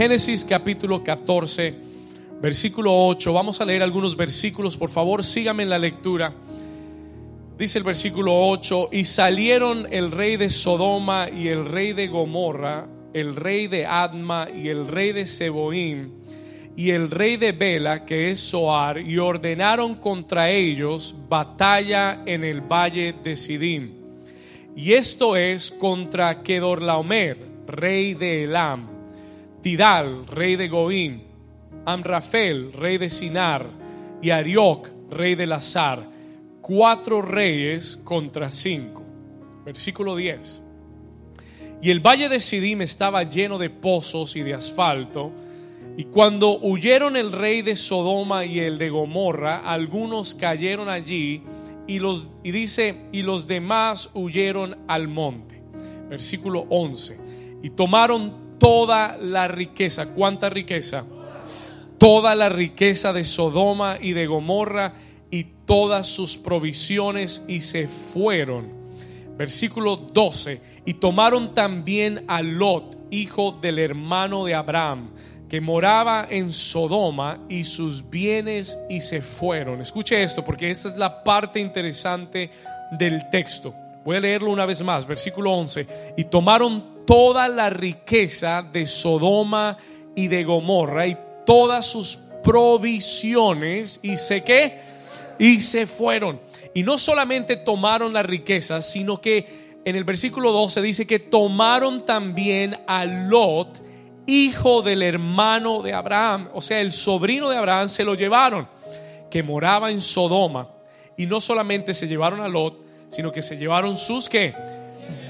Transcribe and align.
Génesis 0.00 0.46
capítulo 0.46 1.04
14, 1.04 1.74
versículo 2.40 3.06
8. 3.06 3.34
Vamos 3.34 3.60
a 3.60 3.66
leer 3.66 3.82
algunos 3.82 4.16
versículos, 4.16 4.74
por 4.74 4.88
favor, 4.88 5.22
síganme 5.22 5.64
en 5.64 5.68
la 5.68 5.78
lectura. 5.78 6.32
Dice 7.58 7.76
el 7.76 7.84
versículo 7.84 8.48
8, 8.48 8.88
y 8.92 9.04
salieron 9.04 9.86
el 9.90 10.10
rey 10.10 10.38
de 10.38 10.48
Sodoma 10.48 11.28
y 11.28 11.48
el 11.48 11.66
rey 11.66 11.92
de 11.92 12.08
Gomorra, 12.08 12.88
el 13.12 13.36
rey 13.36 13.66
de 13.66 13.84
Adma 13.84 14.48
y 14.48 14.68
el 14.68 14.88
rey 14.88 15.12
de 15.12 15.26
Seboim 15.26 16.10
y 16.74 16.92
el 16.92 17.10
rey 17.10 17.36
de 17.36 17.52
Bela, 17.52 18.06
que 18.06 18.30
es 18.30 18.40
Soar, 18.40 19.00
y 19.00 19.18
ordenaron 19.18 19.96
contra 19.96 20.48
ellos 20.48 21.14
batalla 21.28 22.22
en 22.24 22.42
el 22.44 22.62
valle 22.62 23.16
de 23.22 23.36
Sidim. 23.36 23.90
Y 24.74 24.92
esto 24.92 25.36
es 25.36 25.70
contra 25.70 26.42
Kedorlaomer, 26.42 27.36
rey 27.66 28.14
de 28.14 28.44
Elam, 28.44 28.99
Tidal, 29.62 30.26
rey 30.26 30.56
de 30.56 30.68
Goim, 30.68 31.22
Amrafel, 31.86 32.72
rey 32.72 32.98
de 32.98 33.10
Sinar, 33.10 33.66
y 34.22 34.30
Arioc, 34.30 34.90
rey 35.10 35.34
de 35.34 35.46
Lazar 35.46 36.10
cuatro 36.70 37.20
reyes 37.20 37.98
contra 38.04 38.52
cinco. 38.52 39.02
Versículo 39.64 40.14
10. 40.14 40.62
Y 41.82 41.90
el 41.90 41.98
valle 41.98 42.28
de 42.28 42.38
Sidim 42.38 42.82
estaba 42.82 43.24
lleno 43.24 43.58
de 43.58 43.70
pozos 43.70 44.36
y 44.36 44.42
de 44.42 44.54
asfalto. 44.54 45.32
Y 45.96 46.04
cuando 46.04 46.60
huyeron 46.60 47.16
el 47.16 47.32
rey 47.32 47.62
de 47.62 47.74
Sodoma 47.74 48.44
y 48.44 48.60
el 48.60 48.78
de 48.78 48.88
Gomorra, 48.90 49.58
algunos 49.58 50.36
cayeron 50.36 50.88
allí 50.88 51.42
y 51.88 51.98
los 51.98 52.28
y 52.44 52.52
dice, 52.52 52.94
y 53.10 53.22
los 53.22 53.48
demás 53.48 54.10
huyeron 54.14 54.78
al 54.86 55.08
monte. 55.08 55.60
Versículo 56.08 56.66
11. 56.68 57.18
Y 57.64 57.70
tomaron 57.70 58.49
toda 58.60 59.16
la 59.16 59.48
riqueza. 59.48 60.12
¿Cuánta 60.14 60.48
riqueza? 60.48 61.04
Toda 61.98 62.36
la 62.36 62.48
riqueza 62.48 63.12
de 63.12 63.24
Sodoma 63.24 63.98
y 64.00 64.12
de 64.12 64.26
Gomorra 64.28 64.92
y 65.30 65.44
todas 65.66 66.06
sus 66.06 66.36
provisiones 66.36 67.44
y 67.48 67.62
se 67.62 67.88
fueron. 67.88 68.68
Versículo 69.36 69.96
12. 69.96 70.60
Y 70.86 70.94
tomaron 70.94 71.54
también 71.54 72.24
a 72.28 72.42
Lot, 72.42 72.96
hijo 73.10 73.58
del 73.60 73.78
hermano 73.78 74.44
de 74.44 74.54
Abraham, 74.54 75.10
que 75.48 75.60
moraba 75.60 76.26
en 76.30 76.52
Sodoma, 76.52 77.40
y 77.48 77.64
sus 77.64 78.08
bienes 78.08 78.78
y 78.88 79.00
se 79.00 79.20
fueron. 79.20 79.80
Escuche 79.80 80.22
esto, 80.22 80.44
porque 80.44 80.70
esta 80.70 80.88
es 80.88 80.96
la 80.96 81.24
parte 81.24 81.60
interesante 81.60 82.50
del 82.92 83.28
texto. 83.30 83.74
Voy 84.04 84.16
a 84.16 84.20
leerlo 84.20 84.50
una 84.50 84.66
vez 84.66 84.82
más, 84.82 85.06
versículo 85.06 85.52
11. 85.52 86.14
Y 86.16 86.24
tomaron 86.24 87.04
toda 87.06 87.48
la 87.48 87.70
riqueza 87.70 88.62
de 88.62 88.86
Sodoma 88.86 89.76
y 90.14 90.28
de 90.28 90.44
Gomorra 90.44 91.06
y 91.06 91.16
todas 91.44 91.86
sus 91.86 92.18
provisiones 92.42 94.00
y 94.02 94.16
sé 94.16 94.42
que 94.42 94.78
y 95.38 95.60
se 95.60 95.86
fueron. 95.86 96.40
Y 96.74 96.82
no 96.82 96.98
solamente 96.98 97.56
tomaron 97.56 98.12
la 98.12 98.22
riqueza, 98.22 98.80
sino 98.80 99.20
que 99.20 99.78
en 99.84 99.96
el 99.96 100.04
versículo 100.04 100.52
12 100.52 100.82
dice 100.82 101.06
que 101.06 101.18
tomaron 101.18 102.04
también 102.04 102.78
a 102.86 103.04
Lot, 103.06 103.80
hijo 104.26 104.82
del 104.82 105.02
hermano 105.02 105.82
de 105.82 105.94
Abraham, 105.94 106.50
o 106.54 106.60
sea, 106.60 106.80
el 106.80 106.92
sobrino 106.92 107.48
de 107.48 107.56
Abraham, 107.56 107.88
se 107.88 108.04
lo 108.04 108.14
llevaron, 108.14 108.68
que 109.30 109.42
moraba 109.42 109.90
en 109.90 110.00
Sodoma. 110.00 110.68
Y 111.16 111.26
no 111.26 111.40
solamente 111.40 111.94
se 111.94 112.06
llevaron 112.06 112.40
a 112.40 112.48
Lot, 112.48 112.89
sino 113.10 113.30
que 113.30 113.42
se 113.42 113.58
llevaron 113.58 113.98
sus 113.98 114.30
¿qué? 114.30 114.54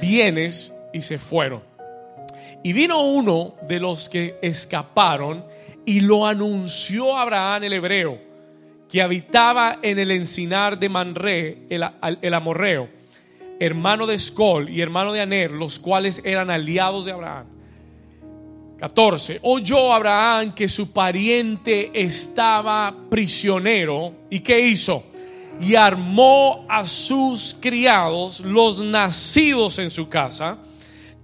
bienes 0.01 0.73
y 0.93 1.01
se 1.01 1.19
fueron. 1.19 1.63
Y 2.63 2.73
vino 2.73 3.01
uno 3.03 3.57
de 3.67 3.81
los 3.81 4.09
que 4.09 4.39
escaparon 4.43 5.45
y 5.85 6.01
lo 6.01 6.27
anunció 6.27 7.17
a 7.17 7.23
Abraham 7.23 7.65
el 7.65 7.73
hebreo 7.73 8.31
que 8.91 9.03
habitaba 9.03 9.79
en 9.83 9.99
el 9.99 10.11
encinar 10.11 10.79
de 10.79 10.89
Manré, 10.89 11.59
el, 11.71 12.35
amorreo, 12.35 12.89
hermano 13.61 14.07
de 14.07 14.17
Escol 14.17 14.69
y 14.69 14.81
hermano 14.81 15.13
de 15.13 15.21
Aner, 15.21 15.53
los 15.53 15.79
cuales 15.79 16.21
eran 16.25 16.51
aliados 16.51 17.05
de 17.05 17.13
Abraham. 17.13 17.47
14. 18.81 19.39
Oyó 19.43 19.93
Abraham 19.93 20.55
que 20.55 20.69
su 20.69 20.93
pariente 20.93 21.93
estaba 21.95 22.95
prisionero. 23.09 24.13
¿Y 24.29 24.41
qué 24.41 24.61
hizo? 24.61 25.05
Y 25.59 25.75
armó 25.75 26.65
a 26.69 26.87
sus 26.87 27.57
criados, 27.61 28.41
los 28.41 28.81
nacidos 28.81 29.79
en 29.79 29.91
su 29.91 30.09
casa, 30.09 30.59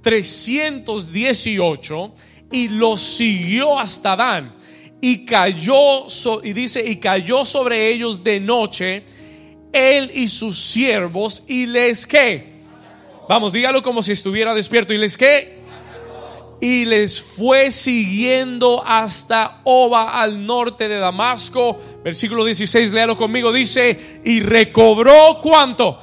318, 0.02 2.14
y 2.52 2.68
los 2.68 3.00
siguió 3.00 3.78
hasta 3.78 4.16
Dan 4.16 4.54
y 5.00 5.24
cayó, 5.24 6.06
y 6.42 6.52
dice, 6.52 6.88
y 6.88 6.96
cayó 6.96 7.44
sobre 7.44 7.92
ellos 7.92 8.24
de 8.24 8.40
noche 8.40 9.04
él 9.72 10.10
y 10.14 10.28
sus 10.28 10.58
siervos 10.58 11.42
y 11.46 11.66
les 11.66 12.06
que, 12.06 12.62
vamos, 13.28 13.52
dígalo 13.52 13.82
como 13.82 14.02
si 14.02 14.12
estuviera 14.12 14.54
despierto 14.54 14.94
y 14.94 14.98
les 14.98 15.18
que, 15.18 15.56
y 16.60 16.86
les 16.86 17.20
fue 17.20 17.70
siguiendo 17.70 18.82
hasta 18.84 19.60
Oba 19.64 20.20
al 20.20 20.46
norte 20.46 20.88
de 20.88 20.96
Damasco, 20.96 21.78
versículo 22.06 22.44
16, 22.44 22.92
léalo 22.92 23.16
conmigo, 23.16 23.52
dice, 23.52 24.20
y 24.24 24.38
recobró 24.38 25.40
cuánto, 25.42 26.00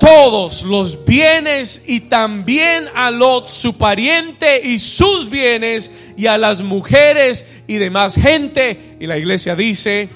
todos 0.00 0.64
los 0.64 1.04
bienes 1.04 1.84
y 1.86 2.00
también 2.00 2.88
a 2.92 3.12
Lot 3.12 3.46
su 3.46 3.78
pariente 3.78 4.60
y 4.64 4.80
sus 4.80 5.30
bienes 5.30 6.12
y 6.16 6.26
a 6.26 6.36
las 6.36 6.62
mujeres 6.62 7.46
y 7.68 7.76
demás 7.76 8.16
gente. 8.16 8.96
Y 8.98 9.06
la 9.06 9.18
iglesia 9.18 9.54
dice, 9.54 10.08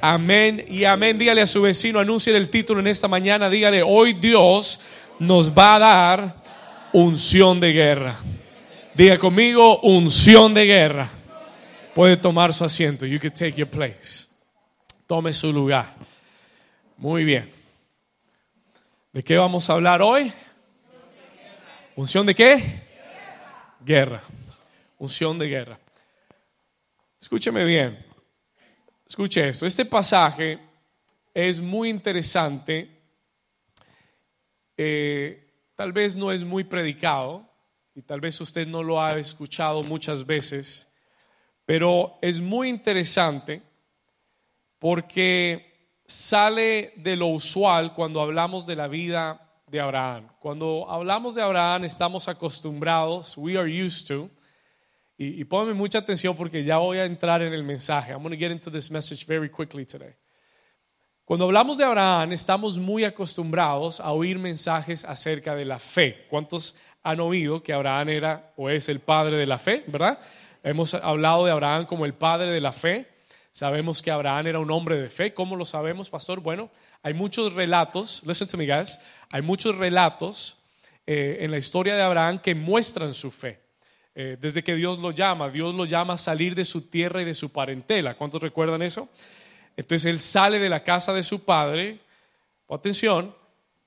amén 0.00 0.64
y 0.70 0.84
amén. 0.84 1.18
Dígale 1.18 1.42
a 1.42 1.48
su 1.48 1.62
vecino, 1.62 1.98
anuncie 1.98 2.36
el 2.36 2.48
título 2.48 2.78
en 2.78 2.86
esta 2.86 3.08
mañana, 3.08 3.50
dígale, 3.50 3.82
hoy 3.82 4.12
Dios 4.12 4.78
nos 5.18 5.58
va 5.58 5.74
a 5.74 5.78
dar 5.80 6.36
unción 6.92 7.58
de 7.58 7.72
guerra. 7.72 8.14
Diga 8.94 9.18
conmigo, 9.18 9.80
unción 9.80 10.54
de 10.54 10.66
guerra. 10.66 11.10
Puede 11.96 12.16
tomar 12.16 12.54
su 12.54 12.64
asiento. 12.64 13.06
You 13.06 13.18
can 13.18 13.32
take 13.32 13.54
your 13.54 13.68
place. 13.68 14.35
Tome 15.06 15.32
su 15.32 15.52
lugar. 15.52 15.94
Muy 16.96 17.24
bien. 17.24 17.48
¿De 19.12 19.22
qué 19.22 19.36
vamos 19.36 19.70
a 19.70 19.74
hablar 19.74 20.02
hoy? 20.02 20.32
¿Unción 21.94 22.26
de 22.26 22.34
qué? 22.34 22.82
Guerra. 23.84 24.20
Unción 24.98 25.38
de 25.38 25.48
guerra. 25.48 25.78
Escúcheme 27.20 27.64
bien. 27.64 28.04
Escuche 29.08 29.48
esto. 29.48 29.64
Este 29.64 29.84
pasaje 29.84 30.58
es 31.32 31.60
muy 31.60 31.88
interesante. 31.88 32.90
Eh, 34.76 35.52
tal 35.76 35.92
vez 35.92 36.16
no 36.16 36.32
es 36.32 36.42
muy 36.42 36.64
predicado 36.64 37.48
y 37.94 38.02
tal 38.02 38.20
vez 38.20 38.40
usted 38.40 38.66
no 38.66 38.82
lo 38.82 39.00
ha 39.00 39.16
escuchado 39.20 39.84
muchas 39.84 40.26
veces, 40.26 40.88
pero 41.64 42.18
es 42.20 42.40
muy 42.40 42.68
interesante 42.68 43.62
porque 44.86 45.98
sale 46.06 46.92
de 46.94 47.16
lo 47.16 47.26
usual 47.26 47.92
cuando 47.92 48.22
hablamos 48.22 48.64
de 48.66 48.76
la 48.76 48.86
vida 48.86 49.40
de 49.66 49.80
Abraham. 49.80 50.28
Cuando 50.38 50.86
hablamos 50.88 51.34
de 51.34 51.42
Abraham 51.42 51.82
estamos 51.82 52.28
acostumbrados, 52.28 53.36
we 53.36 53.58
are 53.58 53.68
used 53.68 54.06
to, 54.06 54.30
y, 55.18 55.40
y 55.40 55.44
ponme 55.44 55.74
mucha 55.74 55.98
atención 55.98 56.36
porque 56.36 56.62
ya 56.62 56.76
voy 56.76 56.98
a 56.98 57.04
entrar 57.04 57.42
en 57.42 57.52
el 57.52 57.64
mensaje. 57.64 58.12
I'm 58.12 58.22
going 58.22 58.30
to 58.30 58.38
get 58.38 58.52
into 58.52 58.70
this 58.70 58.88
message 58.88 59.26
very 59.26 59.50
quickly 59.50 59.84
today. 59.84 60.14
Cuando 61.24 61.46
hablamos 61.46 61.78
de 61.78 61.84
Abraham 61.84 62.30
estamos 62.30 62.78
muy 62.78 63.02
acostumbrados 63.02 63.98
a 63.98 64.12
oír 64.12 64.38
mensajes 64.38 65.04
acerca 65.04 65.56
de 65.56 65.64
la 65.64 65.80
fe. 65.80 66.28
¿Cuántos 66.30 66.76
han 67.02 67.18
oído 67.18 67.60
que 67.60 67.72
Abraham 67.72 68.10
era 68.10 68.52
o 68.56 68.70
es 68.70 68.88
el 68.88 69.00
padre 69.00 69.36
de 69.36 69.46
la 69.46 69.58
fe, 69.58 69.82
verdad? 69.88 70.20
Hemos 70.62 70.94
hablado 70.94 71.44
de 71.44 71.50
Abraham 71.50 71.86
como 71.86 72.06
el 72.06 72.14
padre 72.14 72.52
de 72.52 72.60
la 72.60 72.70
fe. 72.70 73.15
Sabemos 73.56 74.02
que 74.02 74.10
Abraham 74.10 74.48
era 74.48 74.58
un 74.58 74.70
hombre 74.70 75.00
de 75.00 75.08
fe. 75.08 75.32
¿Cómo 75.32 75.56
lo 75.56 75.64
sabemos, 75.64 76.10
pastor? 76.10 76.40
Bueno, 76.40 76.68
hay 77.02 77.14
muchos 77.14 77.54
relatos, 77.54 78.22
listen 78.26 78.46
to 78.46 78.58
me 78.58 78.66
guys, 78.66 79.00
hay 79.30 79.40
muchos 79.40 79.74
relatos 79.76 80.58
eh, 81.06 81.38
en 81.40 81.50
la 81.50 81.56
historia 81.56 81.96
de 81.96 82.02
Abraham 82.02 82.38
que 82.38 82.54
muestran 82.54 83.14
su 83.14 83.30
fe. 83.30 83.58
Eh, 84.14 84.36
desde 84.38 84.62
que 84.62 84.74
Dios 84.74 84.98
lo 84.98 85.10
llama, 85.10 85.48
Dios 85.48 85.74
lo 85.74 85.86
llama 85.86 86.12
a 86.12 86.18
salir 86.18 86.54
de 86.54 86.66
su 86.66 86.90
tierra 86.90 87.22
y 87.22 87.24
de 87.24 87.32
su 87.32 87.50
parentela. 87.50 88.14
¿Cuántos 88.14 88.42
recuerdan 88.42 88.82
eso? 88.82 89.08
Entonces 89.74 90.04
él 90.04 90.20
sale 90.20 90.58
de 90.58 90.68
la 90.68 90.84
casa 90.84 91.14
de 91.14 91.22
su 91.22 91.42
padre, 91.42 92.00
atención, 92.68 93.34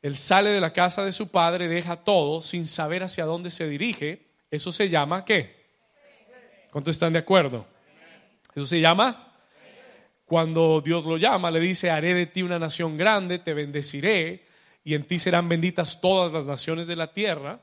él 0.01 0.15
sale 0.15 0.50
de 0.50 0.62
la 0.62 0.74
casa 0.74 1.06
de 1.06 1.12
su 1.12 1.30
padre, 1.30 1.68
deja 1.68 1.95
todo 1.98 2.42
sin 2.42 2.65
saber 2.65 3.04
hacia 3.04 3.25
dónde 3.25 3.51
se 3.51 3.69
dirige. 3.69 4.25
Eso 4.50 4.72
se 4.72 4.89
llama 4.89 5.25
¿qué? 5.25 5.63
¿Cuántos 6.72 6.95
están 6.95 7.13
de 7.13 7.19
acuerdo? 7.19 7.68
Eso 8.56 8.65
se 8.65 8.81
llama 8.81 9.27
cuando 10.29 10.79
Dios 10.79 11.05
lo 11.05 11.17
llama, 11.17 11.49
le 11.49 11.59
dice, 11.59 11.89
haré 11.89 12.13
de 12.13 12.27
ti 12.27 12.43
una 12.43 12.59
nación 12.59 12.97
grande, 12.97 13.39
te 13.39 13.55
bendeciré 13.55 14.45
y 14.83 14.93
en 14.93 15.05
ti 15.05 15.17
serán 15.17 15.49
benditas 15.49 16.01
todas 16.01 16.31
las 16.31 16.45
naciones 16.45 16.85
de 16.85 16.95
la 16.95 17.11
tierra. 17.13 17.61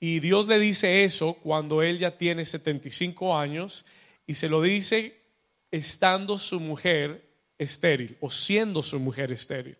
Y 0.00 0.18
Dios 0.18 0.48
le 0.48 0.58
dice 0.58 1.04
eso 1.04 1.34
cuando 1.34 1.84
él 1.84 2.00
ya 2.00 2.18
tiene 2.18 2.44
75 2.44 3.38
años 3.38 3.86
y 4.26 4.34
se 4.34 4.48
lo 4.48 4.60
dice 4.60 5.22
estando 5.70 6.36
su 6.36 6.58
mujer 6.58 7.30
estéril 7.58 8.16
o 8.18 8.28
siendo 8.28 8.82
su 8.82 8.98
mujer 8.98 9.30
estéril. 9.30 9.78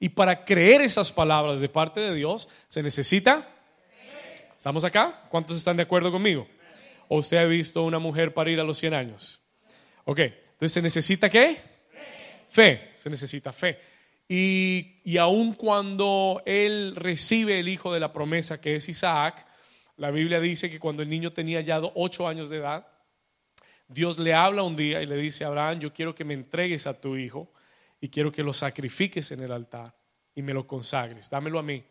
Y 0.00 0.08
para 0.08 0.44
creer 0.44 0.80
esas 0.80 1.12
palabras 1.12 1.60
de 1.60 1.68
parte 1.68 2.00
de 2.00 2.12
Dios 2.12 2.48
se 2.66 2.82
necesita... 2.82 3.54
¿Estamos 4.56 4.82
acá? 4.82 5.28
¿Cuántos 5.28 5.56
están 5.56 5.76
de 5.76 5.84
acuerdo 5.84 6.10
conmigo? 6.10 6.48
¿O 7.06 7.18
usted 7.18 7.36
ha 7.36 7.44
visto 7.44 7.84
una 7.84 8.00
mujer 8.00 8.34
parir 8.34 8.58
a 8.58 8.64
los 8.64 8.78
100 8.78 8.94
años? 8.94 9.40
Ok, 10.06 10.18
entonces 10.18 10.72
se 10.72 10.82
necesita 10.82 11.30
qué? 11.30 11.67
Fe, 12.50 12.92
se 13.00 13.10
necesita 13.10 13.52
fe. 13.52 13.78
Y, 14.28 15.00
y 15.04 15.16
aun 15.16 15.54
cuando 15.54 16.42
él 16.44 16.94
recibe 16.96 17.60
el 17.60 17.68
hijo 17.68 17.92
de 17.92 18.00
la 18.00 18.12
promesa 18.12 18.60
que 18.60 18.76
es 18.76 18.88
Isaac, 18.88 19.46
la 19.96 20.10
Biblia 20.10 20.38
dice 20.38 20.70
que 20.70 20.78
cuando 20.78 21.02
el 21.02 21.08
niño 21.08 21.32
tenía 21.32 21.60
ya 21.60 21.80
ocho 21.94 22.28
años 22.28 22.50
de 22.50 22.58
edad, 22.58 22.86
Dios 23.88 24.18
le 24.18 24.34
habla 24.34 24.62
un 24.62 24.76
día 24.76 25.02
y 25.02 25.06
le 25.06 25.16
dice, 25.16 25.44
Abraham, 25.44 25.80
yo 25.80 25.92
quiero 25.92 26.14
que 26.14 26.24
me 26.24 26.34
entregues 26.34 26.86
a 26.86 27.00
tu 27.00 27.16
hijo 27.16 27.50
y 28.00 28.08
quiero 28.08 28.30
que 28.30 28.42
lo 28.42 28.52
sacrifiques 28.52 29.32
en 29.32 29.40
el 29.40 29.50
altar 29.50 29.94
y 30.34 30.42
me 30.42 30.52
lo 30.52 30.66
consagres, 30.66 31.30
dámelo 31.30 31.58
a 31.58 31.62
mí. 31.62 31.82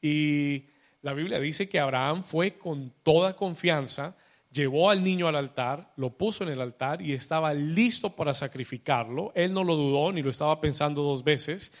Y 0.00 0.66
la 1.02 1.12
Biblia 1.12 1.38
dice 1.40 1.68
que 1.68 1.80
Abraham 1.80 2.22
fue 2.22 2.56
con 2.56 2.94
toda 3.02 3.36
confianza, 3.36 4.16
llevó 4.54 4.88
al 4.88 5.02
niño 5.02 5.26
al 5.26 5.36
altar, 5.36 5.92
lo 5.96 6.16
puso 6.16 6.44
en 6.44 6.50
el 6.50 6.60
altar 6.60 7.02
y 7.02 7.12
estaba 7.12 7.52
listo 7.52 8.10
para 8.10 8.32
sacrificarlo. 8.32 9.32
Él 9.34 9.52
no 9.52 9.64
lo 9.64 9.74
dudó 9.74 10.12
ni 10.12 10.22
lo 10.22 10.30
estaba 10.30 10.60
pensando 10.60 11.02
dos 11.02 11.24
veces. 11.24 11.72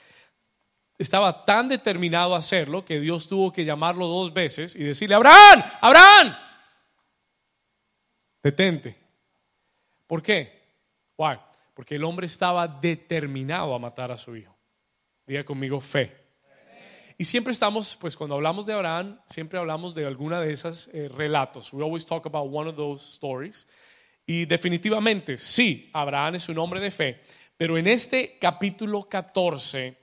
Estaba 0.98 1.44
tan 1.44 1.68
determinado 1.68 2.34
a 2.34 2.38
hacerlo 2.38 2.84
que 2.84 3.00
Dios 3.00 3.28
tuvo 3.28 3.52
que 3.52 3.64
llamarlo 3.64 4.06
dos 4.06 4.34
veces 4.34 4.74
y 4.74 4.82
decirle, 4.82 5.14
Abraham, 5.14 5.62
Abraham, 5.80 6.36
detente. 8.42 8.96
¿Por 10.06 10.22
qué? 10.22 10.62
Why? 11.16 11.38
Porque 11.74 11.94
el 11.96 12.04
hombre 12.04 12.26
estaba 12.26 12.68
determinado 12.68 13.74
a 13.74 13.78
matar 13.78 14.10
a 14.12 14.18
su 14.18 14.36
hijo. 14.36 14.54
Diga 15.26 15.44
conmigo 15.44 15.80
fe. 15.80 16.23
Y 17.16 17.24
siempre 17.24 17.52
estamos, 17.52 17.96
pues 18.00 18.16
cuando 18.16 18.34
hablamos 18.34 18.66
de 18.66 18.72
Abraham, 18.72 19.20
siempre 19.26 19.58
hablamos 19.58 19.94
de 19.94 20.04
alguna 20.04 20.40
de 20.40 20.52
esas 20.52 20.88
eh, 20.92 21.08
relatos. 21.08 21.72
We 21.72 21.82
always 21.82 22.04
talk 22.04 22.26
about 22.26 22.52
one 22.52 22.68
of 22.68 22.76
those 22.76 23.04
stories. 23.04 23.66
Y 24.26 24.46
definitivamente, 24.46 25.38
sí, 25.38 25.90
Abraham 25.92 26.36
es 26.36 26.48
un 26.48 26.58
hombre 26.58 26.80
de 26.80 26.90
fe. 26.90 27.20
Pero 27.56 27.78
en 27.78 27.86
este 27.86 28.36
capítulo 28.40 29.08
14 29.08 29.96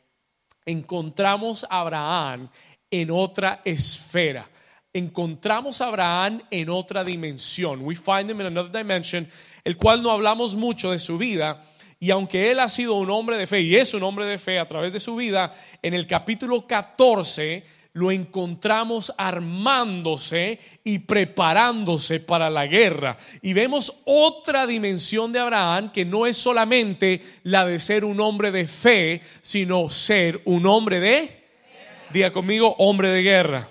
encontramos 0.65 1.65
a 1.69 1.81
Abraham 1.81 2.49
en 2.89 3.11
otra 3.11 3.61
esfera. 3.65 4.49
Encontramos 4.93 5.81
a 5.81 5.87
Abraham 5.87 6.41
en 6.49 6.69
otra 6.69 7.03
dimensión. 7.03 7.81
We 7.81 7.95
find 7.95 8.29
him 8.29 8.39
in 8.39 8.47
another 8.47 8.71
dimension, 8.71 9.29
el 9.65 9.75
cual 9.75 10.01
no 10.01 10.11
hablamos 10.11 10.55
mucho 10.55 10.91
de 10.91 10.99
su 10.99 11.17
vida, 11.17 11.61
y 12.03 12.09
aunque 12.09 12.49
él 12.49 12.59
ha 12.59 12.67
sido 12.67 12.95
un 12.95 13.11
hombre 13.11 13.37
de 13.37 13.45
fe 13.45 13.61
y 13.61 13.75
es 13.75 13.93
un 13.93 14.01
hombre 14.01 14.25
de 14.25 14.39
fe 14.39 14.57
a 14.57 14.65
través 14.65 14.91
de 14.91 14.99
su 14.99 15.15
vida, 15.15 15.53
en 15.83 15.93
el 15.93 16.07
capítulo 16.07 16.65
14 16.65 17.63
lo 17.93 18.09
encontramos 18.09 19.13
armándose 19.15 20.57
y 20.83 20.97
preparándose 20.97 22.19
para 22.19 22.49
la 22.49 22.65
guerra. 22.65 23.17
Y 23.43 23.53
vemos 23.53 24.01
otra 24.05 24.65
dimensión 24.65 25.31
de 25.31 25.41
Abraham 25.41 25.91
que 25.91 26.03
no 26.03 26.25
es 26.25 26.37
solamente 26.37 27.21
la 27.43 27.67
de 27.67 27.79
ser 27.79 28.03
un 28.03 28.19
hombre 28.19 28.49
de 28.49 28.65
fe, 28.65 29.21
sino 29.43 29.91
ser 29.91 30.41
un 30.45 30.65
hombre 30.65 30.99
de, 30.99 31.43
diga 32.11 32.31
conmigo, 32.31 32.75
hombre 32.79 33.09
de 33.09 33.21
guerra. 33.21 33.69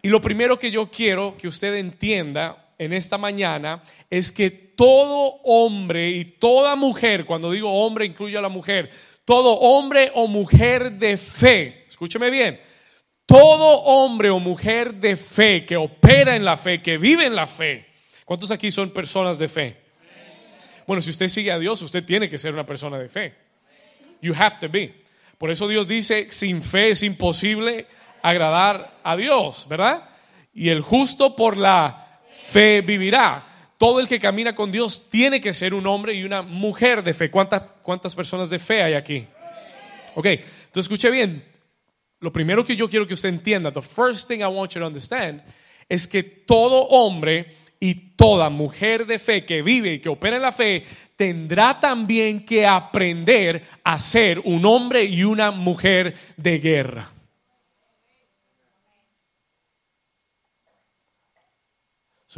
Y 0.00 0.08
lo 0.08 0.22
primero 0.22 0.58
que 0.58 0.70
yo 0.70 0.90
quiero 0.90 1.36
que 1.36 1.48
usted 1.48 1.74
entienda 1.74 2.67
en 2.78 2.92
esta 2.92 3.18
mañana 3.18 3.82
es 4.08 4.30
que 4.30 4.50
todo 4.50 5.40
hombre 5.44 6.10
y 6.10 6.24
toda 6.24 6.76
mujer, 6.76 7.26
cuando 7.26 7.50
digo 7.50 7.72
hombre 7.72 8.06
incluyo 8.06 8.38
a 8.38 8.42
la 8.42 8.48
mujer, 8.48 8.90
todo 9.24 9.58
hombre 9.58 10.12
o 10.14 10.28
mujer 10.28 10.92
de 10.92 11.16
fe, 11.16 11.84
escúcheme 11.88 12.30
bien, 12.30 12.60
todo 13.26 13.82
hombre 13.82 14.30
o 14.30 14.38
mujer 14.38 14.94
de 14.94 15.16
fe 15.16 15.66
que 15.66 15.76
opera 15.76 16.36
en 16.36 16.44
la 16.44 16.56
fe, 16.56 16.80
que 16.80 16.96
vive 16.96 17.26
en 17.26 17.34
la 17.34 17.46
fe, 17.46 17.86
¿cuántos 18.24 18.50
aquí 18.52 18.70
son 18.70 18.90
personas 18.90 19.38
de 19.38 19.48
fe? 19.48 19.76
Bueno, 20.86 21.02
si 21.02 21.10
usted 21.10 21.28
sigue 21.28 21.52
a 21.52 21.58
Dios, 21.58 21.82
usted 21.82 22.04
tiene 22.04 22.30
que 22.30 22.38
ser 22.38 22.54
una 22.54 22.64
persona 22.64 22.98
de 22.98 23.10
fe. 23.10 23.34
You 24.22 24.32
have 24.34 24.56
to 24.60 24.70
be. 24.70 24.94
Por 25.36 25.50
eso 25.50 25.68
Dios 25.68 25.86
dice, 25.86 26.28
sin 26.30 26.62
fe 26.62 26.90
es 26.90 27.02
imposible 27.02 27.86
agradar 28.22 28.98
a 29.02 29.16
Dios, 29.16 29.66
¿verdad? 29.68 30.08
Y 30.54 30.70
el 30.70 30.80
justo 30.80 31.36
por 31.36 31.58
la 31.58 32.07
fe 32.48 32.80
vivirá. 32.80 33.44
Todo 33.76 34.00
el 34.00 34.08
que 34.08 34.18
camina 34.18 34.54
con 34.54 34.72
Dios 34.72 35.08
tiene 35.08 35.40
que 35.40 35.54
ser 35.54 35.72
un 35.72 35.86
hombre 35.86 36.14
y 36.14 36.24
una 36.24 36.42
mujer 36.42 37.02
de 37.04 37.14
fe. 37.14 37.30
¿Cuántas, 37.30 37.62
cuántas 37.82 38.14
personas 38.16 38.50
de 38.50 38.58
fe 38.58 38.82
hay 38.82 38.94
aquí? 38.94 39.26
Ok, 40.14 40.26
entonces 40.26 40.84
escuche 40.84 41.10
bien. 41.10 41.44
Lo 42.20 42.32
primero 42.32 42.64
que 42.64 42.74
yo 42.74 42.88
quiero 42.88 43.06
que 43.06 43.14
usted 43.14 43.28
entienda, 43.28 43.72
the 43.72 43.82
first 43.82 44.28
thing 44.28 44.40
I 44.40 44.46
want 44.46 44.72
you 44.72 44.80
to 44.80 44.86
understand, 44.86 45.42
es 45.88 46.08
que 46.08 46.24
todo 46.24 46.88
hombre 46.88 47.54
y 47.78 47.94
toda 48.16 48.50
mujer 48.50 49.06
de 49.06 49.20
fe 49.20 49.44
que 49.44 49.62
vive 49.62 49.92
y 49.92 49.98
que 50.00 50.08
opera 50.08 50.36
en 50.36 50.42
la 50.42 50.50
fe 50.50 50.84
tendrá 51.14 51.78
también 51.78 52.44
que 52.44 52.66
aprender 52.66 53.62
a 53.84 53.98
ser 54.00 54.40
un 54.40 54.64
hombre 54.66 55.04
y 55.04 55.22
una 55.22 55.52
mujer 55.52 56.16
de 56.36 56.58
guerra. 56.58 57.12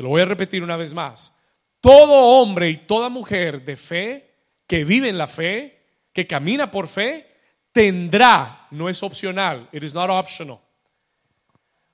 Lo 0.02 0.10
voy 0.10 0.22
a 0.22 0.26
repetir 0.26 0.62
una 0.62 0.76
vez 0.76 0.94
más. 0.94 1.34
Todo 1.80 2.40
hombre 2.40 2.68
y 2.68 2.76
toda 2.78 3.08
mujer 3.08 3.64
de 3.64 3.76
fe, 3.76 4.30
que 4.66 4.84
vive 4.84 5.08
en 5.08 5.18
la 5.18 5.26
fe, 5.26 5.80
que 6.12 6.26
camina 6.26 6.70
por 6.70 6.88
fe, 6.88 7.28
tendrá, 7.72 8.66
no 8.70 8.88
es 8.88 9.02
opcional, 9.02 9.68
it 9.72 9.82
is 9.82 9.94
not 9.94 10.10
optional. 10.10 10.60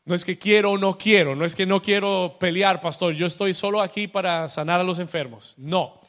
No 0.05 0.15
es 0.15 0.25
que 0.25 0.39
quiero 0.39 0.73
o 0.73 0.79
no 0.79 0.97
quiero, 0.97 1.35
no 1.35 1.45
es 1.45 1.55
que 1.55 1.67
no 1.67 1.83
quiero 1.83 2.37
pelear, 2.39 2.81
pastor, 2.81 3.15
yo 3.15 3.27
estoy 3.27 3.55
solo 3.55 3.81
aquí 3.81 4.07
para 4.07 4.49
sanar 4.49 4.81
a 4.81 4.85
los 4.85 4.99
enfermos. 4.99 5.55
No, 5.59 6.01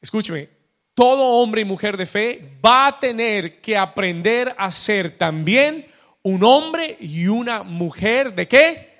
escúcheme, 0.00 0.48
todo 0.94 1.40
hombre 1.40 1.60
y 1.60 1.64
mujer 1.64 1.96
de 1.96 2.06
fe 2.06 2.58
va 2.64 2.88
a 2.88 2.98
tener 2.98 3.60
que 3.60 3.76
aprender 3.76 4.54
a 4.56 4.70
ser 4.70 5.16
también 5.16 5.86
un 6.22 6.42
hombre 6.42 6.96
y 6.98 7.28
una 7.28 7.62
mujer 7.62 8.34
de 8.34 8.48
qué? 8.48 8.98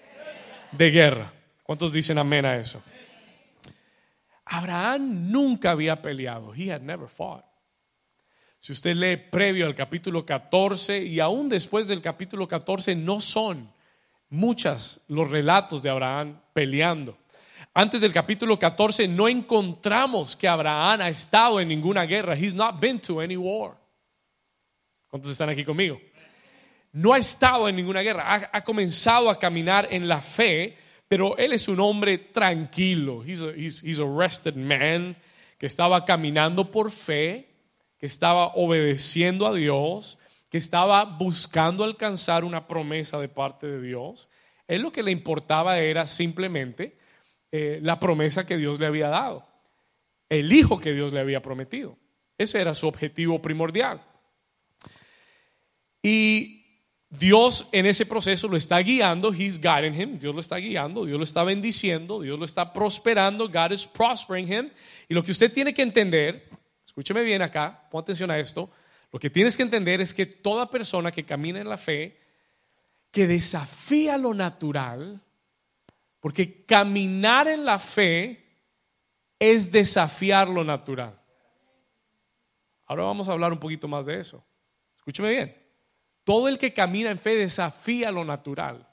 De 0.73 0.91
guerra. 0.91 1.33
¿Cuántos 1.67 1.93
dicen 1.93 2.17
amén 2.17 2.47
a 2.47 2.57
eso? 2.57 2.81
Abraham 4.45 5.33
nunca 5.33 5.73
había 5.73 6.01
peleado. 6.01 6.55
He 6.55 6.71
had 6.71 6.83
never 6.83 7.09
fought. 7.09 7.45
Si 8.61 8.73
usted 8.73 8.95
lee 8.95 9.17
previo 9.17 9.67
al 9.67 9.75
capítulo 9.75 10.25
14 10.25 11.03
y 11.03 11.19
aún 11.19 11.49
después 11.49 11.89
del 11.89 12.01
capítulo 12.01 12.47
14 12.47 12.95
no 12.95 13.21
son 13.21 13.69
muchas 14.29 15.01
los 15.09 15.29
relatos 15.29 15.83
de 15.83 15.91
Abraham 15.91 16.41
peleando. 16.53 17.19
Antes 17.75 18.01
del 18.01 18.13
capítulo 18.13 18.57
14 18.57 19.09
no 19.09 19.27
encontramos 19.27 20.37
que 20.37 20.47
Abraham 20.47 21.01
ha 21.01 21.09
estado 21.09 21.59
en 21.59 21.67
ninguna 21.67 22.05
guerra. 22.05 22.37
He's 22.37 22.55
not 22.55 22.79
been 22.79 23.01
to 23.01 23.21
any 23.21 23.37
war. 23.37 23.77
¿Cuántos 25.09 25.33
están 25.33 25.49
aquí 25.49 25.65
conmigo? 25.65 26.01
No 26.93 27.13
ha 27.13 27.19
estado 27.19 27.69
en 27.69 27.75
ninguna 27.75 28.03
guerra. 28.03 28.23
Ha, 28.33 28.51
ha 28.53 28.63
comenzado 28.63 29.29
a 29.29 29.39
caminar 29.39 29.89
en 29.91 30.07
la 30.07 30.21
fe 30.21 30.86
pero 31.09 31.37
él 31.37 31.53
es 31.53 31.69
un 31.69 31.81
hombre 31.81 32.19
tranquilo. 32.19 33.23
He's 33.25 33.43
a, 34.01 34.05
rested 34.05 34.55
man 34.57 35.17
que 35.59 35.67
estaba 35.67 36.05
caminando 36.05 36.71
por 36.71 36.91
fe, 36.91 37.49
que 37.99 38.07
estaba 38.07 38.49
obedeciendo 38.55 39.47
a 39.47 39.55
Dios, 39.55 40.19
que 40.51 40.59
estaba 40.59 41.05
buscando 41.05 41.85
alcanzar 41.85 42.45
una 42.45 42.67
promesa 42.67 43.19
de 43.19 43.29
parte 43.29 43.67
de 43.67 43.81
Dios. 43.81 44.29
Él 44.67 44.83
lo 44.83 44.93
que 44.93 45.03
le 45.03 45.13
importaba 45.13 45.79
era 45.79 46.07
simplemente 46.07 46.99
eh, 47.53 47.79
la 47.83 48.01
promesa 48.01 48.45
que 48.45 48.57
Dios 48.57 48.81
le 48.81 48.87
había 48.87 49.09
dado, 49.09 49.47
el 50.29 50.53
hijo 50.53 50.81
que 50.81 50.93
Dios 50.93 51.13
le 51.13 51.21
había 51.21 51.41
prometido. 51.41 51.97
Ese 52.37 52.61
era 52.61 52.75
su 52.75 52.89
objetivo 52.89 53.41
primordial. 53.41 54.03
Y 56.03 56.56
Dios 57.19 57.69
en 57.73 57.87
ese 57.87 58.07
proceso 58.07 58.49
lo 58.49 58.57
está 58.57 58.79
guiando, 58.79 59.33
He's 59.33 59.61
guiding 59.61 59.95
him, 60.01 60.17
Dios 60.17 60.35
lo 60.35 60.41
está 60.41 60.57
guiando, 60.57 61.05
Dios 61.05 61.19
lo 61.19 61.25
está 61.25 61.45
bendiciendo, 61.45 62.21
Dios 62.21 62.39
lo 62.39 62.45
está 62.45 62.73
prosperando, 62.73 63.49
God 63.49 63.73
is 63.73 63.87
prospering 63.87 64.51
him. 64.51 64.71
Y 65.09 65.15
lo 65.15 65.23
que 65.23 65.33
usted 65.33 65.53
tiene 65.53 65.73
que 65.73 65.83
entender, 65.83 66.49
escúcheme 66.85 67.23
bien 67.23 67.43
acá, 67.43 67.89
pon 67.91 68.03
atención 68.03 68.31
a 68.31 68.39
esto, 68.39 68.71
lo 69.13 69.19
que 69.19 69.31
tienes 69.31 69.57
que 69.57 69.63
entender 69.63 70.01
es 70.01 70.13
que 70.13 70.27
toda 70.27 70.71
persona 70.71 71.13
que 71.13 71.25
camina 71.25 71.61
en 71.61 71.69
la 71.69 71.79
fe, 71.79 72.19
que 73.11 73.27
desafía 73.27 74.19
lo 74.19 74.35
natural, 74.35 75.23
porque 76.21 76.65
caminar 76.65 77.49
en 77.49 77.65
la 77.65 77.79
fe 77.79 78.45
es 79.39 79.71
desafiar 79.71 80.49
lo 80.49 80.65
natural. 80.65 81.19
Ahora 82.87 83.05
vamos 83.05 83.29
a 83.29 83.33
hablar 83.33 83.53
un 83.53 83.59
poquito 83.59 83.89
más 83.89 84.07
de 84.07 84.21
eso. 84.21 84.45
Escúcheme 84.97 85.31
bien. 85.31 85.66
Todo 86.27 86.49
el 86.49 86.59
que 86.59 86.75
camina 86.75 87.13
en 87.13 87.21
fe 87.21 87.37
desafía 87.37 88.11
lo 88.11 88.25
natural. 88.25 88.85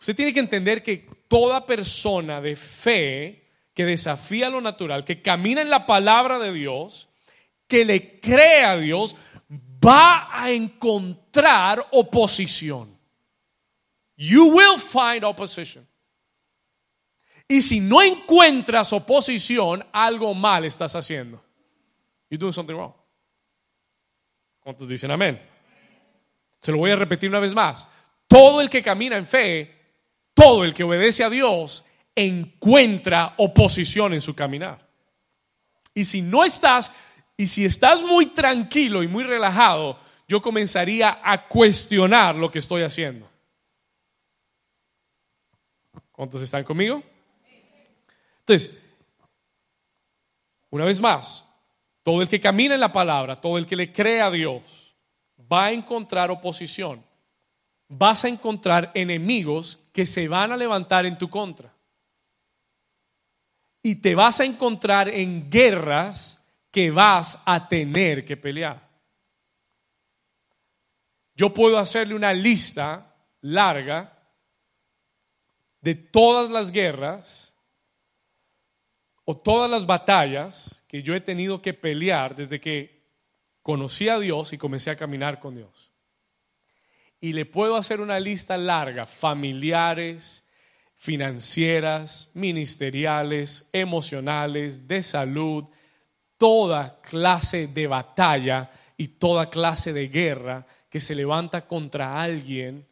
Usted 0.00 0.16
tiene 0.16 0.32
que 0.32 0.40
entender 0.40 0.82
que 0.82 1.06
toda 1.28 1.66
persona 1.66 2.40
de 2.40 2.56
fe 2.56 3.44
que 3.74 3.84
desafía 3.84 4.48
lo 4.48 4.62
natural, 4.62 5.04
que 5.04 5.20
camina 5.20 5.60
en 5.60 5.68
la 5.68 5.84
palabra 5.84 6.38
de 6.38 6.50
Dios, 6.50 7.10
que 7.68 7.84
le 7.84 8.20
cree 8.20 8.64
a 8.64 8.78
Dios, 8.78 9.16
va 9.84 10.30
a 10.32 10.50
encontrar 10.50 11.86
oposición. 11.92 12.98
You 14.16 14.46
will 14.46 14.80
find 14.80 15.24
opposition. 15.24 15.86
Y 17.46 17.60
si 17.60 17.80
no 17.80 18.00
encuentras 18.00 18.94
oposición, 18.94 19.84
algo 19.92 20.32
mal 20.32 20.64
estás 20.64 20.94
haciendo. 20.94 21.44
You're 22.30 22.40
doing 22.40 22.54
something 22.54 22.74
wrong. 22.74 22.94
¿Cuántos 24.60 24.88
dicen 24.88 25.10
amén? 25.10 25.53
Se 26.64 26.72
lo 26.72 26.78
voy 26.78 26.92
a 26.92 26.96
repetir 26.96 27.28
una 27.28 27.40
vez 27.40 27.54
más. 27.54 27.86
Todo 28.26 28.62
el 28.62 28.70
que 28.70 28.82
camina 28.82 29.18
en 29.18 29.26
fe, 29.26 29.70
todo 30.32 30.64
el 30.64 30.72
que 30.72 30.82
obedece 30.82 31.22
a 31.22 31.28
Dios, 31.28 31.84
encuentra 32.14 33.34
oposición 33.36 34.14
en 34.14 34.22
su 34.22 34.34
caminar. 34.34 34.88
Y 35.92 36.06
si 36.06 36.22
no 36.22 36.42
estás, 36.42 36.90
y 37.36 37.48
si 37.48 37.66
estás 37.66 38.02
muy 38.02 38.28
tranquilo 38.28 39.02
y 39.02 39.08
muy 39.08 39.24
relajado, 39.24 39.98
yo 40.26 40.40
comenzaría 40.40 41.20
a 41.22 41.46
cuestionar 41.46 42.34
lo 42.34 42.50
que 42.50 42.60
estoy 42.60 42.80
haciendo. 42.80 43.30
¿Cuántos 46.12 46.40
están 46.40 46.64
conmigo? 46.64 47.02
Entonces, 48.38 48.72
una 50.70 50.86
vez 50.86 50.98
más, 50.98 51.46
todo 52.02 52.22
el 52.22 52.28
que 52.30 52.40
camina 52.40 52.72
en 52.72 52.80
la 52.80 52.90
palabra, 52.90 53.36
todo 53.36 53.58
el 53.58 53.66
que 53.66 53.76
le 53.76 53.92
cree 53.92 54.22
a 54.22 54.30
Dios, 54.30 54.83
va 55.52 55.66
a 55.66 55.72
encontrar 55.72 56.30
oposición. 56.30 57.04
Vas 57.88 58.24
a 58.24 58.28
encontrar 58.28 58.90
enemigos 58.94 59.80
que 59.92 60.06
se 60.06 60.28
van 60.28 60.52
a 60.52 60.56
levantar 60.56 61.06
en 61.06 61.18
tu 61.18 61.28
contra. 61.28 61.72
Y 63.82 63.96
te 63.96 64.14
vas 64.14 64.40
a 64.40 64.44
encontrar 64.44 65.08
en 65.08 65.50
guerras 65.50 66.42
que 66.70 66.90
vas 66.90 67.42
a 67.44 67.68
tener 67.68 68.24
que 68.24 68.36
pelear. 68.36 68.88
Yo 71.36 71.52
puedo 71.52 71.78
hacerle 71.78 72.14
una 72.14 72.32
lista 72.32 73.14
larga 73.40 74.10
de 75.80 75.94
todas 75.94 76.48
las 76.48 76.70
guerras 76.72 77.54
o 79.24 79.36
todas 79.36 79.70
las 79.70 79.84
batallas 79.84 80.82
que 80.88 81.02
yo 81.02 81.14
he 81.14 81.20
tenido 81.20 81.60
que 81.60 81.74
pelear 81.74 82.36
desde 82.36 82.60
que 82.60 82.93
conocí 83.64 84.10
a 84.10 84.18
Dios 84.20 84.52
y 84.52 84.58
comencé 84.58 84.90
a 84.90 84.96
caminar 84.96 85.40
con 85.40 85.56
Dios. 85.56 85.90
Y 87.18 87.32
le 87.32 87.46
puedo 87.46 87.76
hacer 87.76 88.02
una 88.02 88.20
lista 88.20 88.58
larga, 88.58 89.06
familiares, 89.06 90.46
financieras, 90.96 92.30
ministeriales, 92.34 93.70
emocionales, 93.72 94.86
de 94.86 95.02
salud, 95.02 95.64
toda 96.36 97.00
clase 97.00 97.66
de 97.66 97.86
batalla 97.86 98.70
y 98.98 99.08
toda 99.08 99.48
clase 99.48 99.94
de 99.94 100.08
guerra 100.08 100.66
que 100.90 101.00
se 101.00 101.14
levanta 101.14 101.66
contra 101.66 102.22
alguien 102.22 102.86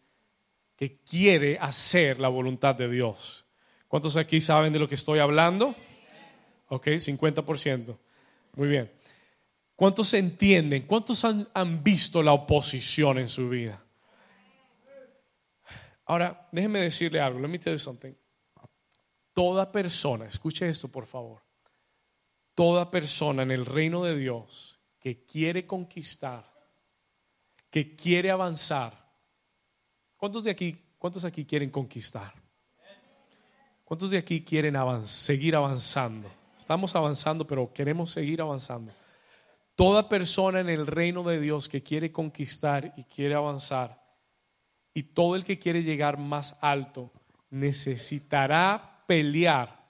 que 0.74 1.00
quiere 1.02 1.58
hacer 1.60 2.18
la 2.18 2.28
voluntad 2.28 2.74
de 2.74 2.88
Dios. 2.88 3.44
¿Cuántos 3.88 4.16
aquí 4.16 4.40
saben 4.40 4.72
de 4.72 4.78
lo 4.78 4.88
que 4.88 4.94
estoy 4.94 5.18
hablando? 5.18 5.76
Ok, 6.68 6.86
50%. 6.86 7.98
Muy 8.56 8.68
bien. 8.68 9.01
¿Cuántos 9.82 10.14
entienden? 10.14 10.86
¿Cuántos 10.86 11.24
han, 11.24 11.82
visto 11.82 12.22
la 12.22 12.32
oposición 12.32 13.18
en 13.18 13.28
su 13.28 13.48
vida? 13.48 13.84
Ahora, 16.04 16.48
déjenme 16.52 16.78
decirle 16.78 17.20
algo. 17.20 17.40
Let 17.40 17.48
me 17.48 17.58
tell 17.58 17.72
you 17.72 17.80
something. 17.80 18.12
Toda 19.32 19.72
persona, 19.72 20.26
escuche 20.26 20.68
esto 20.68 20.86
por 20.86 21.04
favor. 21.04 21.42
Toda 22.54 22.92
persona 22.92 23.42
en 23.42 23.50
el 23.50 23.66
reino 23.66 24.04
de 24.04 24.16
Dios 24.16 24.78
que 25.00 25.24
quiere 25.24 25.66
conquistar, 25.66 26.48
que 27.68 27.96
quiere 27.96 28.30
avanzar. 28.30 28.92
¿Cuántos 30.16 30.44
de 30.44 30.52
aquí, 30.52 30.80
cuántos 30.96 31.24
aquí 31.24 31.44
quieren 31.44 31.70
conquistar? 31.70 32.32
¿Cuántos 33.82 34.10
de 34.10 34.18
aquí 34.18 34.44
quieren 34.44 34.76
seguir 35.08 35.56
avanzando? 35.56 36.30
Estamos 36.56 36.94
avanzando, 36.94 37.44
pero 37.44 37.72
queremos 37.72 38.12
seguir 38.12 38.40
avanzando. 38.40 38.92
Toda 39.74 40.08
persona 40.08 40.60
en 40.60 40.68
el 40.68 40.86
reino 40.86 41.22
de 41.22 41.40
Dios 41.40 41.68
que 41.68 41.82
quiere 41.82 42.12
conquistar 42.12 42.92
y 42.96 43.04
quiere 43.04 43.34
avanzar, 43.34 44.02
y 44.94 45.02
todo 45.02 45.36
el 45.36 45.44
que 45.44 45.58
quiere 45.58 45.82
llegar 45.82 46.18
más 46.18 46.58
alto, 46.60 47.10
necesitará 47.50 49.04
pelear 49.06 49.82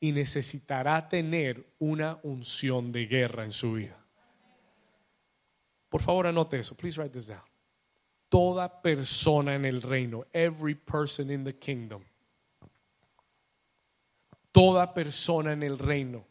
y 0.00 0.12
necesitará 0.12 1.08
tener 1.08 1.74
una 1.78 2.18
unción 2.22 2.92
de 2.92 3.06
guerra 3.06 3.44
en 3.44 3.52
su 3.52 3.74
vida. 3.74 3.96
Por 5.88 6.02
favor, 6.02 6.26
anote 6.26 6.58
eso. 6.58 6.76
Please 6.76 7.00
write 7.00 7.12
this 7.12 7.28
down. 7.28 7.42
Toda 8.28 8.82
persona 8.82 9.54
en 9.54 9.64
el 9.64 9.80
reino, 9.80 10.26
every 10.32 10.74
person 10.74 11.30
in 11.30 11.44
the 11.44 11.56
kingdom, 11.56 12.02
toda 14.52 14.92
persona 14.92 15.52
en 15.52 15.62
el 15.62 15.78
reino 15.78 16.27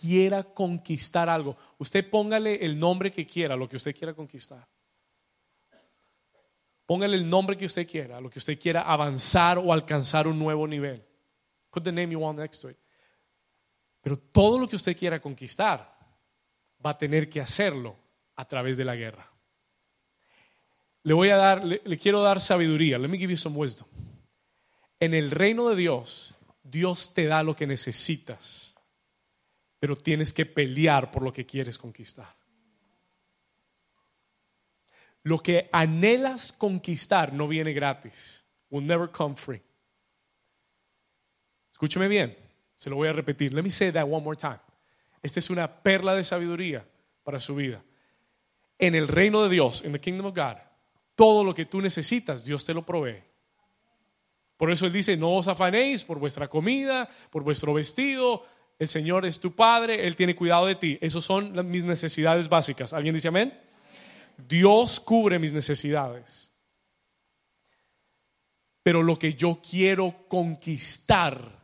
quiera 0.00 0.42
conquistar 0.42 1.28
algo, 1.28 1.56
usted 1.78 2.08
póngale 2.08 2.64
el 2.64 2.78
nombre 2.78 3.10
que 3.10 3.26
quiera, 3.26 3.56
lo 3.56 3.68
que 3.68 3.76
usted 3.76 3.94
quiera 3.94 4.14
conquistar. 4.14 4.66
Póngale 6.86 7.16
el 7.16 7.28
nombre 7.28 7.56
que 7.56 7.66
usted 7.66 7.86
quiera, 7.86 8.20
lo 8.20 8.30
que 8.30 8.38
usted 8.38 8.58
quiera 8.58 8.82
avanzar 8.82 9.58
o 9.58 9.72
alcanzar 9.72 10.26
un 10.26 10.38
nuevo 10.38 10.66
nivel. 10.66 11.04
Put 11.70 11.84
the 11.84 11.92
name 11.92 12.12
you 12.12 12.18
want 12.18 12.38
next 12.38 12.60
to 12.62 12.70
it. 12.70 12.78
Pero 14.00 14.18
todo 14.18 14.58
lo 14.58 14.68
que 14.68 14.76
usted 14.76 14.96
quiera 14.96 15.20
conquistar 15.20 15.96
va 16.84 16.90
a 16.90 16.98
tener 16.98 17.28
que 17.28 17.40
hacerlo 17.40 17.96
a 18.36 18.44
través 18.46 18.76
de 18.76 18.84
la 18.84 18.96
guerra. 18.96 19.30
Le 21.02 21.14
voy 21.14 21.30
a 21.30 21.36
dar, 21.36 21.64
le, 21.64 21.80
le 21.84 21.98
quiero 21.98 22.22
dar 22.22 22.40
sabiduría. 22.40 22.98
Let 22.98 23.08
me 23.08 23.18
give 23.18 23.30
you 23.30 23.36
some 23.36 23.56
wisdom. 23.56 23.86
En 24.98 25.14
el 25.14 25.30
reino 25.30 25.68
de 25.68 25.76
Dios, 25.76 26.34
Dios 26.62 27.14
te 27.14 27.26
da 27.26 27.42
lo 27.42 27.54
que 27.54 27.66
necesitas, 27.66 28.69
pero 29.80 29.96
tienes 29.96 30.32
que 30.32 30.44
pelear 30.46 31.10
por 31.10 31.22
lo 31.22 31.32
que 31.32 31.46
quieres 31.46 31.78
conquistar. 31.78 32.36
Lo 35.22 35.38
que 35.42 35.68
anhelas 35.72 36.52
conquistar 36.52 37.32
no 37.32 37.48
viene 37.48 37.72
gratis. 37.72 38.44
Will 38.68 38.86
never 38.86 39.10
come 39.10 39.34
free. 39.34 39.62
Escúcheme 41.72 42.08
bien, 42.08 42.36
se 42.76 42.90
lo 42.90 42.96
voy 42.96 43.08
a 43.08 43.12
repetir. 43.12 43.52
Let 43.54 43.62
me 43.62 43.70
say 43.70 43.90
that 43.90 44.06
one 44.06 44.22
more 44.22 44.36
time. 44.36 44.60
Esta 45.22 45.38
es 45.38 45.50
una 45.50 45.82
perla 45.82 46.14
de 46.14 46.24
sabiduría 46.24 46.86
para 47.24 47.40
su 47.40 47.54
vida. 47.54 47.82
En 48.78 48.94
el 48.94 49.08
reino 49.08 49.42
de 49.42 49.48
Dios, 49.48 49.84
en 49.84 49.92
the 49.92 50.00
kingdom 50.00 50.26
of 50.26 50.34
God, 50.34 50.56
todo 51.14 51.42
lo 51.42 51.54
que 51.54 51.66
tú 51.66 51.80
necesitas, 51.80 52.44
Dios 52.44 52.64
te 52.64 52.74
lo 52.74 52.84
provee. 52.84 53.22
Por 54.56 54.70
eso 54.70 54.86
Él 54.86 54.92
dice, 54.92 55.16
no 55.16 55.36
os 55.36 55.48
afanéis 55.48 56.04
por 56.04 56.18
vuestra 56.18 56.48
comida, 56.48 57.08
por 57.30 57.42
vuestro 57.42 57.72
vestido. 57.72 58.44
El 58.80 58.88
Señor 58.88 59.26
es 59.26 59.38
tu 59.38 59.54
Padre, 59.54 60.06
Él 60.06 60.16
tiene 60.16 60.34
cuidado 60.34 60.64
de 60.64 60.74
ti. 60.74 60.98
Esas 61.02 61.22
son 61.22 61.70
mis 61.70 61.84
necesidades 61.84 62.48
básicas. 62.48 62.94
¿Alguien 62.94 63.14
dice 63.14 63.28
amén? 63.28 63.52
Dios 64.48 64.98
cubre 64.98 65.38
mis 65.38 65.52
necesidades. 65.52 66.50
Pero 68.82 69.02
lo 69.02 69.18
que 69.18 69.34
yo 69.34 69.60
quiero 69.60 70.24
conquistar, 70.26 71.62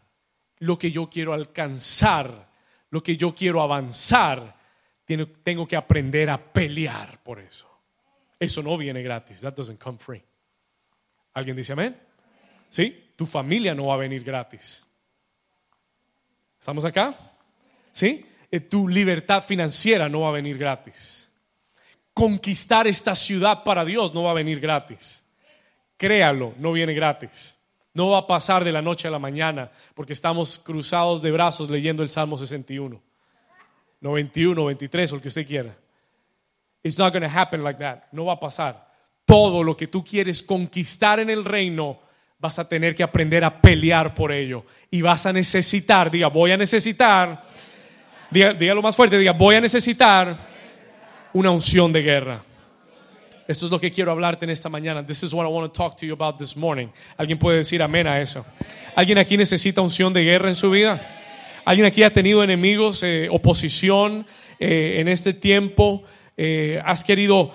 lo 0.59 0.79
que 0.79 0.91
yo 0.91 1.09
quiero 1.09 1.33
alcanzar, 1.33 2.51
lo 2.91 3.03
que 3.03 3.17
yo 3.17 3.35
quiero 3.35 3.63
avanzar, 3.63 4.55
tengo 5.43 5.67
que 5.67 5.77
aprender 5.77 6.29
a 6.29 6.53
pelear 6.53 7.23
por 7.23 7.41
eso. 7.41 7.67
Eso 8.39 8.63
no 8.63 8.77
viene 8.77 9.03
gratis. 9.03 9.41
That 9.41 9.55
doesn't 9.55 9.83
come 9.83 9.97
free. 9.99 10.23
¿Alguien 11.33 11.57
dice 11.57 11.73
amén? 11.73 11.99
¿Sí? 12.69 13.13
Tu 13.17 13.25
familia 13.25 13.75
no 13.75 13.87
va 13.87 13.95
a 13.95 13.99
venir 13.99 14.23
gratis. 14.23 14.86
¿Estamos 16.67 16.85
acá? 16.85 17.15
¿Sí? 17.93 18.27
Eh, 18.51 18.59
tu 18.59 18.89
libertad 18.89 19.45
financiera 19.45 20.09
no 20.09 20.23
va 20.23 20.31
a 20.31 20.33
venir 20.33 20.59
gratis. 20.59 21.31
Conquistar 22.13 22.89
esta 22.89 23.15
ciudad 23.15 23.63
para 23.63 23.85
Dios 23.85 24.13
no 24.13 24.25
va 24.25 24.33
a 24.33 24.35
venir 24.35 24.59
gratis. 24.59 25.25
Créalo, 25.97 26.55
no 26.59 26.73
viene 26.73 26.93
gratis. 26.93 27.57
No 27.95 28.11
va 28.11 28.19
a 28.19 28.27
pasar 28.27 28.65
de 28.65 28.73
la 28.73 28.83
noche 28.83 29.07
a 29.07 29.13
la 29.13 29.21
mañana 29.21 29.71
porque 29.95 30.13
estamos 30.13 30.59
cruzados 30.59 31.23
de 31.23 31.31
brazos 31.31 31.71
leyendo 31.71 32.03
el 32.03 32.09
Salmo 32.09 32.37
61, 32.37 33.01
91, 34.01 34.65
23 34.65 35.13
o 35.13 35.15
el 35.15 35.23
que 35.23 35.29
usted 35.29 35.47
quiera. 35.47 35.77
It's 36.83 36.99
not 36.99 37.13
going 37.13 37.23
to 37.23 37.39
happen 37.39 37.63
like 37.63 37.79
that. 37.79 38.09
No 38.11 38.25
va 38.25 38.33
a 38.33 38.41
pasar. 38.41 38.93
Todo 39.25 39.63
lo 39.63 39.77
que 39.77 39.87
tú 39.87 40.05
quieres 40.05 40.43
conquistar 40.43 41.21
en 41.21 41.31
el 41.31 41.45
reino 41.45 42.01
vas 42.39 42.59
a 42.59 42.69
tener 42.69 42.95
que 42.95 43.03
aprender 43.03 43.45
a 43.45 43.61
pelear 43.61 44.15
por 44.15 44.33
ello. 44.33 44.65
Y 44.91 45.03
vas 45.03 45.27
a 45.27 45.33
necesitar, 45.33 46.11
diga, 46.11 46.29
voy 46.29 46.53
a 46.53 46.57
necesitar, 46.57 47.43
diga, 48.31 48.75
lo 48.75 48.83
más 48.83 48.97
fuerte, 48.97 49.19
diga, 49.19 49.33
voy 49.33 49.57
a 49.57 49.61
necesitar 49.61 50.37
una 51.33 51.51
unción 51.51 51.93
de 51.93 52.03
guerra. 52.03 52.43
Esto 53.49 53.67
es 53.67 53.71
lo 53.71 53.81
que 53.81 53.93
quiero 53.93 54.11
hablarte 54.11 54.45
en 54.45 54.51
esta 54.51 54.69
mañana. 54.69 55.07
This 55.07 55.23
is 55.23 55.33
what 55.33 55.47
I 55.47 55.49
want 55.49 55.73
to 55.73 55.77
talk 55.77 55.97
to 55.99 56.07
you 56.07 56.15
about 56.15 56.37
this 56.37 56.57
morning. 56.57 56.89
¿Alguien 57.17 57.39
puede 57.39 57.59
decir 57.59 57.81
amén 57.81 58.07
a 58.09 58.21
eso? 58.21 58.45
¿Alguien 58.97 59.19
aquí 59.19 59.37
necesita 59.37 59.81
unción 59.81 60.13
de 60.13 60.25
guerra 60.25 60.49
en 60.49 60.57
su 60.57 60.71
vida? 60.71 61.01
¿Alguien 61.65 61.87
aquí 61.87 62.03
ha 62.03 62.13
tenido 62.13 62.43
enemigos, 62.43 63.03
eh, 63.05 63.29
oposición 63.31 64.27
eh, 64.59 64.97
en 64.99 65.09
este 65.09 65.33
tiempo? 65.33 66.03
Eh, 66.37 66.81
has 66.85 67.03
querido, 67.03 67.51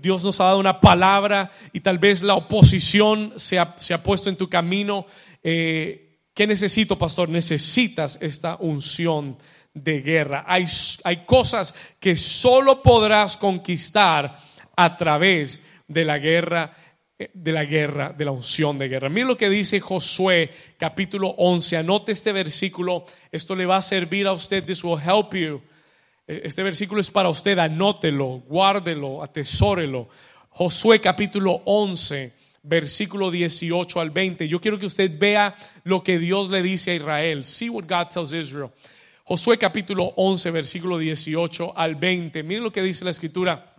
Dios 0.00 0.24
nos 0.24 0.40
ha 0.40 0.44
dado 0.44 0.58
una 0.58 0.80
palabra 0.80 1.50
y 1.72 1.80
tal 1.80 1.98
vez 1.98 2.22
la 2.22 2.34
oposición 2.34 3.32
se 3.36 3.58
ha, 3.58 3.74
se 3.78 3.94
ha 3.94 4.02
puesto 4.02 4.28
en 4.28 4.36
tu 4.36 4.48
camino. 4.48 5.06
¿Qué 5.42 6.46
necesito, 6.46 6.96
pastor? 6.96 7.28
Necesitas 7.28 8.18
esta 8.20 8.56
unción 8.60 9.36
de 9.74 10.00
guerra. 10.00 10.44
Hay, 10.46 10.66
hay 11.04 11.24
cosas 11.24 11.74
que 11.98 12.16
solo 12.16 12.82
podrás 12.82 13.36
conquistar 13.36 14.38
a 14.76 14.96
través 14.96 15.62
de 15.86 16.04
la 16.04 16.18
guerra 16.18 16.72
eh, 17.18 17.30
de 17.34 17.52
la 17.52 17.64
guerra, 17.66 18.14
de 18.16 18.24
la 18.24 18.30
unción 18.30 18.78
de 18.78 18.88
guerra. 18.88 19.10
Mira 19.10 19.26
lo 19.26 19.36
que 19.36 19.50
dice 19.50 19.78
Josué 19.78 20.50
capítulo 20.78 21.34
11. 21.36 21.76
Anote 21.76 22.12
este 22.12 22.32
versículo. 22.32 23.04
Esto 23.30 23.54
le 23.54 23.66
va 23.66 23.76
a 23.76 23.82
servir 23.82 24.26
a 24.26 24.32
usted. 24.32 24.64
This 24.64 24.82
will 24.82 24.98
help 24.98 25.34
you. 25.34 25.60
Eh, 26.30 26.42
este 26.44 26.62
versículo 26.62 27.00
es 27.00 27.10
para 27.10 27.28
usted. 27.28 27.58
Anótelo, 27.58 28.42
guárdelo, 28.46 29.20
atesórelo. 29.20 30.08
Josué 30.50 31.00
capítulo 31.00 31.62
11, 31.64 32.32
versículo 32.62 33.32
18 33.32 34.00
al 34.00 34.10
20. 34.10 34.46
Yo 34.46 34.60
quiero 34.60 34.78
que 34.78 34.86
usted 34.86 35.10
vea 35.18 35.56
lo 35.82 36.04
que 36.04 36.20
Dios 36.20 36.48
le 36.48 36.62
dice 36.62 36.92
a 36.92 36.94
Israel. 36.94 37.44
See 37.44 37.68
what 37.68 37.84
God 37.88 38.12
tells 38.12 38.32
Israel. 38.32 38.70
Josué 39.24 39.58
capítulo 39.58 40.12
11, 40.16 40.52
versículo 40.52 40.98
18 40.98 41.76
al 41.76 41.96
20. 41.96 42.44
Miren 42.44 42.62
lo 42.62 42.72
que 42.72 42.82
dice 42.82 43.04
la 43.04 43.10
escritura. 43.10 43.74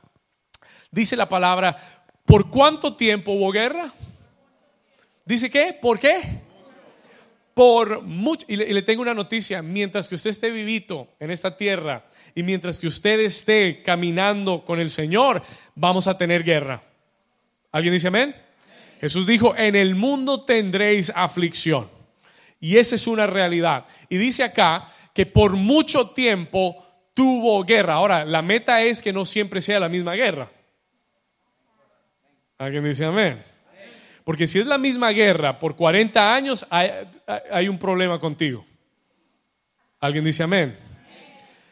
Dice 0.91 1.15
la 1.15 1.29
palabra, 1.29 1.77
¿por 2.25 2.49
cuánto 2.49 2.97
tiempo 2.97 3.31
hubo 3.31 3.49
guerra? 3.51 3.93
Dice 5.23 5.49
qué? 5.49 5.77
¿Por 5.81 5.99
qué? 5.99 6.19
Por 7.53 8.01
mucho. 8.01 8.45
Y 8.49 8.57
le, 8.57 8.81
tengo 8.81 9.03
una 9.03 9.13
noticia, 9.13 9.61
mientras 9.61 10.09
que 10.09 10.15
usted 10.15 10.31
esté 10.31 10.51
vivito 10.51 11.07
en 11.17 11.31
esta 11.31 11.55
tierra 11.55 12.10
y 12.35 12.43
mientras 12.43 12.79
que 12.79 12.87
usted 12.87 13.19
esté 13.19 13.81
caminando 13.81 14.63
con 14.65 14.79
el 14.79 14.89
Señor, 14.89 15.43
vamos 15.75 16.07
a 16.07 16.17
tener 16.17 16.43
guerra. 16.43 16.83
¿Alguien 17.71 17.93
dice 17.93 18.07
amén? 18.07 18.35
Jesús 18.99 19.25
dijo, 19.25 19.55
en 19.57 19.75
el 19.75 19.95
mundo 19.95 20.43
tendréis 20.45 21.11
aflicción. 21.15 21.89
Y 22.59 22.77
esa 22.77 22.95
es 22.95 23.07
una 23.07 23.25
realidad. 23.25 23.85
Y 24.09 24.17
dice 24.17 24.43
acá 24.43 24.91
que 25.13 25.25
por 25.25 25.53
mucho 25.53 26.11
tiempo 26.11 26.85
tuvo 27.13 27.63
guerra. 27.63 27.95
Ahora, 27.95 28.25
la 28.25 28.41
meta 28.41 28.83
es 28.83 29.01
que 29.01 29.11
no 29.11 29.25
siempre 29.25 29.61
sea 29.61 29.79
la 29.79 29.89
misma 29.89 30.13
guerra. 30.13 30.51
¿Alguien 32.57 32.83
dice 32.83 33.05
amén? 33.05 33.43
Porque 34.23 34.45
si 34.45 34.59
es 34.59 34.67
la 34.67 34.77
misma 34.77 35.09
guerra 35.09 35.57
por 35.57 35.75
40 35.75 36.35
años, 36.35 36.65
hay, 36.69 37.67
un 37.67 37.79
problema 37.79 38.19
contigo. 38.19 38.65
¿Alguien 39.99 40.23
dice 40.23 40.43
amén? 40.43 40.77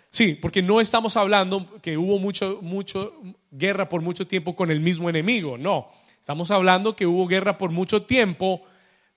Sí, 0.09 0.33
porque 0.33 0.61
no 0.61 0.81
estamos 0.81 1.15
hablando 1.17 1.79
que 1.81 1.97
hubo 1.97 2.17
mucho, 2.17 2.59
mucho 2.61 3.13
guerra 3.51 3.89
por 3.89 4.01
mucho 4.01 4.25
tiempo 4.25 4.55
con 4.55 4.71
el 4.71 4.79
mismo 4.79 5.09
enemigo, 5.09 5.57
no. 5.57 5.91
Estamos 6.19 6.51
hablando 6.51 6.95
que 6.95 7.05
hubo 7.05 7.27
guerra 7.27 7.57
por 7.57 7.71
mucho 7.71 8.03
tiempo 8.03 8.63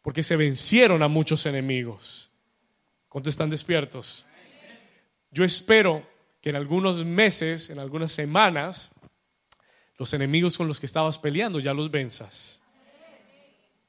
porque 0.03 0.23
se 0.23 0.37
vencieron 0.37 1.03
a 1.03 1.09
muchos 1.09 1.47
enemigos. 1.47 2.31
¿Cuántos 3.09 3.33
están 3.33 3.51
despiertos? 3.51 4.27
Yo 5.31 5.45
espero 5.45 6.07
que 6.41 6.51
en 6.51 6.57
algunos 6.57 7.05
meses, 7.05 7.71
en 7.71 7.79
algunas 7.79 8.13
semanas, 8.13 8.91
los 9.99 10.13
enemigos 10.13 10.59
con 10.59 10.69
los 10.69 10.81
que 10.81 10.87
estabas 10.87 11.19
peleando 11.19 11.61
ya 11.61 11.73
los 11.73 11.91
venzas. 11.91 12.63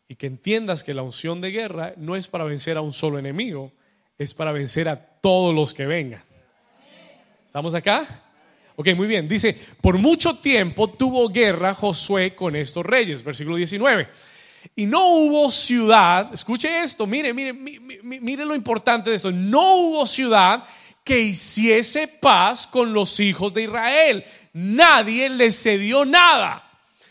Y 0.07 0.15
que 0.15 0.27
entiendas 0.27 0.83
que 0.83 0.93
la 0.93 1.01
unción 1.01 1.41
de 1.41 1.51
guerra 1.51 1.93
no 1.98 2.15
es 2.15 2.27
para 2.27 2.43
vencer 2.43 2.77
a 2.77 2.81
un 2.81 2.93
solo 2.93 3.17
enemigo, 3.19 3.72
es 4.17 4.33
para 4.33 4.51
vencer 4.51 4.88
a 4.88 4.98
todos 4.98 5.55
los 5.55 5.74
que 5.74 5.86
vengan. 5.86 6.24
¿Estamos 7.53 7.75
acá? 7.75 8.03
Ok, 8.77 8.95
muy 8.95 9.05
bien. 9.05 9.28
Dice, 9.28 9.56
por 9.80 9.99
mucho 9.99 10.39
tiempo 10.39 10.89
tuvo 10.89 11.30
guerra 11.30 11.75
Josué 11.75 12.34
con 12.34 12.56
estos 12.56 12.84
reyes, 12.84 13.23
versículo 13.23 13.58
19. 13.58 14.08
Y 14.75 14.88
no 14.88 15.08
hubo 15.08 15.51
ciudad, 15.51 16.34
escuche 16.34 16.82
esto, 16.82 17.06
mire, 17.06 17.32
mire, 17.32 17.54
mire, 17.54 18.01
mire 18.01 18.43
lo 18.43 18.56
importante 18.56 19.12
de 19.12 19.17
esto, 19.17 19.32
no 19.32 19.75
hubo 19.75 20.08
ciudad 20.08 20.63
que 21.04 21.19
hiciese 21.19 22.08
paz 22.08 22.65
con 22.65 22.91
los 22.91 23.19
hijos 23.19 23.54
de 23.54 23.62
Israel 23.62 24.25
nadie 24.54 25.30
le 25.30 25.51
cedió 25.51 26.06
nada. 26.06 26.67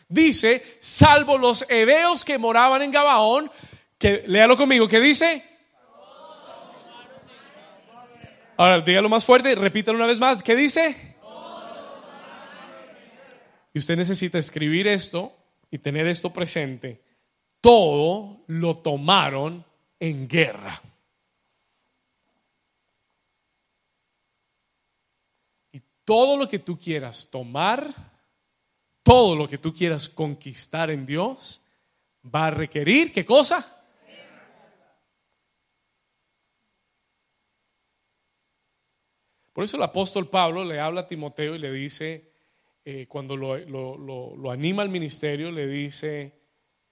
Dice, 0.09 0.77
salvo 0.81 1.38
los 1.38 1.64
hebeos 1.69 2.25
que 2.25 2.37
moraban 2.37 2.83
en 2.83 2.90
Gabaón, 2.90 3.49
que 3.97 4.25
léalo 4.27 4.57
conmigo, 4.57 4.88
¿qué 4.88 4.99
dice? 4.99 5.52
Ahora, 8.62 8.81
dígalo 8.81 9.09
más 9.09 9.25
fuerte, 9.25 9.57
repítalo 9.57 9.96
una 9.98 10.07
vez 10.07 10.20
más, 10.20 10.40
¿qué 10.40 10.55
dice? 10.55 11.16
Y 13.75 13.79
usted 13.81 13.96
necesita 13.96 14.38
escribir 14.38 14.87
esto 14.87 15.37
y 15.68 15.79
tener 15.79 16.07
esto 16.07 16.33
presente. 16.33 17.03
Todo 17.61 18.44
lo 18.46 18.77
tomaron 18.77 19.64
en 19.98 20.29
guerra. 20.29 20.81
todo 26.05 26.37
lo 26.37 26.48
que 26.48 26.61
tú 26.61 26.79
quieras 26.79 27.31
tomar, 27.31 27.87
todo 29.03 29.35
lo 29.35 29.48
que 29.48 29.59
tú 29.59 29.75
quieras 29.75 30.09
conquistar 30.09 30.90
en 30.90 31.05
Dios, 31.05 31.62
va 32.22 32.46
a 32.46 32.51
requerir, 32.51 33.12
¿qué 33.12 33.25
cosa? 33.25 33.82
Por 39.53 39.65
eso 39.65 39.77
el 39.77 39.83
apóstol 39.83 40.29
Pablo 40.29 40.65
le 40.65 40.81
habla 40.81 41.03
a 41.03 41.07
Timoteo 41.07 41.55
y 41.55 41.59
le 41.59 41.71
dice, 41.71 42.33
eh, 42.85 43.07
cuando 43.07 43.37
lo, 43.37 44.51
anima 44.51 44.83
al 44.83 44.88
ministerio, 44.88 45.51
le 45.51 45.67
dice, 45.67 46.41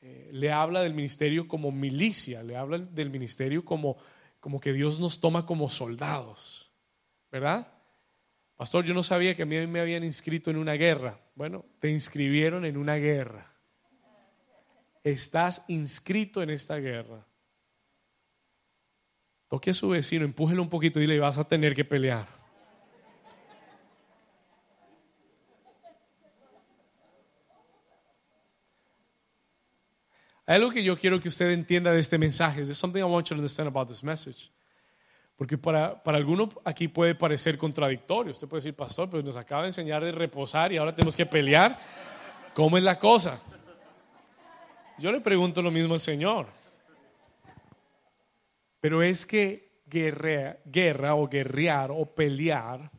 eh, 0.00 0.30
le 0.32 0.52
habla 0.52 0.82
del 0.82 0.94
ministerio 0.94 1.48
como 1.48 1.72
milicia, 1.72 2.42
le 2.42 2.56
habla 2.56 2.78
del 2.78 3.10
ministerio 3.10 3.64
como, 3.64 3.96
como 4.38 4.60
que 4.60 4.72
Dios 4.72 5.00
nos 5.00 5.20
toma 5.20 5.46
como 5.46 5.68
soldados, 5.68 6.72
¿verdad? 7.30 7.72
Pastor, 8.56 8.84
yo 8.84 8.92
no 8.92 9.02
sabía 9.02 9.34
que 9.34 9.44
a 9.44 9.46
mí 9.46 9.66
me 9.66 9.80
habían 9.80 10.04
inscrito 10.04 10.50
en 10.50 10.58
una 10.58 10.74
guerra. 10.74 11.18
Bueno, 11.34 11.64
te 11.78 11.90
inscribieron 11.90 12.66
en 12.66 12.76
una 12.76 12.96
guerra. 12.96 13.50
Estás 15.02 15.64
inscrito 15.68 16.42
en 16.42 16.50
esta 16.50 16.76
guerra. 16.76 17.26
Toque 19.48 19.70
a 19.70 19.74
su 19.74 19.88
vecino, 19.88 20.26
empújelo 20.26 20.62
un 20.62 20.68
poquito 20.68 20.98
y 21.00 21.02
dile, 21.02 21.18
vas 21.18 21.38
a 21.38 21.48
tener 21.48 21.74
que 21.74 21.86
pelear. 21.86 22.39
Algo 30.50 30.70
que 30.72 30.82
yo 30.82 30.98
quiero 30.98 31.20
que 31.20 31.28
usted 31.28 31.52
entienda 31.52 31.92
de 31.92 32.00
este 32.00 32.18
mensaje. 32.18 32.62
There's 32.62 32.76
something 32.76 32.98
I 32.98 33.04
want 33.04 33.28
you 33.28 33.36
to 33.36 33.38
understand 33.38 33.68
about 33.68 33.86
this 33.86 34.02
message. 34.02 34.50
Porque 35.36 35.56
para, 35.56 36.02
para 36.02 36.18
alguno 36.18 36.48
aquí 36.64 36.88
puede 36.88 37.14
parecer 37.14 37.56
contradictorio. 37.56 38.32
Usted 38.32 38.48
puede 38.48 38.58
decir, 38.58 38.74
pastor, 38.74 39.08
pues 39.08 39.22
nos 39.22 39.36
acaba 39.36 39.62
de 39.62 39.68
enseñar 39.68 40.02
de 40.02 40.10
reposar 40.10 40.72
y 40.72 40.76
ahora 40.76 40.92
tenemos 40.92 41.16
que 41.16 41.24
pelear. 41.24 41.78
¿Cómo 42.52 42.76
es 42.76 42.82
la 42.82 42.98
cosa? 42.98 43.40
Yo 44.98 45.12
le 45.12 45.20
pregunto 45.20 45.62
lo 45.62 45.70
mismo 45.70 45.94
al 45.94 46.00
Señor. 46.00 46.48
Pero 48.80 49.04
es 49.04 49.24
que 49.24 49.82
guerra, 49.86 50.58
guerra 50.64 51.14
o 51.14 51.28
guerrear 51.28 51.92
o 51.92 52.06
pelear, 52.06 52.90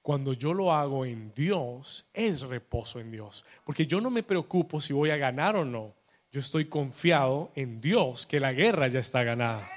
cuando 0.00 0.32
yo 0.32 0.54
lo 0.54 0.72
hago 0.72 1.04
en 1.04 1.34
Dios, 1.34 2.08
es 2.14 2.40
reposo 2.40 2.98
en 2.98 3.10
Dios. 3.10 3.44
Porque 3.62 3.86
yo 3.86 4.00
no 4.00 4.08
me 4.08 4.22
preocupo 4.22 4.80
si 4.80 4.94
voy 4.94 5.10
a 5.10 5.18
ganar 5.18 5.54
o 5.54 5.66
no. 5.66 6.02
Yo 6.34 6.40
estoy 6.40 6.64
confiado 6.64 7.50
en 7.54 7.80
Dios 7.80 8.26
que 8.26 8.40
la 8.40 8.52
guerra 8.52 8.88
ya 8.88 8.98
está 8.98 9.22
ganada 9.22 9.70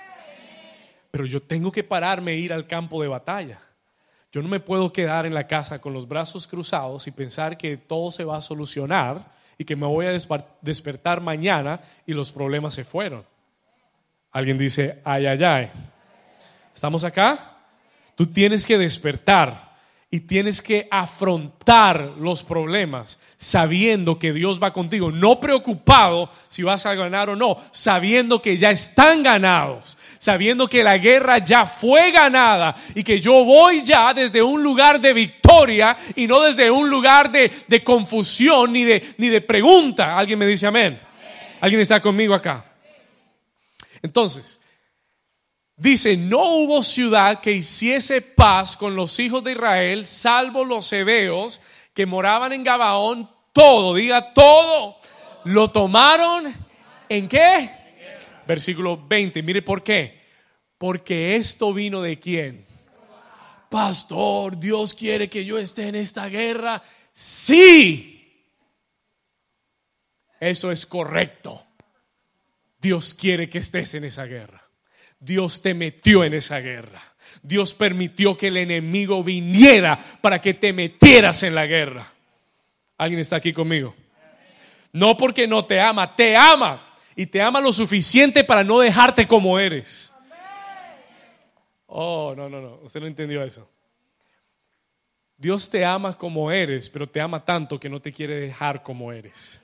pero 1.17 1.25
yo 1.25 1.41
tengo 1.41 1.71
que 1.71 1.83
pararme 1.83 2.33
e 2.33 2.37
ir 2.37 2.53
al 2.53 2.67
campo 2.67 3.01
de 3.01 3.07
batalla. 3.07 3.59
Yo 4.31 4.43
no 4.43 4.47
me 4.47 4.59
puedo 4.59 4.93
quedar 4.93 5.25
en 5.25 5.33
la 5.33 5.47
casa 5.47 5.79
con 5.79 5.91
los 5.91 6.07
brazos 6.07 6.45
cruzados 6.45 7.07
y 7.07 7.11
pensar 7.11 7.57
que 7.57 7.75
todo 7.75 8.11
se 8.11 8.23
va 8.23 8.37
a 8.37 8.41
solucionar 8.41 9.33
y 9.57 9.65
que 9.65 9.75
me 9.75 9.87
voy 9.87 10.05
a 10.05 10.11
despertar 10.61 11.21
mañana 11.21 11.81
y 12.05 12.13
los 12.13 12.31
problemas 12.31 12.75
se 12.75 12.83
fueron. 12.83 13.25
Alguien 14.31 14.59
dice, 14.59 15.01
ay, 15.03 15.25
ay, 15.25 15.43
ay. 15.43 15.71
¿Estamos 16.71 17.03
acá? 17.03 17.39
Tú 18.13 18.27
tienes 18.27 18.67
que 18.67 18.77
despertar 18.77 19.66
y 20.09 20.21
tienes 20.21 20.61
que 20.61 20.87
afrontar 20.89 22.13
los 22.19 22.43
problemas 22.43 23.19
sabiendo 23.35 24.17
que 24.17 24.33
Dios 24.33 24.61
va 24.61 24.73
contigo, 24.73 25.11
no 25.11 25.39
preocupado 25.39 26.29
si 26.47 26.63
vas 26.63 26.85
a 26.85 26.95
ganar 26.95 27.29
o 27.29 27.35
no, 27.35 27.57
sabiendo 27.71 28.41
que 28.41 28.57
ya 28.57 28.71
están 28.71 29.21
ganados, 29.21 29.97
sabiendo 30.17 30.67
que 30.67 30.83
la 30.83 30.97
guerra 30.97 31.37
ya 31.37 31.65
fue 31.65 32.11
ganada 32.11 32.75
y 32.95 33.03
que 33.03 33.19
yo 33.19 33.45
voy 33.45 33.83
ya 33.83 34.13
desde 34.13 34.41
un 34.41 34.63
lugar 34.63 34.99
de 34.99 35.13
victoria 35.13 35.97
y 36.15 36.25
no 36.25 36.41
desde 36.41 36.71
un 36.71 36.89
lugar 36.89 37.31
de, 37.31 37.51
de 37.67 37.83
confusión 37.83 38.73
ni 38.73 38.85
de, 38.85 39.15
ni 39.17 39.27
de 39.27 39.41
pregunta. 39.41 40.17
¿Alguien 40.17 40.39
me 40.39 40.47
dice 40.47 40.65
amén? 40.65 40.99
¿Alguien 41.59 41.81
está 41.81 42.01
conmigo 42.01 42.33
acá? 42.33 42.65
Entonces, 44.01 44.56
dice, 45.77 46.17
no 46.17 46.43
hubo 46.43 46.83
ciudad 46.83 47.39
que 47.39 47.53
hiciese 47.53 48.21
paz 48.21 48.75
con 48.75 48.95
los 48.95 49.19
hijos 49.19 49.43
de 49.43 49.53
Israel, 49.53 50.05
salvo 50.05 50.65
los 50.65 50.91
hebeos 50.91 51.61
que 51.93 52.05
moraban 52.05 52.51
en 52.51 52.63
Gabaón, 52.63 53.29
todo, 53.53 53.95
diga 53.95 54.33
todo, 54.33 54.97
lo 55.45 55.69
tomaron 55.69 56.53
en 57.07 57.27
qué? 57.27 57.69
Versículo 58.45 58.97
20, 59.07 59.41
mire 59.43 59.61
por 59.61 59.83
qué. 59.83 60.17
Porque 60.77 61.35
esto 61.35 61.73
vino 61.73 62.01
de 62.01 62.19
quién? 62.19 62.67
Pastor, 63.69 64.57
Dios 64.59 64.93
quiere 64.93 65.29
que 65.29 65.43
yo 65.43 65.57
esté 65.57 65.87
en 65.87 65.95
esta 65.95 66.27
guerra. 66.27 66.81
Sí. 67.11 68.13
Eso 70.39 70.71
es 70.71 70.85
correcto. 70.85 71.65
Dios 72.79 73.13
quiere 73.13 73.49
que 73.49 73.57
estés 73.57 73.95
en 73.95 74.05
esa 74.05 74.25
guerra. 74.25 74.66
Dios 75.19 75.61
te 75.61 75.73
metió 75.73 76.23
en 76.23 76.33
esa 76.33 76.59
guerra. 76.59 77.01
Dios 77.41 77.73
permitió 77.73 78.37
que 78.37 78.47
el 78.47 78.57
enemigo 78.57 79.23
viniera 79.23 79.99
para 80.21 80.41
que 80.41 80.53
te 80.53 80.73
metieras 80.73 81.43
en 81.43 81.55
la 81.55 81.65
guerra. 81.65 82.11
¿Alguien 82.97 83.19
está 83.19 83.37
aquí 83.37 83.53
conmigo? 83.53 83.95
No 84.91 85.17
porque 85.17 85.47
no 85.47 85.65
te 85.65 85.79
ama, 85.79 86.15
te 86.15 86.35
ama. 86.35 86.83
Y 87.15 87.25
te 87.25 87.41
ama 87.41 87.59
lo 87.59 87.73
suficiente 87.73 88.43
para 88.43 88.63
no 88.63 88.79
dejarte 88.79 89.27
como 89.27 89.59
eres. 89.59 90.13
Oh, 91.87 92.33
no, 92.35 92.47
no, 92.49 92.61
no. 92.61 92.79
Usted 92.83 92.99
no 92.99 93.07
entendió 93.07 93.43
eso. 93.43 93.67
Dios 95.37 95.69
te 95.69 95.85
ama 95.85 96.17
como 96.17 96.51
eres, 96.51 96.89
pero 96.89 97.07
te 97.07 97.21
ama 97.21 97.43
tanto 97.43 97.79
que 97.79 97.89
no 97.89 98.01
te 98.01 98.11
quiere 98.11 98.35
dejar 98.35 98.83
como 98.83 99.11
eres. 99.11 99.61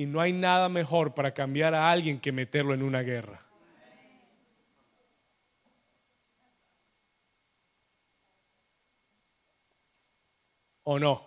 Y 0.00 0.06
no 0.06 0.18
hay 0.18 0.32
nada 0.32 0.70
mejor 0.70 1.12
para 1.12 1.34
cambiar 1.34 1.74
a 1.74 1.90
alguien 1.90 2.20
que 2.20 2.32
meterlo 2.32 2.72
en 2.72 2.82
una 2.82 3.02
guerra. 3.02 3.44
¿O 10.84 10.98
no? 10.98 11.22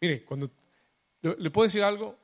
Mire, 0.00 0.24
cuando 0.24 0.52
le 1.20 1.50
puedo 1.50 1.64
decir 1.64 1.82
algo, 1.82 2.16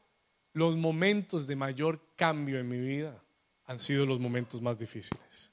los 0.53 0.77
momentos 0.77 1.49
de 1.49 1.57
mayor 1.57 1.99
cambio 2.15 2.61
en 2.61 2.69
mi 2.69 2.79
vida 2.79 3.21
han 3.65 3.81
sido 3.81 4.07
los 4.07 4.21
momentos 4.21 4.63
más 4.63 4.79
difíciles 4.79 5.52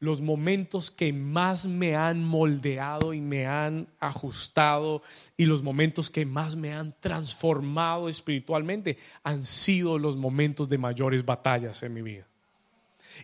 los 0.00 0.20
momentos 0.20 0.90
que 0.90 1.12
más 1.12 1.66
me 1.66 1.96
han 1.96 2.22
moldeado 2.22 3.14
y 3.14 3.20
me 3.20 3.46
han 3.46 3.88
ajustado 3.98 5.02
y 5.36 5.46
los 5.46 5.62
momentos 5.62 6.08
que 6.08 6.24
más 6.24 6.54
me 6.54 6.72
han 6.72 6.94
transformado 7.00 8.08
espiritualmente 8.08 8.96
han 9.24 9.42
sido 9.42 9.98
los 9.98 10.16
momentos 10.16 10.68
de 10.68 10.78
mayores 10.78 11.24
batallas 11.24 11.82
en 11.82 11.94
mi 11.94 12.02
vida. 12.02 12.26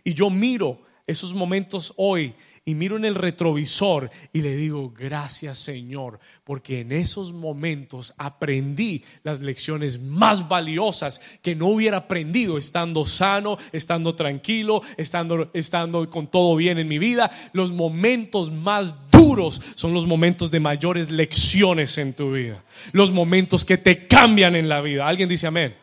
Y 0.03 0.13
yo 0.13 0.29
miro 0.29 0.81
esos 1.07 1.33
momentos 1.33 1.93
hoy 1.95 2.35
y 2.67 2.73
miro 2.73 2.97
en 2.97 3.05
el 3.05 3.13
retrovisor 3.13 4.09
y 4.33 4.41
le 4.41 4.55
digo, 4.55 4.91
gracias 4.91 5.59
Señor, 5.59 6.19
porque 6.43 6.79
en 6.79 6.91
esos 6.91 7.31
momentos 7.31 8.15
aprendí 8.17 9.03
las 9.23 9.39
lecciones 9.39 9.99
más 9.99 10.47
valiosas 10.47 11.21
que 11.43 11.55
no 11.55 11.67
hubiera 11.67 11.97
aprendido 11.97 12.57
estando 12.57 13.05
sano, 13.05 13.59
estando 13.71 14.15
tranquilo, 14.15 14.81
estando, 14.97 15.51
estando 15.53 16.09
con 16.09 16.25
todo 16.25 16.55
bien 16.55 16.79
en 16.79 16.87
mi 16.87 16.97
vida. 16.97 17.29
Los 17.53 17.71
momentos 17.71 18.51
más 18.51 18.95
duros 19.11 19.61
son 19.75 19.93
los 19.93 20.07
momentos 20.07 20.49
de 20.49 20.59
mayores 20.59 21.11
lecciones 21.11 21.99
en 21.99 22.15
tu 22.15 22.31
vida, 22.31 22.63
los 22.93 23.11
momentos 23.11 23.63
que 23.63 23.77
te 23.77 24.07
cambian 24.07 24.55
en 24.55 24.69
la 24.69 24.81
vida. 24.81 25.07
¿Alguien 25.07 25.29
dice 25.29 25.45
amén? 25.45 25.75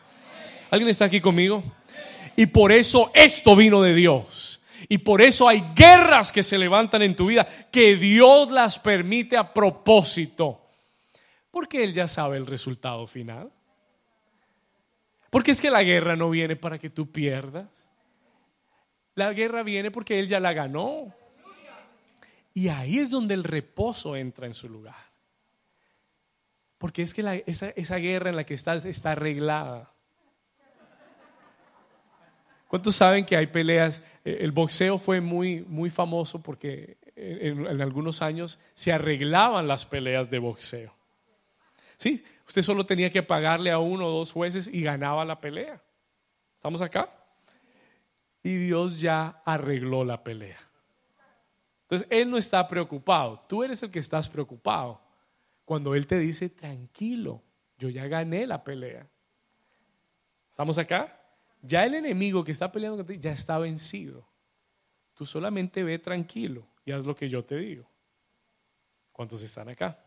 ¿Alguien 0.68 0.88
está 0.88 1.05
aquí 1.05 1.21
conmigo? 1.21 1.62
Y 2.35 2.47
por 2.47 2.73
eso 2.73 3.12
esto 3.14 3.55
vino 3.55 3.83
de 3.83 3.95
Dios. 3.95 4.52
Y 4.88 4.99
por 4.99 5.23
eso 5.23 5.49
hay 5.49 5.62
guerras 5.75 6.33
que 6.33 6.42
se 6.42 6.59
levantan 6.59 7.03
en 7.03 7.16
tu 7.16 7.27
vida 7.27 7.47
que 7.71 7.97
Dios 7.97 8.51
las 8.51 8.79
permite 8.79 9.37
a 9.37 9.53
propósito. 9.53 10.66
Porque 11.51 11.85
Él 11.85 11.92
ya 11.92 12.09
sabe 12.09 12.37
el 12.37 12.47
resultado 12.47 13.07
final. 13.07 13.53
Porque 15.31 15.51
es 15.51 15.61
que 15.61 15.71
la 15.71 15.83
guerra 15.83 16.16
no 16.16 16.31
viene 16.31 16.57
para 16.57 16.79
que 16.79 16.90
tú 16.90 17.11
pierdas. 17.11 17.68
La 19.14 19.33
guerra 19.33 19.62
viene 19.62 19.90
porque 19.90 20.18
Él 20.18 20.29
ya 20.29 20.40
la 20.40 20.53
ganó. 20.53 21.14
Y 22.55 22.68
ahí 22.68 22.99
es 22.99 23.11
donde 23.11 23.35
el 23.35 23.45
reposo 23.45 24.16
entra 24.16 24.47
en 24.47 24.55
su 24.55 24.68
lugar. 24.68 25.11
Porque 26.79 27.03
es 27.03 27.14
que 27.14 27.45
esa, 27.47 27.68
esa 27.71 27.97
guerra 27.97 28.31
en 28.31 28.37
la 28.37 28.45
que 28.45 28.55
estás 28.55 28.85
está 28.85 29.12
arreglada. 29.12 29.91
¿Cuántos 32.72 32.96
saben 32.96 33.26
que 33.26 33.37
hay 33.37 33.48
peleas? 33.48 34.00
Eh, 34.24 34.38
el 34.40 34.50
boxeo 34.50 34.96
fue 34.96 35.20
muy, 35.20 35.61
muy 35.68 35.90
famoso 35.90 36.42
porque 36.42 36.96
en, 37.14 37.82
algunos 37.82 38.22
años 38.22 38.61
se 38.72 38.94
arreglaban 38.94 39.68
las 39.68 39.85
peleas 39.85 40.30
de 40.30 40.38
boxeo. 40.38 40.94
Sí, 41.98 42.24
usted 42.48 42.62
solo 42.62 42.87
tenía 42.87 43.11
que 43.11 43.22
pagarle 43.22 43.70
a 43.70 43.78
uno 43.78 44.06
o 44.06 44.11
dos 44.11 44.32
jueces 44.32 44.68
y 44.68 44.80
ganaba 44.80 45.22
la 45.26 45.38
pelea. 45.38 45.82
¿Estamos 46.56 46.80
acá? 46.80 47.12
Y 48.42 48.54
Dios 48.56 48.98
ya 48.98 49.42
arregló 49.44 50.02
la 50.02 50.24
pelea. 50.24 50.58
Entonces, 51.82 52.08
Él 52.08 52.30
no 52.30 52.38
está 52.38 52.66
preocupado. 52.66 53.44
Tú 53.50 53.62
eres 53.62 53.82
el 53.82 53.90
que 53.90 53.98
estás 53.98 54.30
preocupado. 54.30 54.98
Cuando 55.66 55.94
Él 55.94 56.06
te 56.06 56.18
dice, 56.18 56.48
tranquilo, 56.48 57.42
yo 57.76 57.90
ya 57.90 58.06
gané 58.06 58.46
la 58.46 58.64
pelea. 58.64 59.06
¿Estamos 60.50 60.78
acá? 60.78 61.18
Ya 61.62 61.87
el 61.87 61.94
enemigo 61.94 62.44
que 62.44 62.53
está 62.53 62.70
peleando 62.70 62.98
contigo 62.98 63.20
ya 63.20 63.33
está 63.33 63.59
vencido. 63.59 64.29
Tú 65.14 65.25
solamente 65.25 65.83
ve 65.83 65.98
tranquilo 65.98 66.66
y 66.85 66.92
haz 66.92 67.05
lo 67.05 67.16
que 67.16 67.29
yo 67.29 67.44
te 67.44 67.57
digo. 67.57 67.88
¿Cuántos 69.12 69.42
están 69.42 69.68
acá? 69.68 69.98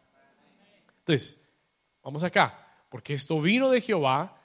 Entonces, 0.99 1.41
vamos 2.03 2.23
acá, 2.23 2.85
porque 2.89 3.13
esto 3.13 3.41
vino 3.41 3.69
de 3.69 3.81
Jehová 3.81 4.41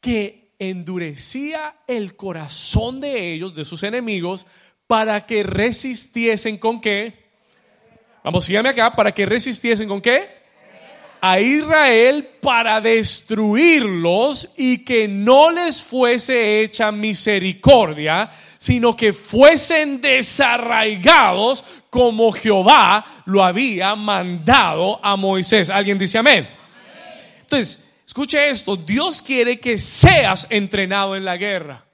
que 0.00 0.54
endurecía 0.58 1.76
el 1.86 2.16
corazón 2.16 3.00
de 3.00 3.32
ellos, 3.32 3.54
de 3.54 3.64
sus 3.64 3.82
enemigos, 3.82 4.46
para 4.86 5.26
que 5.26 5.42
resistiesen 5.42 6.58
con 6.58 6.80
qué. 6.80 7.28
Vamos, 8.24 8.46
síganme 8.46 8.70
acá, 8.70 8.96
para 8.96 9.12
que 9.12 9.26
resistiesen 9.26 9.88
con 9.88 10.00
qué 10.00 10.37
a 11.20 11.40
Israel 11.40 12.28
para 12.40 12.80
destruirlos 12.80 14.52
y 14.56 14.84
que 14.84 15.08
no 15.08 15.50
les 15.50 15.82
fuese 15.82 16.62
hecha 16.62 16.92
misericordia, 16.92 18.30
sino 18.58 18.96
que 18.96 19.12
fuesen 19.12 20.00
desarraigados 20.00 21.64
como 21.90 22.32
Jehová 22.32 23.22
lo 23.26 23.42
había 23.42 23.94
mandado 23.94 25.00
a 25.02 25.16
Moisés. 25.16 25.70
¿Alguien 25.70 25.98
dice 25.98 26.18
amén? 26.18 26.48
Entonces, 27.40 27.84
escuche 28.06 28.50
esto, 28.50 28.76
Dios 28.76 29.22
quiere 29.22 29.58
que 29.58 29.78
seas 29.78 30.46
entrenado 30.50 31.16
en 31.16 31.24
la 31.24 31.36
guerra. 31.36 31.84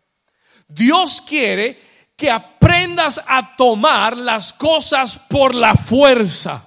Dios 0.66 1.20
quiere 1.20 1.78
que 2.16 2.30
aprendas 2.30 3.20
a 3.26 3.56
tomar 3.56 4.16
las 4.16 4.52
cosas 4.52 5.18
por 5.28 5.54
la 5.54 5.74
fuerza. 5.74 6.64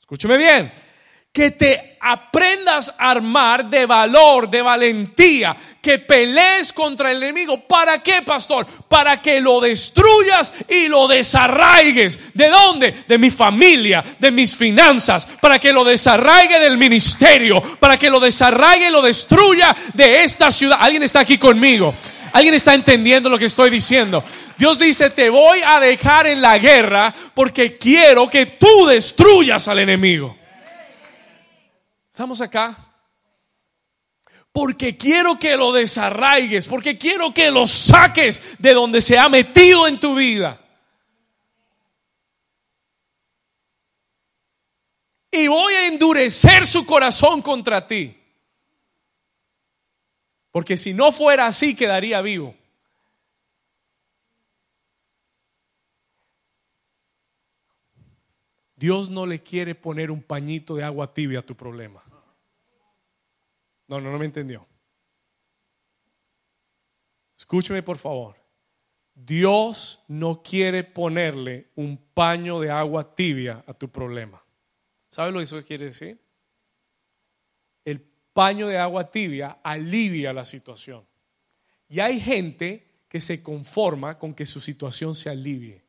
Escúcheme 0.00 0.36
bien 0.36 0.83
que 1.34 1.50
te 1.50 1.96
aprendas 2.00 2.94
a 2.96 3.10
armar 3.10 3.68
de 3.68 3.86
valor, 3.86 4.48
de 4.48 4.62
valentía, 4.62 5.56
que 5.82 5.98
pelees 5.98 6.72
contra 6.72 7.10
el 7.10 7.20
enemigo. 7.20 7.66
¿Para 7.66 8.00
qué, 8.04 8.22
pastor? 8.22 8.64
Para 8.88 9.20
que 9.20 9.40
lo 9.40 9.60
destruyas 9.60 10.52
y 10.68 10.86
lo 10.86 11.08
desarraigues. 11.08 12.32
¿De 12.34 12.48
dónde? 12.48 12.94
De 13.08 13.18
mi 13.18 13.32
familia, 13.32 14.04
de 14.20 14.30
mis 14.30 14.56
finanzas, 14.56 15.26
para 15.40 15.58
que 15.58 15.72
lo 15.72 15.82
desarraigue 15.82 16.60
del 16.60 16.78
ministerio, 16.78 17.60
para 17.80 17.98
que 17.98 18.10
lo 18.10 18.20
desarraigue 18.20 18.86
y 18.86 18.92
lo 18.92 19.02
destruya 19.02 19.74
de 19.92 20.22
esta 20.22 20.52
ciudad. 20.52 20.78
¿Alguien 20.80 21.02
está 21.02 21.18
aquí 21.18 21.36
conmigo? 21.36 21.96
¿Alguien 22.32 22.54
está 22.54 22.74
entendiendo 22.74 23.28
lo 23.28 23.40
que 23.40 23.46
estoy 23.46 23.70
diciendo? 23.70 24.22
Dios 24.56 24.78
dice, 24.78 25.10
te 25.10 25.30
voy 25.30 25.58
a 25.66 25.80
dejar 25.80 26.28
en 26.28 26.40
la 26.40 26.58
guerra 26.58 27.12
porque 27.34 27.76
quiero 27.76 28.30
que 28.30 28.46
tú 28.46 28.86
destruyas 28.86 29.66
al 29.66 29.80
enemigo. 29.80 30.43
¿Estamos 32.14 32.40
acá? 32.40 32.76
Porque 34.52 34.96
quiero 34.96 35.36
que 35.36 35.56
lo 35.56 35.72
desarraigues, 35.72 36.68
porque 36.68 36.96
quiero 36.96 37.34
que 37.34 37.50
lo 37.50 37.66
saques 37.66 38.56
de 38.60 38.72
donde 38.72 39.00
se 39.00 39.18
ha 39.18 39.28
metido 39.28 39.88
en 39.88 39.98
tu 39.98 40.14
vida. 40.14 40.64
Y 45.32 45.48
voy 45.48 45.74
a 45.74 45.88
endurecer 45.88 46.64
su 46.68 46.86
corazón 46.86 47.42
contra 47.42 47.84
ti. 47.84 48.16
Porque 50.52 50.76
si 50.76 50.94
no 50.94 51.10
fuera 51.10 51.46
así, 51.46 51.74
quedaría 51.74 52.20
vivo. 52.20 52.54
Dios 58.76 59.10
no 59.10 59.26
le 59.26 59.42
quiere 59.42 59.74
poner 59.74 60.12
un 60.12 60.22
pañito 60.22 60.76
de 60.76 60.84
agua 60.84 61.12
tibia 61.12 61.40
a 61.40 61.42
tu 61.42 61.56
problema. 61.56 62.03
No, 63.86 64.00
no, 64.00 64.10
no 64.10 64.18
me 64.18 64.24
entendió. 64.26 64.66
Escúcheme 67.36 67.82
por 67.82 67.98
favor. 67.98 68.36
Dios 69.14 70.02
no 70.08 70.42
quiere 70.42 70.82
ponerle 70.82 71.70
un 71.76 71.96
paño 71.96 72.58
de 72.60 72.70
agua 72.70 73.14
tibia 73.14 73.62
a 73.66 73.74
tu 73.74 73.88
problema. 73.88 74.44
¿Sabes 75.08 75.32
lo 75.32 75.38
que 75.38 75.44
eso 75.44 75.64
quiere 75.64 75.86
decir? 75.86 76.20
El 77.84 78.00
paño 78.32 78.66
de 78.66 78.78
agua 78.78 79.10
tibia 79.10 79.58
alivia 79.62 80.32
la 80.32 80.44
situación. 80.44 81.06
Y 81.88 82.00
hay 82.00 82.18
gente 82.18 83.04
que 83.08 83.20
se 83.20 83.42
conforma 83.42 84.18
con 84.18 84.34
que 84.34 84.46
su 84.46 84.60
situación 84.60 85.14
se 85.14 85.30
alivie. 85.30 85.84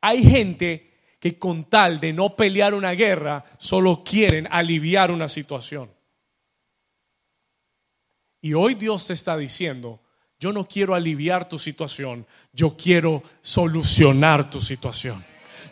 Hay 0.00 0.22
gente 0.22 0.91
que 1.22 1.38
con 1.38 1.66
tal 1.66 2.00
de 2.00 2.12
no 2.12 2.34
pelear 2.34 2.74
una 2.74 2.90
guerra, 2.94 3.44
solo 3.56 4.02
quieren 4.04 4.48
aliviar 4.50 5.12
una 5.12 5.28
situación. 5.28 5.88
Y 8.40 8.54
hoy 8.54 8.74
Dios 8.74 9.06
te 9.06 9.12
está 9.12 9.36
diciendo, 9.36 10.00
yo 10.40 10.52
no 10.52 10.66
quiero 10.66 10.96
aliviar 10.96 11.48
tu 11.48 11.60
situación, 11.60 12.26
yo 12.52 12.76
quiero 12.76 13.22
solucionar 13.40 14.50
tu 14.50 14.60
situación. 14.60 15.24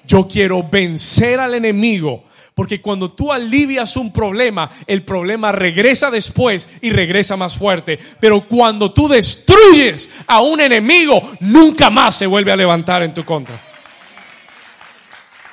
Yo 0.07 0.29
quiero 0.29 0.63
vencer 0.63 1.41
al 1.41 1.57
enemigo, 1.57 2.27
porque 2.55 2.81
cuando 2.81 3.11
tú 3.11 3.33
alivias 3.33 3.97
un 3.97 4.13
problema, 4.13 4.71
el 4.87 5.03
problema 5.03 5.51
regresa 5.51 6.13
después 6.13 6.69
y 6.81 6.91
regresa 6.91 7.37
más 7.37 7.59
fuerte. 7.59 7.99
Pero 8.21 8.47
cuando 8.47 8.93
tú 8.93 9.09
destruyes 9.09 10.11
a 10.29 10.43
un 10.43 10.61
enemigo, 10.61 11.29
nunca 11.41 11.91
más 11.91 12.15
se 12.15 12.29
vuelve 12.29 12.53
a 12.53 12.57
levantar 12.57 13.03
en 13.03 13.13
tu 13.13 13.25
contra. 13.25 13.70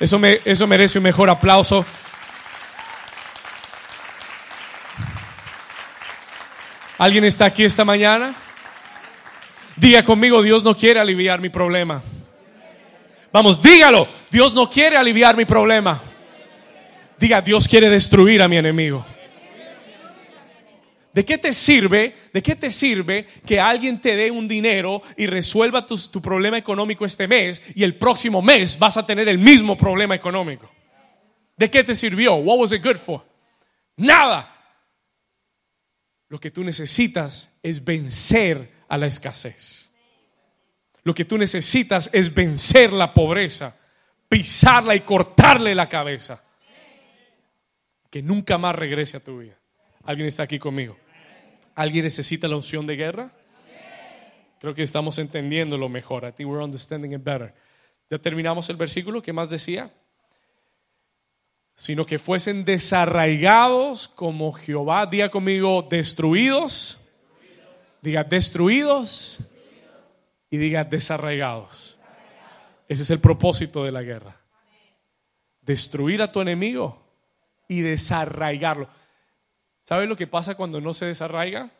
Eso, 0.00 0.18
me, 0.18 0.40
eso 0.44 0.66
merece 0.66 0.98
un 0.98 1.04
mejor 1.04 1.28
aplauso. 1.28 1.84
¿Alguien 6.98 7.24
está 7.24 7.46
aquí 7.46 7.64
esta 7.64 7.84
mañana? 7.84 8.34
Diga 9.76 10.04
conmigo, 10.04 10.42
Dios 10.42 10.64
no 10.64 10.76
quiere 10.76 10.98
aliviar 10.98 11.40
mi 11.40 11.48
problema. 11.48 12.02
Vamos, 13.32 13.62
dígalo, 13.62 14.08
Dios 14.30 14.54
no 14.54 14.68
quiere 14.68 14.96
aliviar 14.96 15.36
mi 15.36 15.44
problema. 15.44 16.02
Diga, 17.18 17.40
Dios 17.40 17.68
quiere 17.68 17.88
destruir 17.90 18.42
a 18.42 18.48
mi 18.48 18.56
enemigo. 18.56 19.04
¿De 21.12 21.24
qué 21.24 21.38
te 21.38 21.52
sirve? 21.52 22.14
¿De 22.32 22.42
qué 22.42 22.54
te 22.54 22.70
sirve 22.70 23.26
que 23.46 23.60
alguien 23.60 24.00
te 24.00 24.14
dé 24.14 24.30
un 24.30 24.46
dinero 24.46 25.02
y 25.16 25.26
resuelva 25.26 25.86
tu, 25.86 25.96
tu, 26.08 26.20
problema 26.20 26.58
económico 26.58 27.04
este 27.04 27.26
mes 27.26 27.62
y 27.74 27.82
el 27.82 27.96
próximo 27.96 28.42
mes 28.42 28.78
vas 28.78 28.96
a 28.96 29.06
tener 29.06 29.28
el 29.28 29.38
mismo 29.38 29.76
problema 29.76 30.14
económico? 30.14 30.70
¿De 31.56 31.70
qué 31.70 31.82
te 31.82 31.96
sirvió? 31.96 32.34
What 32.36 32.58
was 32.58 32.72
it 32.72 32.84
good 32.84 32.96
for? 32.96 33.24
Nada. 33.96 34.54
Lo 36.28 36.38
que 36.38 36.50
tú 36.50 36.62
necesitas 36.62 37.58
es 37.62 37.84
vencer 37.84 38.70
a 38.88 38.98
la 38.98 39.06
escasez. 39.06 39.90
Lo 41.02 41.14
que 41.14 41.24
tú 41.24 41.38
necesitas 41.38 42.10
es 42.12 42.34
vencer 42.34 42.92
la 42.92 43.14
pobreza, 43.14 43.74
pisarla 44.28 44.94
y 44.94 45.00
cortarle 45.00 45.74
la 45.74 45.88
cabeza. 45.88 46.44
Que 48.10 48.22
nunca 48.22 48.58
más 48.58 48.74
regrese 48.74 49.16
a 49.16 49.20
tu 49.20 49.38
vida. 49.38 49.58
¿Alguien 50.08 50.26
está 50.26 50.44
aquí 50.44 50.58
conmigo? 50.58 50.96
¿Alguien 51.74 52.04
necesita 52.04 52.48
la 52.48 52.56
unción 52.56 52.86
de 52.86 52.96
guerra? 52.96 53.30
Creo 54.58 54.74
que 54.74 54.82
estamos 54.82 55.18
entendiendo 55.18 55.76
lo 55.76 55.90
mejor. 55.90 56.24
I 56.24 56.32
think 56.32 56.48
we're 56.48 56.64
understanding 56.64 57.12
it 57.12 57.22
better. 57.22 57.52
Ya 58.08 58.18
terminamos 58.18 58.70
el 58.70 58.76
versículo. 58.76 59.20
¿Qué 59.20 59.34
más 59.34 59.50
decía? 59.50 59.92
sino 61.74 62.06
que 62.06 62.18
fuesen 62.18 62.64
desarraigados 62.64 64.08
como 64.08 64.52
Jehová, 64.52 65.06
diga 65.06 65.28
conmigo, 65.28 65.86
destruidos, 65.88 67.06
diga 68.02 68.24
destruidos 68.24 69.38
y 70.50 70.56
diga 70.56 70.82
desarraigados. 70.84 71.96
Ese 72.88 73.02
es 73.04 73.10
el 73.10 73.20
propósito 73.20 73.84
de 73.84 73.92
la 73.92 74.02
guerra. 74.02 74.40
Destruir 75.60 76.20
a 76.20 76.32
tu 76.32 76.40
enemigo 76.40 77.00
y 77.68 77.82
desarraigarlo. 77.82 78.88
¿Sabes 79.88 80.06
lo 80.06 80.16
que 80.16 80.26
pasa 80.26 80.54
cuando 80.54 80.82
no 80.82 80.92
se 80.92 81.06
desarraiga? 81.06 81.70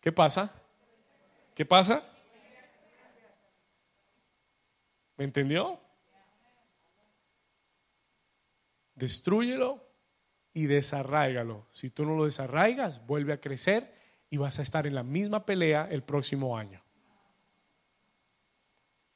¿Qué 0.00 0.10
pasa? 0.10 0.58
¿Qué 1.54 1.66
pasa? 1.66 2.02
¿Me 5.18 5.26
entendió? 5.26 5.78
Destrúyelo 8.94 9.86
y 10.54 10.64
desarráigalo. 10.64 11.66
Si 11.72 11.90
tú 11.90 12.06
no 12.06 12.16
lo 12.16 12.24
desarraigas, 12.24 13.06
vuelve 13.06 13.34
a 13.34 13.40
crecer 13.42 13.94
y 14.30 14.38
vas 14.38 14.58
a 14.58 14.62
estar 14.62 14.86
en 14.86 14.94
la 14.94 15.02
misma 15.02 15.44
pelea 15.44 15.88
el 15.90 16.02
próximo 16.02 16.56
año. 16.56 16.82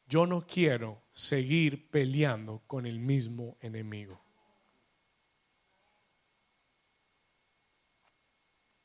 Yo 0.06 0.26
no 0.26 0.46
quiero 0.46 1.00
seguir 1.10 1.90
peleando 1.90 2.64
con 2.66 2.84
el 2.84 3.00
mismo 3.00 3.56
enemigo. 3.62 4.23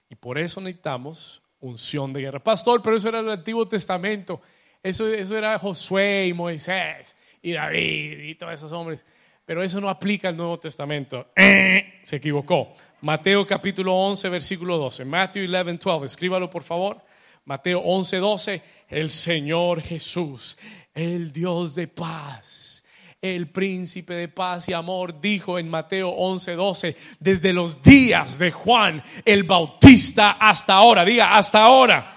Y 0.10 0.16
por 0.16 0.38
eso 0.38 0.60
necesitamos 0.62 1.42
unción 1.60 2.14
de 2.14 2.22
guerra. 2.22 2.44
Pastor, 2.44 2.82
pero 2.82 2.98
eso 2.98 3.10
era 3.10 3.20
el 3.20 3.30
Antiguo 3.30 3.68
Testamento. 3.68 4.42
Eso, 4.82 5.08
eso 5.08 5.38
era 5.38 5.60
Josué 5.60 6.28
y 6.28 6.34
Moisés 6.34 7.16
y 7.42 7.54
David 7.54 8.20
y 8.24 8.36
todos 8.36 8.54
esos 8.54 8.72
hombres 8.72 9.06
pero 9.50 9.64
eso 9.64 9.82
no 9.82 9.90
aplica 9.90 10.30
al 10.30 10.38
Nuevo 10.38 10.60
Testamento. 10.60 11.32
Eh, 11.36 12.02
se 12.04 12.18
equivocó. 12.18 12.76
Mateo 13.02 13.48
capítulo 13.48 13.96
11, 13.96 14.30
versículo 14.30 14.78
12. 14.78 15.06
Matthew 15.06 15.46
11, 15.52 15.80
12. 15.84 16.06
Escríbalo 16.06 16.52
por 16.52 16.62
favor. 16.62 17.02
Mateo 17.46 17.80
11, 17.80 18.18
12. 18.18 18.62
El 18.90 19.10
Señor 19.10 19.82
Jesús, 19.82 20.56
el 20.94 21.34
Dios 21.34 21.74
de 21.74 21.88
paz, 21.88 22.79
el 23.22 23.50
príncipe 23.50 24.14
de 24.14 24.28
paz 24.28 24.70
y 24.70 24.74
amor, 24.74 25.20
dijo 25.20 25.60
en 25.60 25.70
Mateo 25.70 26.10
11, 26.10 26.56
12, 26.56 26.98
desde 27.20 27.54
los 27.54 27.84
días 27.84 28.40
de 28.40 28.52
Juan 28.52 29.04
el 29.26 29.44
Bautista 29.44 30.38
hasta 30.40 30.76
ahora. 30.76 31.04
Diga, 31.04 31.38
hasta 31.38 31.62
ahora 31.62 32.16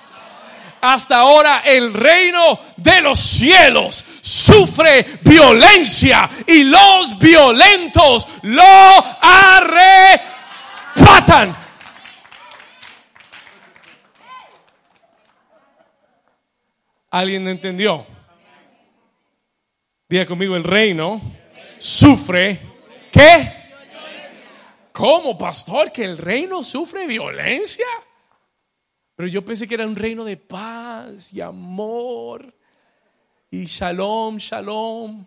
hasta 0.82 1.18
ahora 1.18 1.62
el 1.64 1.94
reino 1.94 2.58
de 2.76 3.00
los 3.00 3.18
cielos 3.18 4.04
sufre 4.20 5.06
violencia 5.22 6.28
y 6.44 6.64
los 6.64 7.16
violentos 7.18 8.26
lo 8.42 8.62
arrebatan. 11.00 11.56
¿Alguien 17.10 17.46
entendió? 17.46 18.04
Diga 20.12 20.26
conmigo, 20.26 20.56
el 20.56 20.64
reino 20.64 21.22
sufre 21.78 22.60
¿qué? 23.10 23.50
¿Cómo, 24.92 25.38
pastor? 25.38 25.90
¿Que 25.90 26.04
el 26.04 26.18
reino 26.18 26.62
sufre 26.62 27.06
violencia? 27.06 27.86
Pero 29.16 29.26
yo 29.26 29.42
pensé 29.42 29.66
que 29.66 29.72
era 29.72 29.86
un 29.86 29.96
reino 29.96 30.22
de 30.22 30.36
paz 30.36 31.32
y 31.32 31.40
amor 31.40 32.54
y 33.50 33.64
shalom, 33.64 34.36
shalom. 34.36 35.26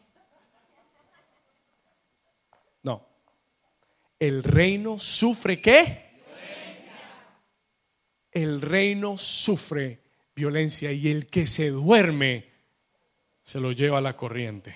No. 2.84 3.08
El 4.20 4.44
reino 4.44 5.00
sufre 5.00 5.60
qué? 5.60 6.22
El 8.32 8.62
reino 8.62 9.18
sufre 9.18 10.04
violencia 10.36 10.92
y 10.92 11.08
el 11.08 11.26
que 11.26 11.48
se 11.48 11.72
duerme 11.72 12.55
se 13.46 13.62
lo 13.62 13.72
lleva 13.72 14.02
la 14.02 14.18
corriente. 14.18 14.76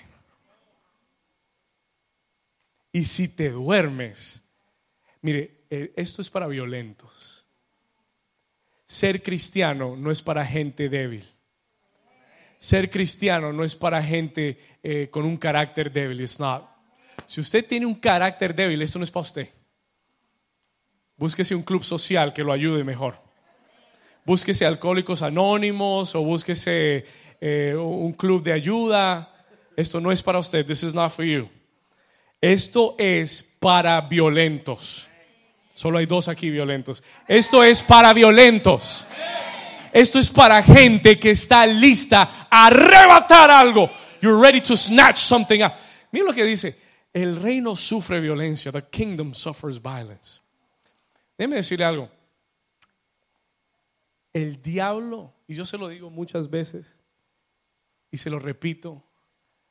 Y 2.93 3.03
si 3.03 3.36
te 3.36 3.49
duermes, 3.49 4.49
mire, 5.21 5.65
eh, 5.69 5.91
esto 5.97 6.21
es 6.21 6.29
para 6.29 6.47
violentos 6.47 7.39
ser 8.89 9.21
cristiano 9.21 9.95
no 9.95 10.10
es 10.10 10.23
para 10.23 10.43
gente 10.43 10.89
débil. 10.89 11.23
Ser 12.58 12.89
cristiano 12.89 13.53
no 13.53 13.63
es 13.63 13.75
para 13.75 14.01
gente 14.01 14.58
eh, 14.82 15.10
con 15.12 15.25
un 15.25 15.38
carácter 15.38 15.91
débil. 15.91 16.19
It's 16.21 16.39
not. 16.39 16.67
Si 17.27 17.39
usted 17.39 17.65
tiene 17.67 17.86
un 17.86 17.93
carácter 17.93 18.55
débil, 18.55 18.82
esto 18.82 18.97
no 18.97 19.03
es 19.03 19.12
para 19.12 19.21
usted. 19.21 19.49
Búsquese 21.17 21.53
un 21.53 21.62
club 21.62 21.84
social 21.84 22.34
que 22.34 22.43
lo 22.43 22.51
ayude 22.51 22.84
mejor. 22.84 23.21
Búsquese 24.25 24.65
alcohólicos 24.65 25.21
anónimos 25.21 26.15
o 26.15 26.23
búsquese 26.23 27.05
eh, 27.41 27.75
un 27.75 28.13
club 28.13 28.43
de 28.43 28.54
ayuda. 28.54 29.34
Esto 29.75 29.99
no 29.99 30.12
es 30.12 30.21
para 30.21 30.39
usted. 30.39 30.65
This 30.65 30.84
is 30.84 30.93
not 30.93 31.12
for 31.12 31.25
you. 31.25 31.49
Esto 32.41 32.95
es 32.97 33.56
para 33.60 33.99
violentos. 34.02 35.08
Solo 35.73 35.97
hay 35.97 36.06
dos 36.06 36.28
aquí 36.28 36.49
violentos. 36.49 37.04
Esto 37.28 37.63
es 37.63 37.82
para 37.82 38.13
violentos. 38.13 39.06
Esto 39.91 40.19
es 40.19 40.30
para 40.30 40.62
gente 40.62 41.17
que 41.17 41.32
está 41.32 41.65
lista 41.65 42.47
a 42.49 42.67
arrebatar 42.67 43.49
algo. 43.49 43.89
You're 44.21 44.41
ready 44.41 44.62
to 44.62 44.75
snatch 44.75 45.17
something 45.17 45.62
out. 45.62 45.73
Mira 46.12 46.25
lo 46.25 46.34
que 46.34 46.43
dice. 46.43 46.78
El 47.13 47.38
reino 47.38 47.75
sufre 47.75 48.19
violencia. 48.19 48.71
The 48.71 48.84
kingdom 48.84 49.34
suffers 49.34 49.82
violence. 49.82 50.41
Déjeme 51.38 51.56
decirle 51.56 51.86
algo. 51.86 52.10
El 54.34 54.62
diablo, 54.62 55.34
y 55.47 55.56
yo 55.56 55.65
se 55.65 55.78
lo 55.78 55.88
digo 55.88 56.10
muchas 56.10 56.49
veces, 56.49 56.98
y 58.11 58.17
se 58.17 58.29
lo 58.29 58.39
repito, 58.39 59.03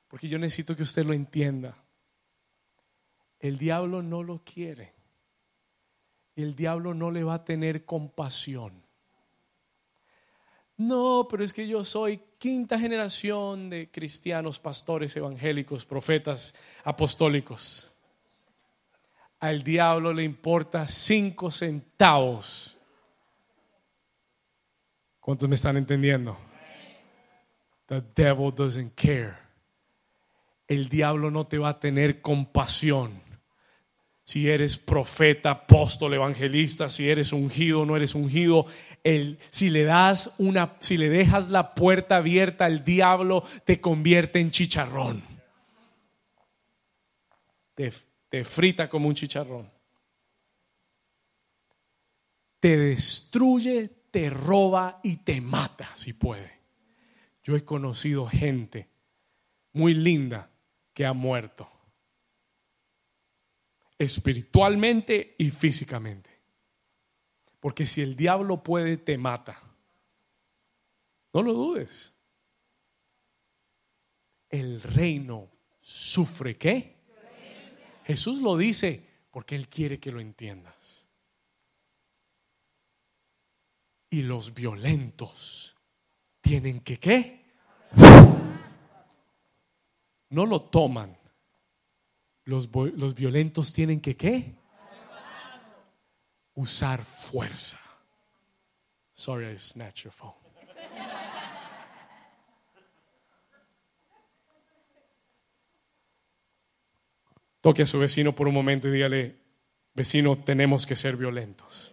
porque 0.09 0.29
yo 0.29 0.39
necesito 0.39 0.77
que 0.77 0.83
usted 0.83 1.05
lo 1.05 1.13
entienda. 1.13 1.77
El 3.39 3.59
diablo 3.59 4.03
no 4.03 4.23
lo 4.23 4.43
quiere. 4.45 4.95
El 6.35 6.55
diablo 6.55 6.95
no 6.95 7.11
le 7.11 7.25
va 7.25 7.35
a 7.35 7.45
tener 7.45 7.85
compasión. 7.85 8.83
No, 10.77 11.27
pero 11.29 11.43
es 11.43 11.53
que 11.53 11.67
yo 11.67 11.85
soy 11.85 12.21
quinta 12.39 12.79
generación 12.79 13.69
de 13.69 13.91
cristianos, 13.91 14.61
pastores, 14.61 15.17
evangélicos, 15.17 15.85
profetas, 15.85 16.55
apostólicos. 16.85 17.93
Al 19.41 19.63
diablo 19.63 20.13
le 20.13 20.23
importa 20.23 20.87
cinco 20.87 21.51
centavos. 21.51 22.77
¿Cuántos 25.21 25.49
me 25.49 25.57
están 25.57 25.77
entendiendo? 25.77 26.48
The 27.89 28.03
devil 28.15 28.53
doesn't 28.55 28.95
care. 28.95 29.37
El 30.67 30.89
diablo 30.89 31.31
no 31.31 31.47
te 31.47 31.59
va 31.59 31.71
a 31.71 31.81
tener 31.81 32.21
compasión 32.21 33.29
si 34.29 34.51
eres 34.51 34.77
profeta, 34.77 35.51
apóstol, 35.53 36.13
evangelista, 36.13 36.91
si 36.91 37.09
eres 37.09 37.33
ungido 37.33 37.87
no 37.87 37.97
eres 37.97 38.15
ungido, 38.15 38.67
el, 39.03 39.39
si 39.49 39.71
le 39.71 39.85
das 39.85 40.35
una, 40.37 40.77
si 40.81 40.99
le 40.99 41.09
dejas 41.09 41.49
la 41.49 41.75
puerta 41.75 42.17
abierta 42.17 42.67
al 42.67 42.85
diablo, 42.85 43.43
te 43.65 43.81
convierte 43.81 44.39
en 44.39 44.51
chicharrón. 44.51 45.25
Te, 47.75 47.91
te 48.29 48.45
frita 48.45 48.91
como 48.91 49.09
un 49.09 49.15
chicharrón. 49.15 49.73
Te 52.61 52.77
destruye, 52.77 53.89
te 54.11 54.29
roba 54.29 55.01
y 55.03 55.25
te 55.25 55.41
mata 55.41 55.89
si 55.95 56.13
puede. 56.13 56.58
Yo 57.49 57.57
he 57.57 57.65
conocido 57.65 58.27
gente 58.27 58.91
muy 59.73 59.95
linda 59.95 60.51
que 60.93 61.07
ha 61.07 61.15
muerto 61.15 61.67
espiritualmente 63.97 65.35
y 65.39 65.49
físicamente. 65.49 66.29
Porque 67.59 67.87
si 67.87 68.03
el 68.03 68.17
diablo 68.17 68.63
puede, 68.63 68.99
te 68.99 69.17
mata. 69.17 69.59
No 71.33 71.43
lo 71.43 71.55
dudes. 71.55 72.13
El 74.51 74.83
reino 74.83 75.49
sufre 75.81 76.59
qué? 76.59 76.99
Jesús 78.05 78.43
lo 78.43 78.59
dice 78.59 79.09
porque 79.31 79.57
Él 79.57 79.71
quiere 79.71 79.99
que 79.99 80.13
lo 80.13 80.21
entiendas. 80.21 81.07
Y 84.11 84.21
los 84.21 84.53
violentos 84.53 85.78
tienen 86.49 86.81
que 86.81 86.99
qué? 86.99 87.45
No 90.31 90.47
lo 90.47 90.63
toman 90.63 91.15
los, 92.45 92.71
los 92.75 93.15
violentos 93.15 93.75
tienen 93.75 94.01
que 94.01 94.17
qué? 94.17 94.55
Usar 96.55 97.03
fuerza. 97.03 97.79
Sorry, 99.13 99.53
I 99.53 99.59
snatched 99.59 100.05
your 100.05 100.13
phone. 100.13 100.33
Toque 107.61 107.83
a 107.83 107.87
su 107.87 107.99
vecino 107.99 108.33
por 108.33 108.49
un 108.49 108.55
momento 108.55 108.89
y 108.89 108.93
dígale, 108.93 109.37
vecino, 109.93 110.39
tenemos 110.39 110.87
que 110.87 110.97
ser 110.97 111.17
violentos. 111.17 111.93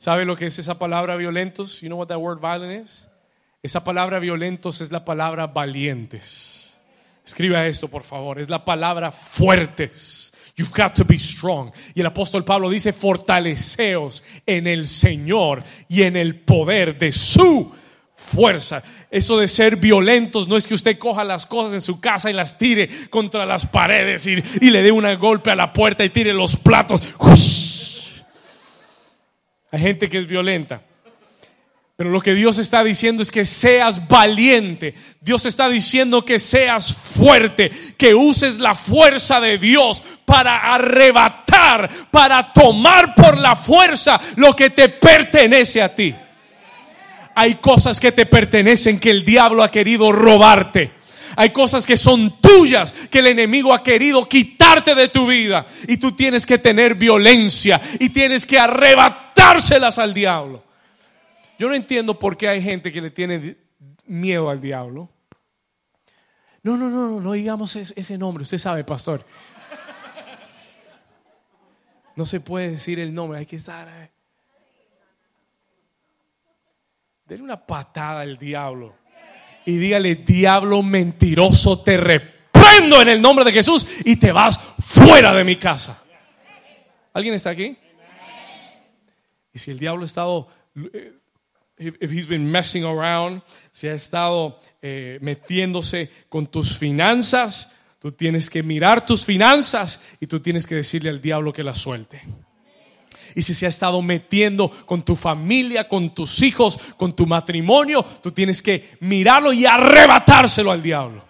¿Sabe 0.00 0.24
lo 0.24 0.34
que 0.34 0.46
es 0.46 0.58
esa 0.58 0.78
palabra 0.78 1.14
violentos? 1.16 1.82
You 1.82 1.88
know 1.88 1.98
what 1.98 2.06
that 2.06 2.16
word 2.16 2.40
violent 2.40 2.86
is? 2.86 3.06
Esa 3.62 3.84
palabra 3.84 4.18
violentos 4.18 4.80
es 4.80 4.90
la 4.90 5.04
palabra 5.04 5.46
valientes. 5.46 6.78
Escriba 7.22 7.66
esto, 7.66 7.86
por 7.86 8.02
favor. 8.02 8.40
Es 8.40 8.48
la 8.48 8.64
palabra 8.64 9.12
fuertes. 9.12 10.32
You've 10.56 10.72
got 10.74 10.94
to 10.94 11.04
be 11.04 11.18
strong. 11.18 11.70
Y 11.94 12.00
el 12.00 12.06
apóstol 12.06 12.46
Pablo 12.46 12.70
dice, 12.70 12.94
fortaleceos 12.94 14.24
en 14.46 14.66
el 14.66 14.88
Señor 14.88 15.62
y 15.86 16.00
en 16.00 16.16
el 16.16 16.40
poder 16.40 16.98
de 16.98 17.12
su 17.12 17.70
fuerza. 18.16 18.82
Eso 19.10 19.38
de 19.38 19.48
ser 19.48 19.76
violentos 19.76 20.48
no 20.48 20.56
es 20.56 20.66
que 20.66 20.72
usted 20.72 20.98
coja 20.98 21.24
las 21.24 21.44
cosas 21.44 21.74
en 21.74 21.82
su 21.82 22.00
casa 22.00 22.30
y 22.30 22.32
las 22.32 22.56
tire 22.56 22.88
contra 23.10 23.44
las 23.44 23.66
paredes 23.66 24.26
y, 24.26 24.36
le 24.70 24.82
dé 24.82 24.92
un 24.92 25.04
golpe 25.16 25.50
a 25.50 25.56
la 25.56 25.74
puerta 25.74 26.06
y 26.06 26.08
tire 26.08 26.32
los 26.32 26.56
platos. 26.56 27.02
Hay 29.70 29.80
gente 29.80 30.08
que 30.08 30.18
es 30.18 30.26
violenta. 30.26 30.82
Pero 32.00 32.08
lo 32.08 32.22
que 32.22 32.32
Dios 32.34 32.56
está 32.56 32.82
diciendo 32.82 33.22
es 33.22 33.30
que 33.30 33.44
seas 33.44 34.08
valiente. 34.08 34.94
Dios 35.20 35.44
está 35.44 35.68
diciendo 35.68 36.24
que 36.24 36.38
seas 36.38 36.94
fuerte, 36.94 37.70
que 37.98 38.14
uses 38.14 38.58
la 38.58 38.74
fuerza 38.74 39.38
de 39.38 39.58
Dios 39.58 40.02
para 40.24 40.72
arrebatar, 40.72 41.90
para 42.10 42.54
tomar 42.54 43.14
por 43.14 43.36
la 43.36 43.54
fuerza 43.54 44.18
lo 44.36 44.56
que 44.56 44.70
te 44.70 44.88
pertenece 44.88 45.82
a 45.82 45.94
ti. 45.94 46.14
Hay 47.34 47.56
cosas 47.56 48.00
que 48.00 48.12
te 48.12 48.24
pertenecen 48.24 48.98
que 48.98 49.10
el 49.10 49.22
diablo 49.24 49.62
ha 49.62 49.70
querido 49.70 50.10
robarte. 50.10 50.92
Hay 51.36 51.50
cosas 51.50 51.86
que 51.86 51.96
son 51.96 52.40
tuyas 52.40 52.92
que 53.10 53.20
el 53.20 53.26
enemigo 53.26 53.74
ha 53.74 53.82
querido 53.82 54.28
quitarte 54.28 54.94
de 54.94 55.08
tu 55.08 55.26
vida. 55.26 55.66
Y 55.86 55.98
tú 55.98 56.12
tienes 56.12 56.46
que 56.46 56.58
tener 56.58 56.94
violencia 56.94 57.80
y 57.98 58.08
tienes 58.08 58.46
que 58.46 58.58
arrebatárselas 59.50 59.98
al 59.98 60.14
diablo. 60.14 60.62
Yo 61.58 61.68
no 61.68 61.74
entiendo 61.74 62.18
por 62.18 62.36
qué 62.36 62.48
hay 62.48 62.62
gente 62.62 62.92
que 62.92 63.00
le 63.00 63.10
tiene 63.10 63.56
miedo 64.06 64.48
al 64.48 64.60
diablo. 64.60 65.08
No, 66.62 66.76
no, 66.76 66.90
no, 66.90 67.08
no, 67.08 67.20
no 67.20 67.32
digamos 67.32 67.76
ese 67.76 68.18
nombre. 68.18 68.42
Usted 68.42 68.58
sabe, 68.58 68.84
pastor. 68.84 69.24
No 72.16 72.26
se 72.26 72.40
puede 72.40 72.72
decir 72.72 72.98
el 72.98 73.14
nombre, 73.14 73.38
hay 73.38 73.46
que 73.46 73.56
estar. 73.56 73.88
Eh. 73.88 74.10
Denle 77.26 77.44
una 77.44 77.64
patada 77.64 78.20
al 78.20 78.36
diablo 78.36 78.94
y 79.64 79.76
dígale, 79.76 80.16
diablo 80.16 80.82
mentiroso, 80.82 81.80
te 81.80 81.96
reprendo 81.96 83.00
en 83.00 83.08
el 83.08 83.22
nombre 83.22 83.44
de 83.44 83.52
Jesús 83.52 83.86
y 84.04 84.16
te 84.16 84.32
vas 84.32 84.58
fuera 84.78 85.32
de 85.32 85.44
mi 85.44 85.56
casa. 85.56 86.02
¿Alguien 87.12 87.34
está 87.34 87.50
aquí? 87.50 87.76
Si 89.60 89.70
el 89.70 89.78
diablo 89.78 90.02
ha 90.02 90.06
estado 90.06 90.48
eh, 90.94 91.12
if 91.80 92.10
he's 92.10 92.26
been 92.26 92.50
messing 92.50 92.84
around, 92.84 93.42
si 93.72 93.88
ha 93.88 93.94
estado 93.94 94.60
eh, 94.82 95.18
metiéndose 95.22 96.10
con 96.28 96.46
tus 96.46 96.76
finanzas, 96.76 97.72
tú 98.00 98.12
tienes 98.12 98.50
que 98.50 98.62
mirar 98.62 99.04
tus 99.04 99.24
finanzas 99.24 100.02
y 100.20 100.26
tú 100.26 100.40
tienes 100.40 100.66
que 100.66 100.74
decirle 100.74 101.10
al 101.10 101.22
diablo 101.22 101.52
que 101.52 101.64
la 101.64 101.74
suelte. 101.74 102.22
Y 103.34 103.42
si 103.42 103.54
se 103.54 103.66
ha 103.66 103.68
estado 103.68 104.02
metiendo 104.02 104.70
con 104.86 105.04
tu 105.04 105.14
familia, 105.14 105.88
con 105.88 106.14
tus 106.14 106.42
hijos, 106.42 106.78
con 106.96 107.14
tu 107.14 107.26
matrimonio, 107.26 108.04
tú 108.22 108.32
tienes 108.32 108.60
que 108.60 108.96
mirarlo 109.00 109.52
y 109.52 109.66
arrebatárselo 109.66 110.72
al 110.72 110.82
diablo. 110.82 111.22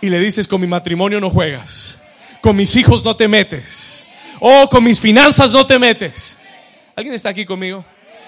Y 0.00 0.08
le 0.08 0.18
dices, 0.18 0.48
con 0.48 0.60
mi 0.60 0.66
matrimonio 0.66 1.20
no 1.20 1.30
juegas, 1.30 1.98
con 2.40 2.56
mis 2.56 2.74
hijos 2.76 3.04
no 3.04 3.14
te 3.14 3.28
metes, 3.28 4.06
o 4.40 4.68
con 4.68 4.82
mis 4.82 5.00
finanzas 5.00 5.52
no 5.52 5.66
te 5.66 5.78
metes. 5.78 6.38
¿Alguien 6.94 7.14
está 7.14 7.30
aquí 7.30 7.44
conmigo? 7.44 7.84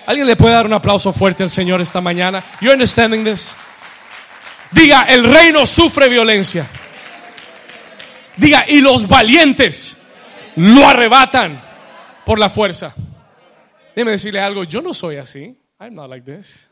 ¿Alguien 0.07 0.27
le 0.27 0.37
puede 0.37 0.55
dar 0.55 0.67
un 0.67 0.73
aplauso 0.73 1.13
fuerte 1.13 1.43
al 1.43 1.51
Señor 1.51 1.81
esta 1.81 2.01
mañana? 2.01 2.43
You 2.61 2.71
understanding 2.71 3.25
this? 3.25 3.57
Diga, 4.71 5.05
el 5.05 5.25
reino 5.25 5.65
sufre 5.65 6.09
violencia. 6.09 6.67
Diga, 8.37 8.65
y 8.69 8.81
los 8.81 9.07
valientes 9.09 9.99
lo 10.57 10.87
arrebatan 10.87 11.61
por 12.25 12.39
la 12.39 12.51
fuerza. 12.51 12.95
Déjeme 13.95 14.13
decirle 14.13 14.41
algo, 14.41 14.65
yo 14.65 14.83
no 14.83 14.93
soy 14.93 15.17
así. 15.17 15.57
I'm 15.79 15.95
not 15.95 16.11
like 16.11 16.31
this. 16.31 16.69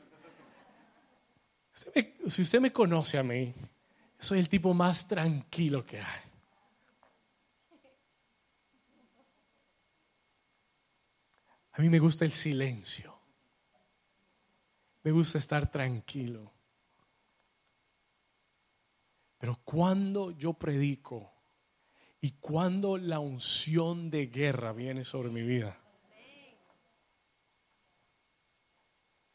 si 2.29 2.43
usted 2.43 2.61
me 2.61 2.73
conoce 2.73 3.19
a 3.19 3.23
mí, 3.23 3.55
soy 4.19 4.41
el 4.41 4.49
tipo 4.49 4.75
más 4.75 5.07
tranquilo 5.07 5.85
que 5.87 5.99
hay. 5.99 6.22
A 11.73 11.81
mí 11.81 11.89
me 11.89 11.99
gusta 11.99 12.25
el 12.25 12.33
silencio. 12.33 13.19
Me 15.03 15.11
gusta 15.11 15.39
estar 15.39 15.71
tranquilo. 15.71 16.53
Pero 19.39 19.59
cuando 19.65 20.31
yo 20.31 20.53
predico 20.53 21.33
y 22.21 22.33
cuando 22.33 22.97
la 22.99 23.19
unción 23.19 24.11
de 24.11 24.27
guerra 24.27 24.73
viene 24.73 25.03
sobre 25.03 25.31
mi 25.31 25.43
vida, 25.43 25.77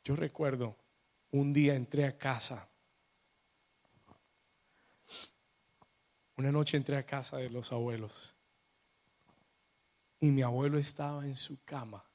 yo 0.05 0.15
recuerdo 0.15 0.77
un 1.31 1.51
día 1.51 1.75
entré 1.75 2.05
a 2.05 2.17
casa. 2.17 2.69
Una 6.37 6.51
noche 6.51 6.77
entré 6.77 6.95
a 6.95 7.05
casa 7.05 7.37
de 7.37 7.49
los 7.49 7.73
abuelos 7.73 8.33
y 10.21 10.31
mi 10.31 10.43
abuelo 10.43 10.77
estaba 10.77 11.25
en 11.25 11.35
su 11.35 11.61
cama. 11.65 12.05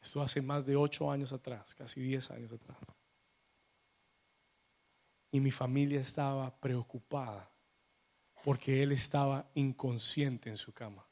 Esto 0.00 0.22
hace 0.22 0.40
más 0.40 0.64
de 0.64 0.76
ocho 0.76 1.10
años 1.10 1.32
atrás, 1.32 1.74
casi 1.74 2.00
diez 2.00 2.30
años 2.30 2.52
atrás. 2.52 2.78
Y 5.30 5.40
mi 5.40 5.50
familia 5.50 6.00
estaba 6.00 6.54
preocupada 6.58 7.50
porque 8.42 8.82
él 8.82 8.92
estaba 8.92 9.50
inconsciente 9.54 10.48
en 10.48 10.56
su 10.56 10.72
cama. 10.72 11.06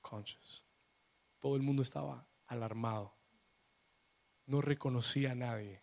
Conscious. 0.00 0.64
Todo 1.38 1.56
el 1.56 1.62
mundo 1.62 1.82
estaba 1.82 2.26
alarmado. 2.46 3.14
No 4.46 4.60
reconocía 4.60 5.32
a 5.32 5.34
nadie. 5.34 5.82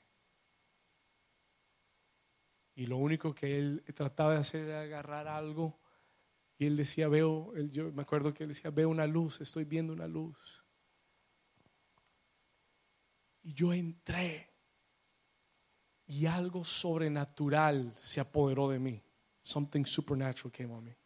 Y 2.75 2.85
lo 2.85 2.97
único 2.97 3.33
que 3.33 3.57
él 3.57 3.83
trataba 3.95 4.33
de 4.33 4.39
hacer 4.39 4.65
era 4.65 4.81
agarrar 4.81 5.27
algo. 5.27 5.79
Y 6.59 6.65
él 6.65 6.75
decía, 6.75 7.07
veo, 7.07 7.55
yo 7.71 7.91
me 7.91 8.03
acuerdo 8.03 8.33
que 8.33 8.43
él 8.43 8.49
decía, 8.49 8.69
veo 8.69 8.89
una 8.89 9.07
luz, 9.07 9.41
estoy 9.41 9.63
viendo 9.63 9.93
una 9.93 10.07
luz. 10.07 10.56
Y 13.47 13.53
yo 13.53 13.71
entré 13.71 14.49
y 16.05 16.25
algo 16.25 16.65
sobrenatural 16.65 17.93
se 17.97 18.19
apoderó 18.19 18.67
de 18.67 18.77
mí. 18.77 19.01
Something 19.39 19.85
supernatural 19.85 20.51
came 20.51 20.73
on 20.73 20.83
me. 20.83 20.97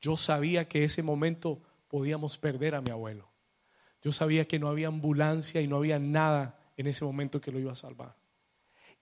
Yo 0.00 0.16
sabía 0.16 0.66
que 0.66 0.84
ese 0.84 1.02
momento 1.02 1.60
podíamos 1.88 2.38
perder 2.38 2.74
a 2.74 2.80
mi 2.80 2.90
abuelo. 2.90 3.30
Yo 4.00 4.10
sabía 4.10 4.48
que 4.48 4.58
no 4.58 4.68
había 4.68 4.88
ambulancia 4.88 5.60
y 5.60 5.68
no 5.68 5.76
había 5.76 5.98
nada 5.98 6.58
en 6.78 6.86
ese 6.86 7.04
momento 7.04 7.42
que 7.42 7.52
lo 7.52 7.58
iba 7.58 7.72
a 7.72 7.76
salvar. 7.76 8.16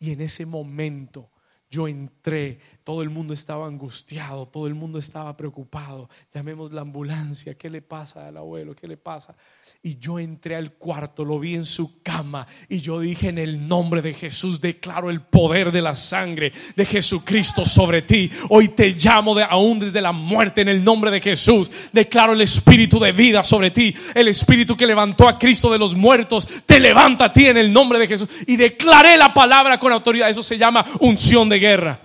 Y 0.00 0.10
en 0.10 0.20
ese 0.20 0.44
momento 0.44 1.30
yo 1.70 1.86
entré, 1.86 2.58
todo 2.82 3.02
el 3.02 3.10
mundo 3.10 3.34
estaba 3.34 3.68
angustiado, 3.68 4.48
todo 4.48 4.66
el 4.66 4.74
mundo 4.74 4.98
estaba 4.98 5.36
preocupado. 5.36 6.10
Llamemos 6.34 6.72
la 6.72 6.80
ambulancia, 6.80 7.54
¿qué 7.54 7.70
le 7.70 7.82
pasa 7.82 8.26
al 8.26 8.36
abuelo? 8.36 8.74
¿Qué 8.74 8.88
le 8.88 8.96
pasa? 8.96 9.36
Y 9.84 9.98
yo 9.98 10.20
entré 10.20 10.54
al 10.54 10.74
cuarto, 10.74 11.24
lo 11.24 11.40
vi 11.40 11.56
en 11.56 11.64
su 11.64 12.02
cama 12.02 12.46
y 12.68 12.78
yo 12.78 13.00
dije 13.00 13.30
en 13.30 13.38
el 13.38 13.66
nombre 13.66 14.00
de 14.00 14.14
Jesús, 14.14 14.60
declaro 14.60 15.10
el 15.10 15.20
poder 15.20 15.72
de 15.72 15.82
la 15.82 15.96
sangre 15.96 16.52
de 16.76 16.86
Jesucristo 16.86 17.64
sobre 17.64 18.02
ti. 18.02 18.30
Hoy 18.48 18.68
te 18.68 18.90
llamo 18.90 19.34
de, 19.34 19.42
aún 19.42 19.80
desde 19.80 20.00
la 20.00 20.12
muerte 20.12 20.60
en 20.60 20.68
el 20.68 20.84
nombre 20.84 21.10
de 21.10 21.20
Jesús. 21.20 21.68
Declaro 21.92 22.32
el 22.32 22.42
espíritu 22.42 23.00
de 23.00 23.10
vida 23.10 23.42
sobre 23.42 23.72
ti. 23.72 23.92
El 24.14 24.28
espíritu 24.28 24.76
que 24.76 24.86
levantó 24.86 25.28
a 25.28 25.36
Cristo 25.36 25.72
de 25.72 25.78
los 25.78 25.96
muertos, 25.96 26.46
te 26.64 26.78
levanta 26.78 27.24
a 27.24 27.32
ti 27.32 27.46
en 27.46 27.56
el 27.56 27.72
nombre 27.72 27.98
de 27.98 28.06
Jesús. 28.06 28.28
Y 28.46 28.56
declaré 28.56 29.16
la 29.16 29.34
palabra 29.34 29.78
con 29.78 29.92
autoridad. 29.92 30.30
Eso 30.30 30.44
se 30.44 30.58
llama 30.58 30.86
unción 31.00 31.48
de 31.48 31.58
guerra. 31.58 32.00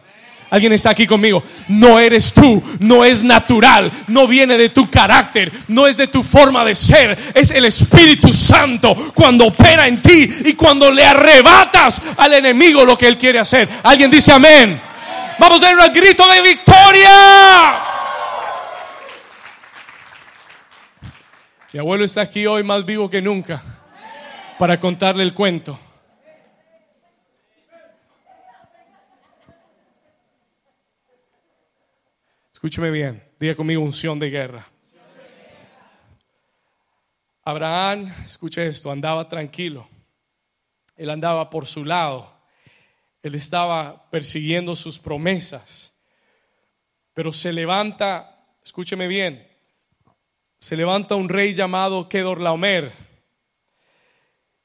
Alguien 0.50 0.72
está 0.72 0.92
aquí 0.92 1.06
conmigo. 1.06 1.44
No 1.68 2.00
eres 2.00 2.34
tú, 2.34 2.64
no 2.80 3.04
es 3.04 3.22
natural, 3.24 3.92
no 4.08 4.28
viene 4.28 4.58
de 4.58 4.70
tu 4.70 4.90
carácter, 4.90 5.52
no 5.68 5.88
es 5.88 5.98
de 5.98 6.08
tu 6.08 6.24
forma 6.24 6.64
de 6.64 6.74
ser. 6.74 7.18
Es 7.34 7.52
el 7.52 7.66
Espíritu 7.66 8.32
Santo 8.32 8.96
cuando 9.14 9.48
opera 9.48 9.88
en 9.88 10.02
ti 10.02 10.30
y 10.46 10.54
cuando 10.54 10.92
le 10.92 11.06
arrebatas 11.06 12.02
al 12.18 12.34
enemigo 12.34 12.86
lo 12.86 12.98
que 12.98 13.08
él 13.08 13.18
quiere 13.18 13.40
hacer. 13.40 13.68
Alguien 13.84 14.10
dice 14.10 14.32
amén. 14.32 14.80
Vamos 15.40 15.62
a 15.62 15.66
dar 15.66 15.78
un 15.78 15.94
grito 15.94 16.28
de 16.28 16.42
victoria. 16.42 17.10
Mi 21.74 21.80
abuelo 21.80 22.06
está 22.06 22.22
aquí 22.22 22.48
hoy 22.48 22.64
más 22.64 22.86
vivo 22.86 23.10
que 23.10 23.22
nunca 23.22 23.62
para 24.58 24.80
contarle 24.80 25.24
el 25.24 25.34
cuento. 25.34 25.78
Escúcheme 32.58 32.90
bien, 32.90 33.24
diga 33.40 33.56
conmigo 33.56 33.84
unción 33.84 34.18
de 34.18 34.32
guerra. 34.32 34.68
Abraham, 37.44 38.12
escuche 38.26 38.66
esto, 38.66 38.90
andaba 38.90 39.30
tranquilo. 39.30 39.88
Él 40.96 41.12
andaba 41.12 41.52
por 41.52 41.68
su 41.68 41.86
lado. 41.86 42.36
Él 43.22 43.36
estaba 43.36 44.10
persiguiendo 44.10 44.76
sus 44.76 44.98
promesas. 44.98 45.94
Pero 47.14 47.32
se 47.32 47.54
levanta, 47.54 48.44
escúcheme 48.64 49.08
bien, 49.08 49.48
se 50.58 50.76
levanta 50.76 51.14
un 51.14 51.30
rey 51.30 51.54
llamado 51.54 52.10
Kedorlaomer. 52.10 52.92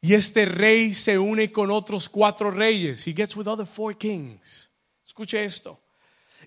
Y 0.00 0.14
este 0.14 0.46
rey 0.46 0.94
se 0.94 1.18
une 1.18 1.52
con 1.52 1.70
otros 1.70 2.08
cuatro 2.08 2.50
reyes. 2.50 3.06
He 3.06 3.12
gets 3.12 3.36
with 3.36 3.48
other 3.48 3.66
four 3.66 3.94
kings. 3.98 4.70
Escuche 5.04 5.44
esto 5.44 5.81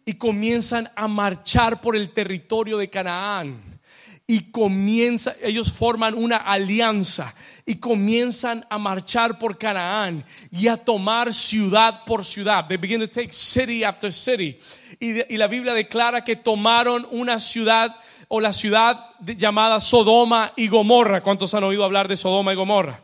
y 0.06 0.16
comienzan 0.16 0.90
a 0.96 1.08
marchar 1.08 1.82
por 1.82 1.96
el 1.96 2.12
territorio 2.12 2.78
de 2.78 2.90
Canaán. 2.90 3.80
Y 4.28 4.52
comienza, 4.52 5.36
ellos 5.44 5.72
forman 5.72 6.16
una 6.16 6.38
alianza 6.38 7.36
y 7.64 7.76
comienzan 7.76 8.66
a 8.72 8.80
marchar 8.80 9.38
por 9.38 9.58
Canaán 9.58 10.26
y 10.52 10.68
a 10.68 10.78
tomar 10.78 11.32
ciudad 11.32 12.04
por 12.06 12.26
ciudad. 12.26 12.68
They 12.68 12.78
begin 12.78 13.02
to 13.02 13.08
take 13.08 13.32
city 13.32 13.84
after 13.84 14.12
city. 14.12 14.60
Y, 15.00 15.32
y 15.32 15.38
la 15.38 15.48
Biblia 15.48 15.76
declara 15.76 16.24
que 16.24 16.36
tomaron 16.36 17.08
una 17.12 17.40
ciudad 17.40 17.96
o 18.28 18.42
la 18.42 18.52
ciudad 18.52 19.12
llamada 19.20 19.80
Sodoma 19.80 20.54
y 20.56 20.70
Gomorra. 20.70 21.22
¿Cuántos 21.22 21.54
han 21.54 21.64
oído 21.64 21.84
hablar 21.84 22.08
de 22.08 22.18
Sodoma 22.18 22.52
y 22.54 22.56
Gomorra? 22.56 23.02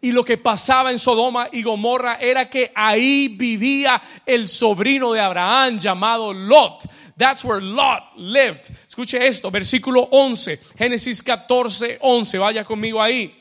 Y 0.00 0.12
lo 0.12 0.24
que 0.24 0.38
pasaba 0.38 0.92
en 0.92 0.98
Sodoma 0.98 1.48
y 1.52 1.62
Gomorra 1.62 2.16
era 2.20 2.48
que 2.48 2.72
ahí 2.74 3.28
vivía 3.28 4.00
el 4.24 4.48
sobrino 4.48 5.12
de 5.12 5.20
Abraham 5.20 5.78
llamado 5.78 6.32
Lot. 6.32 6.82
That's 7.16 7.44
where 7.44 7.64
Lot 7.64 8.16
lived. 8.16 8.62
Escuche 8.86 9.26
esto, 9.26 9.50
versículo 9.50 10.08
11, 10.10 10.60
Génesis 10.76 11.22
14, 11.22 11.98
11. 12.00 12.38
Vaya 12.38 12.64
conmigo 12.64 13.00
ahí. 13.00 13.34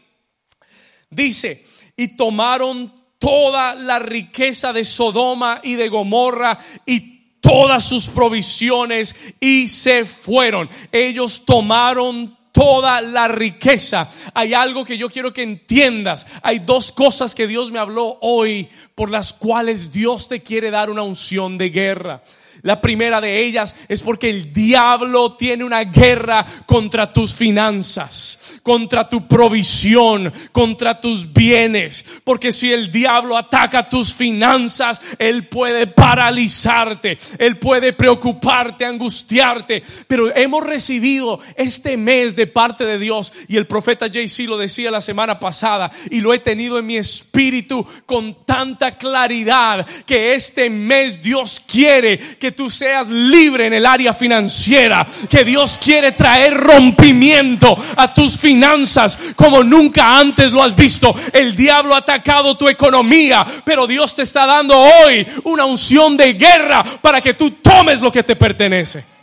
Dice, 1.09 1.65
y 1.97 2.15
tomaron 2.15 2.93
toda 3.19 3.75
la 3.75 3.99
riqueza 3.99 4.73
de 4.73 4.85
Sodoma 4.85 5.59
y 5.63 5.75
de 5.75 5.89
Gomorra 5.89 6.57
y 6.85 7.15
todas 7.41 7.83
sus 7.83 8.07
provisiones 8.07 9.15
y 9.39 9.67
se 9.67 10.05
fueron. 10.05 10.69
Ellos 10.91 11.45
tomaron 11.45 12.37
toda 12.55 13.01
la 13.01 13.27
riqueza. 13.27 14.09
Hay 14.33 14.53
algo 14.53 14.85
que 14.85 14.97
yo 14.97 15.09
quiero 15.09 15.33
que 15.33 15.43
entiendas. 15.43 16.25
Hay 16.41 16.59
dos 16.59 16.93
cosas 16.93 17.35
que 17.35 17.47
Dios 17.47 17.69
me 17.69 17.79
habló 17.79 18.17
hoy 18.21 18.69
por 18.95 19.11
las 19.11 19.33
cuales 19.33 19.91
Dios 19.91 20.29
te 20.29 20.41
quiere 20.41 20.71
dar 20.71 20.89
una 20.89 21.03
unción 21.03 21.57
de 21.57 21.69
guerra. 21.69 22.23
La 22.65 22.81
primera 22.81 23.21
de 23.21 23.45
ellas 23.45 23.75
es 23.87 24.01
porque 24.01 24.27
el 24.27 24.51
diablo 24.51 25.33
tiene 25.33 25.63
una 25.63 25.83
guerra 25.83 26.43
contra 26.65 27.13
tus 27.13 27.31
finanzas, 27.31 28.39
contra 28.63 29.07
tu 29.07 29.27
provisión, 29.27 30.33
contra 30.51 30.99
tus 30.99 31.31
bienes. 31.31 32.03
Porque 32.23 32.51
si 32.51 32.73
el 32.73 32.91
diablo 32.91 33.37
ataca 33.37 33.87
tus 33.87 34.15
finanzas, 34.15 34.99
él 35.19 35.45
puede 35.45 35.85
paralizarte, 35.85 37.19
él 37.37 37.57
puede 37.57 37.93
preocuparte, 37.93 38.83
angustiarte. 38.83 39.83
Pero 40.07 40.35
hemos 40.35 40.63
recibido 40.63 41.41
este 41.57 41.97
mes 41.97 42.35
de 42.35 42.47
parte 42.47 42.83
de 42.83 42.97
Dios 42.97 43.31
y 43.47 43.57
el 43.57 43.67
profeta 43.67 44.07
JC 44.07 44.47
lo 44.47 44.57
decía 44.57 44.89
la 44.89 45.01
semana 45.01 45.39
pasada 45.39 45.91
y 46.09 46.19
lo 46.19 46.33
he 46.33 46.39
tenido 46.39 46.79
en 46.79 46.87
mi 46.87 46.97
espíritu 46.97 47.85
con 48.07 48.43
tanta 48.43 48.97
claridad 48.97 49.85
que 50.07 50.33
este 50.33 50.71
mes 50.71 51.21
Dios 51.21 51.59
quiere 51.59 52.17
que 52.17 52.54
tú 52.55 52.69
seas 52.69 53.07
libre 53.09 53.67
en 53.67 53.73
el 53.73 53.85
área 53.85 54.13
financiera, 54.13 55.05
que 55.29 55.43
Dios 55.43 55.77
quiere 55.81 56.13
traer 56.13 56.53
rompimiento 56.53 57.77
a 57.97 58.13
tus 58.13 58.37
finanzas 58.37 59.17
como 59.35 59.63
nunca 59.63 60.17
antes 60.17 60.51
lo 60.51 60.63
has 60.63 60.75
visto. 60.75 61.13
El 61.33 61.55
diablo 61.55 61.93
ha 61.93 61.99
atacado 61.99 62.57
tu 62.57 62.69
economía, 62.69 63.45
pero 63.63 63.87
Dios 63.87 64.15
te 64.15 64.23
está 64.23 64.45
dando 64.45 64.77
hoy 64.77 65.25
una 65.43 65.65
unción 65.65 66.15
de 66.17 66.33
guerra 66.33 66.83
para 67.01 67.21
que 67.21 67.33
tú 67.33 67.51
tomes 67.51 68.01
lo 68.01 68.11
que 68.11 68.23
te 68.23 68.35
pertenece. 68.35 69.14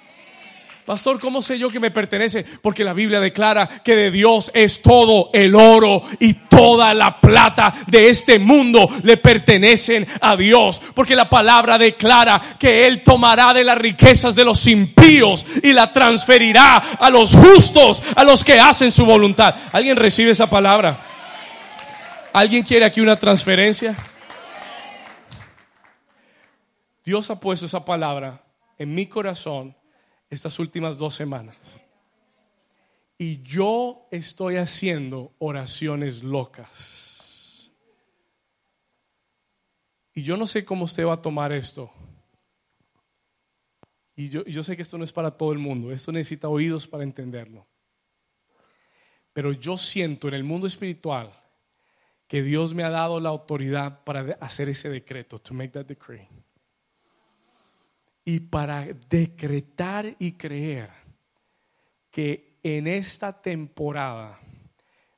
Pastor, 0.84 1.20
¿cómo 1.20 1.40
sé 1.42 1.60
yo 1.60 1.70
que 1.70 1.78
me 1.78 1.92
pertenece? 1.92 2.44
Porque 2.60 2.82
la 2.82 2.92
Biblia 2.92 3.20
declara 3.20 3.68
que 3.68 3.94
de 3.94 4.10
Dios 4.10 4.50
es 4.52 4.82
todo 4.82 5.30
el 5.32 5.54
oro 5.54 6.02
y 6.18 6.34
toda 6.34 6.92
la 6.92 7.20
plata 7.20 7.72
de 7.86 8.10
este 8.10 8.40
mundo 8.40 8.88
le 9.04 9.16
pertenecen 9.16 10.04
a 10.20 10.36
Dios. 10.36 10.82
Porque 10.92 11.14
la 11.14 11.30
palabra 11.30 11.78
declara 11.78 12.42
que 12.58 12.88
Él 12.88 13.04
tomará 13.04 13.54
de 13.54 13.62
las 13.62 13.78
riquezas 13.78 14.34
de 14.34 14.44
los 14.44 14.66
impíos 14.66 15.46
y 15.62 15.72
la 15.72 15.92
transferirá 15.92 16.78
a 16.98 17.10
los 17.10 17.36
justos, 17.36 18.02
a 18.16 18.24
los 18.24 18.42
que 18.42 18.58
hacen 18.58 18.90
su 18.90 19.06
voluntad. 19.06 19.54
¿Alguien 19.70 19.96
recibe 19.96 20.32
esa 20.32 20.50
palabra? 20.50 20.98
¿Alguien 22.32 22.64
quiere 22.64 22.86
aquí 22.86 23.00
una 23.00 23.14
transferencia? 23.14 23.94
Dios 27.04 27.30
ha 27.30 27.38
puesto 27.38 27.66
esa 27.66 27.84
palabra 27.84 28.42
en 28.78 28.92
mi 28.92 29.06
corazón 29.06 29.76
estas 30.32 30.58
últimas 30.58 30.96
dos 30.96 31.14
semanas. 31.14 31.56
Y 33.18 33.42
yo 33.42 34.08
estoy 34.10 34.56
haciendo 34.56 35.34
oraciones 35.38 36.22
locas. 36.22 37.70
Y 40.14 40.22
yo 40.22 40.38
no 40.38 40.46
sé 40.46 40.64
cómo 40.64 40.86
usted 40.86 41.06
va 41.06 41.14
a 41.14 41.22
tomar 41.22 41.52
esto. 41.52 41.92
Y 44.16 44.30
yo, 44.30 44.42
yo 44.44 44.62
sé 44.64 44.74
que 44.74 44.82
esto 44.82 44.96
no 44.96 45.04
es 45.04 45.12
para 45.12 45.30
todo 45.30 45.52
el 45.52 45.58
mundo, 45.58 45.92
esto 45.92 46.10
necesita 46.12 46.48
oídos 46.48 46.86
para 46.86 47.04
entenderlo. 47.04 47.66
Pero 49.34 49.52
yo 49.52 49.76
siento 49.76 50.28
en 50.28 50.34
el 50.34 50.44
mundo 50.44 50.66
espiritual 50.66 51.30
que 52.26 52.42
Dios 52.42 52.72
me 52.72 52.84
ha 52.84 52.90
dado 52.90 53.20
la 53.20 53.28
autoridad 53.28 54.02
para 54.04 54.38
hacer 54.40 54.70
ese 54.70 54.88
decreto, 54.88 55.38
to 55.38 55.52
make 55.52 55.72
that 55.72 55.84
decree. 55.84 56.26
Y 58.24 58.40
para 58.40 58.86
decretar 59.10 60.14
y 60.18 60.32
creer 60.32 60.90
que 62.10 62.58
en 62.62 62.86
esta 62.86 63.32
temporada 63.40 64.38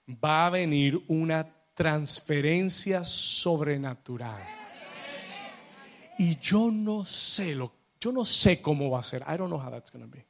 va 0.09 0.47
a 0.47 0.51
venir 0.51 1.03
una 1.09 1.47
transferencia 1.75 3.05
sobrenatural. 3.05 4.43
Y 6.19 6.39
yo 6.39 6.71
no 6.71 7.05
sé 7.05 7.55
lo 7.55 7.73
yo 8.05 8.13
no 8.13 8.25
sé 8.25 8.61
cómo 8.61 8.91
va 8.91 9.01
a 9.01 9.03
ser. 9.03 9.23
I 9.23 9.39
don't 9.39 9.49
know 9.49 9.59
how 9.59 9.71
that's 9.71 9.91
going 9.91 10.05
to 10.05 10.11
be. 10.11 10.27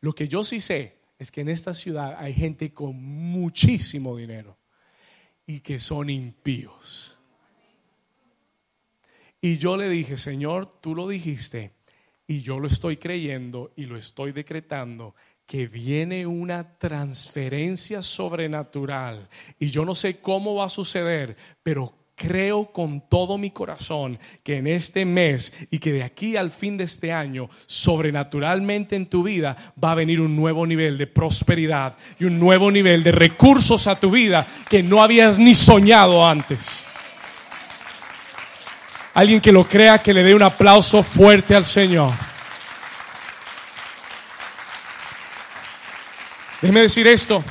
Lo 0.00 0.12
que 0.12 0.26
yo 0.26 0.42
sí 0.42 0.60
sé 0.60 0.98
es 1.16 1.30
que 1.30 1.42
en 1.42 1.48
esta 1.48 1.72
ciudad 1.72 2.16
hay 2.18 2.34
gente 2.34 2.72
con 2.72 3.00
muchísimo 3.00 4.16
dinero 4.16 4.58
y 5.46 5.60
que 5.60 5.78
son 5.78 6.10
impíos. 6.10 7.16
Y 9.40 9.58
yo 9.58 9.76
le 9.76 9.88
dije, 9.88 10.16
Señor, 10.16 10.80
tú 10.80 10.96
lo 10.96 11.06
dijiste 11.06 11.72
y 12.28 12.42
yo 12.42 12.60
lo 12.60 12.68
estoy 12.68 12.98
creyendo 12.98 13.72
y 13.74 13.86
lo 13.86 13.96
estoy 13.96 14.32
decretando 14.32 15.14
que 15.46 15.66
viene 15.66 16.26
una 16.26 16.76
transferencia 16.76 18.02
sobrenatural. 18.02 19.26
Y 19.58 19.70
yo 19.70 19.86
no 19.86 19.94
sé 19.94 20.20
cómo 20.20 20.54
va 20.54 20.66
a 20.66 20.68
suceder, 20.68 21.34
pero 21.62 21.94
creo 22.14 22.70
con 22.70 23.08
todo 23.08 23.38
mi 23.38 23.50
corazón 23.50 24.18
que 24.42 24.56
en 24.56 24.66
este 24.66 25.06
mes 25.06 25.68
y 25.70 25.78
que 25.78 25.90
de 25.90 26.02
aquí 26.02 26.36
al 26.36 26.50
fin 26.50 26.76
de 26.76 26.84
este 26.84 27.12
año, 27.12 27.48
sobrenaturalmente 27.64 28.94
en 28.94 29.06
tu 29.06 29.22
vida 29.22 29.72
va 29.82 29.92
a 29.92 29.94
venir 29.94 30.20
un 30.20 30.36
nuevo 30.36 30.66
nivel 30.66 30.98
de 30.98 31.06
prosperidad 31.06 31.96
y 32.18 32.26
un 32.26 32.38
nuevo 32.38 32.70
nivel 32.70 33.02
de 33.02 33.12
recursos 33.12 33.86
a 33.86 33.98
tu 33.98 34.10
vida 34.10 34.46
que 34.68 34.82
no 34.82 35.02
habías 35.02 35.38
ni 35.38 35.54
soñado 35.54 36.26
antes. 36.26 36.84
Alguien 39.18 39.40
que 39.40 39.50
lo 39.50 39.66
crea, 39.66 39.98
que 39.98 40.14
le 40.14 40.22
dé 40.22 40.32
un 40.32 40.44
aplauso 40.44 41.02
fuerte 41.02 41.52
al 41.52 41.64
Señor. 41.64 42.12
Déjeme 46.62 46.82
decir 46.82 47.04
esto. 47.08 47.42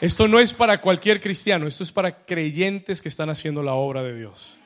Esto 0.00 0.26
no 0.26 0.40
es 0.40 0.52
para 0.52 0.80
cualquier 0.80 1.20
cristiano, 1.20 1.68
esto 1.68 1.84
es 1.84 1.92
para 1.92 2.24
creyentes 2.24 3.00
que 3.00 3.08
están 3.08 3.30
haciendo 3.30 3.62
la 3.62 3.74
obra 3.74 4.02
de 4.02 4.18
Dios. 4.18 4.58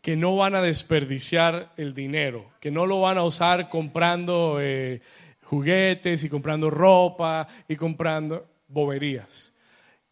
Que 0.00 0.16
no 0.16 0.36
van 0.36 0.54
a 0.54 0.62
desperdiciar 0.62 1.74
el 1.76 1.92
dinero, 1.92 2.50
que 2.58 2.70
no 2.70 2.86
lo 2.86 3.02
van 3.02 3.18
a 3.18 3.24
usar 3.24 3.68
comprando 3.68 4.56
eh, 4.58 5.02
juguetes 5.42 6.24
y 6.24 6.30
comprando 6.30 6.70
ropa 6.70 7.46
y 7.68 7.76
comprando 7.76 8.46
boberías. 8.68 9.52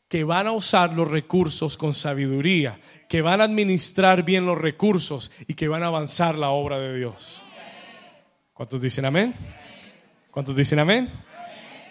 Que 0.07 0.22
van 0.22 0.49
a 0.49 0.53
usar 0.53 0.93
los 0.93 1.11
recursos 1.11 1.78
con 1.78 1.95
sabiduría, 1.95 2.78
que 3.12 3.20
van 3.20 3.42
a 3.42 3.44
administrar 3.44 4.22
bien 4.22 4.46
los 4.46 4.56
recursos 4.56 5.32
y 5.46 5.52
que 5.52 5.68
van 5.68 5.82
a 5.82 5.88
avanzar 5.88 6.34
la 6.34 6.48
obra 6.48 6.78
de 6.78 6.96
Dios. 6.96 7.42
¿Cuántos 8.54 8.80
dicen 8.80 9.04
amén? 9.04 9.34
¿Cuántos 10.30 10.56
dicen 10.56 10.78
amén? 10.78 11.10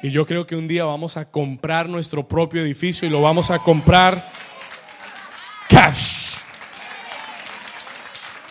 Y 0.01 0.09
yo 0.09 0.25
creo 0.25 0.47
que 0.47 0.55
un 0.55 0.67
día 0.67 0.83
vamos 0.83 1.17
a 1.17 1.29
comprar 1.29 1.87
nuestro 1.87 2.27
propio 2.27 2.63
edificio 2.63 3.07
y 3.07 3.11
lo 3.11 3.21
vamos 3.21 3.51
a 3.51 3.59
comprar 3.59 4.31
cash. 5.69 6.37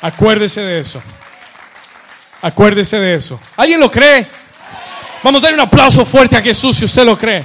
Acuérdese 0.00 0.60
de 0.60 0.78
eso. 0.78 1.02
Acuérdese 2.40 3.00
de 3.00 3.14
eso. 3.16 3.40
¿Alguien 3.56 3.80
lo 3.80 3.90
cree? 3.90 4.28
Vamos 5.24 5.42
a 5.42 5.46
dar 5.46 5.54
un 5.54 5.60
aplauso 5.60 6.04
fuerte 6.04 6.36
a 6.36 6.40
Jesús 6.40 6.76
si 6.76 6.84
usted 6.84 7.04
lo 7.04 7.18
cree. 7.18 7.44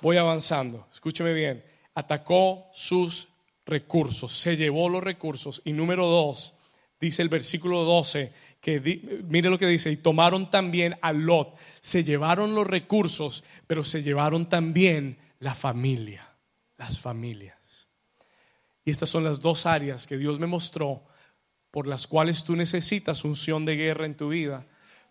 Voy 0.00 0.16
avanzando. 0.16 0.86
Escúcheme 0.92 1.32
bien. 1.32 1.64
Atacó 1.94 2.66
sus 2.72 3.28
recursos, 3.66 4.32
se 4.32 4.56
llevó 4.56 4.88
los 4.88 5.02
recursos. 5.02 5.62
Y 5.64 5.72
número 5.72 6.06
dos, 6.06 6.54
dice 7.00 7.22
el 7.22 7.28
versículo 7.28 7.84
12, 7.84 8.32
que 8.60 8.80
mire 9.28 9.50
lo 9.50 9.58
que 9.58 9.66
dice, 9.66 9.90
y 9.90 9.96
tomaron 9.96 10.50
también 10.50 10.96
a 11.02 11.12
Lot, 11.12 11.56
se 11.80 12.04
llevaron 12.04 12.54
los 12.54 12.66
recursos, 12.66 13.44
pero 13.66 13.82
se 13.82 14.02
llevaron 14.02 14.48
también 14.48 15.18
la 15.40 15.54
familia, 15.54 16.28
las 16.76 17.00
familias. 17.00 17.56
Y 18.84 18.90
estas 18.90 19.10
son 19.10 19.24
las 19.24 19.40
dos 19.40 19.66
áreas 19.66 20.06
que 20.06 20.16
Dios 20.16 20.38
me 20.38 20.46
mostró 20.46 21.02
por 21.70 21.86
las 21.86 22.06
cuales 22.06 22.44
tú 22.44 22.56
necesitas 22.56 23.24
unción 23.24 23.64
de 23.64 23.76
guerra 23.76 24.06
en 24.06 24.16
tu 24.16 24.28
vida, 24.28 24.64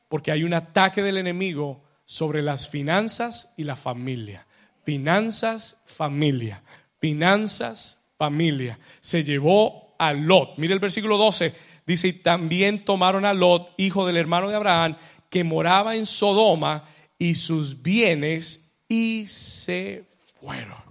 porque 0.08 0.32
hay 0.32 0.44
un 0.44 0.54
ataque 0.54 1.04
del 1.04 1.18
enemigo 1.18 1.84
sobre 2.06 2.42
las 2.42 2.70
finanzas 2.70 3.54
y 3.58 3.64
la 3.64 3.76
familia. 3.76 4.45
Finanzas, 4.86 5.82
familia. 5.86 6.64
Finanzas, 7.00 8.06
familia. 8.18 8.80
Se 9.02 9.24
llevó 9.24 9.96
a 9.98 10.14
Lot. 10.14 10.58
Mire 10.58 10.74
el 10.74 10.80
versículo 10.80 11.18
12 11.18 11.54
Dice, 11.86 12.08
y 12.08 12.14
también 12.14 12.84
tomaron 12.84 13.26
a 13.26 13.34
Lot, 13.34 13.74
hijo 13.78 14.08
del 14.08 14.18
hermano 14.18 14.50
de 14.50 14.56
Abraham, 14.56 14.98
que 15.30 15.44
moraba 15.44 15.96
en 15.96 16.06
Sodoma, 16.06 16.90
y 17.18 17.36
sus 17.36 17.82
bienes, 17.82 18.76
y 18.90 19.28
se 19.28 20.06
fueron. 20.40 20.84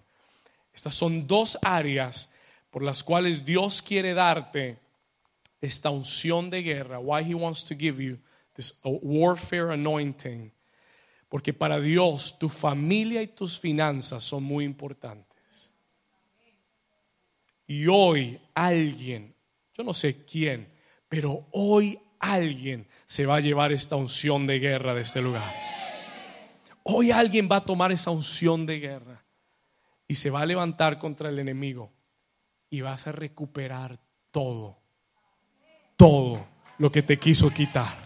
Estas 0.73 0.95
son 0.95 1.27
dos 1.27 1.59
áreas 1.63 2.31
por 2.71 2.83
las 2.83 3.03
cuales 3.03 3.45
Dios 3.45 3.83
quiere 3.83 4.15
darte 4.15 4.79
esta 5.61 5.91
unción 5.91 6.51
de 6.51 6.63
guerra. 6.63 6.99
Why 6.99 7.25
he 7.25 7.35
wants 7.35 7.65
to 7.65 7.75
give 7.77 8.03
you 8.03 8.19
this 8.55 8.79
warfare 8.85 9.73
anointing. 9.73 10.53
Porque 11.35 11.53
para 11.53 11.81
Dios 11.81 12.39
tu 12.39 12.49
familia 12.49 13.21
y 13.21 13.27
tus 13.27 13.59
finanzas 13.59 14.23
son 14.23 14.45
muy 14.45 14.65
importantes. 14.65 15.73
Y 17.67 17.89
hoy 17.89 18.39
alguien, 18.55 19.35
yo 19.77 19.83
no 19.83 19.93
sé 19.93 20.25
quién, 20.25 20.73
pero 21.09 21.49
hoy 21.51 21.99
alguien 22.21 22.87
se 23.07 23.27
va 23.27 23.35
a 23.35 23.41
llevar 23.41 23.73
esta 23.73 23.97
unción 23.97 24.47
de 24.47 24.61
guerra 24.61 24.95
de 24.95 25.01
este 25.01 25.21
lugar. 25.21 25.53
Hoy 26.85 27.11
alguien 27.11 27.49
va 27.51 27.57
a 27.57 27.65
tomar 27.65 27.91
esa 27.91 28.13
unción 28.13 28.65
de 28.65 28.79
guerra 28.79 29.25
y 30.07 30.15
se 30.15 30.31
va 30.31 30.43
a 30.43 30.47
levantar 30.47 31.01
contra 31.01 31.31
el 31.31 31.41
enemigo 31.41 31.91
y 32.71 32.81
vas 32.81 33.09
a 33.09 33.13
recuperar 33.13 33.99
todo, 34.31 34.79
todo 35.97 36.47
lo 36.79 36.93
que 36.93 37.03
te 37.03 37.19
quiso 37.19 37.51
quitar. 37.51 38.04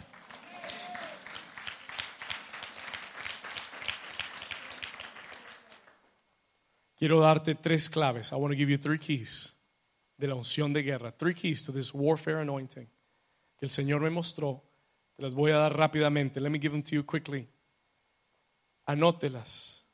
Quiero 6.98 7.20
darte 7.20 7.54
tres 7.54 7.88
claves. 7.88 8.32
I 8.32 8.34
want 8.34 8.52
to 8.52 8.58
give 8.58 8.70
you 8.70 8.78
three 8.78 8.98
keys 8.98 9.54
de 10.16 10.26
la 10.26 10.34
unción 10.34 10.72
de 10.72 10.82
guerra. 10.82 11.12
Three 11.12 11.34
keys 11.34 11.64
to 11.64 11.72
this 11.72 11.94
warfare 11.94 12.40
anointing 12.40 12.88
que 13.56 13.66
el 13.66 13.70
Señor 13.70 14.00
me 14.00 14.10
mostró. 14.10 14.64
Te 15.14 15.22
las 15.22 15.32
voy 15.32 15.52
a 15.52 15.58
dar 15.58 15.76
rápidamente. 15.76 16.40
Let 16.40 16.50
me 16.50 16.58
give 16.58 16.72
them 16.72 16.82
to 16.82 16.94
you 16.96 17.06
quickly. 17.06 17.48
Anótelas 18.86 19.86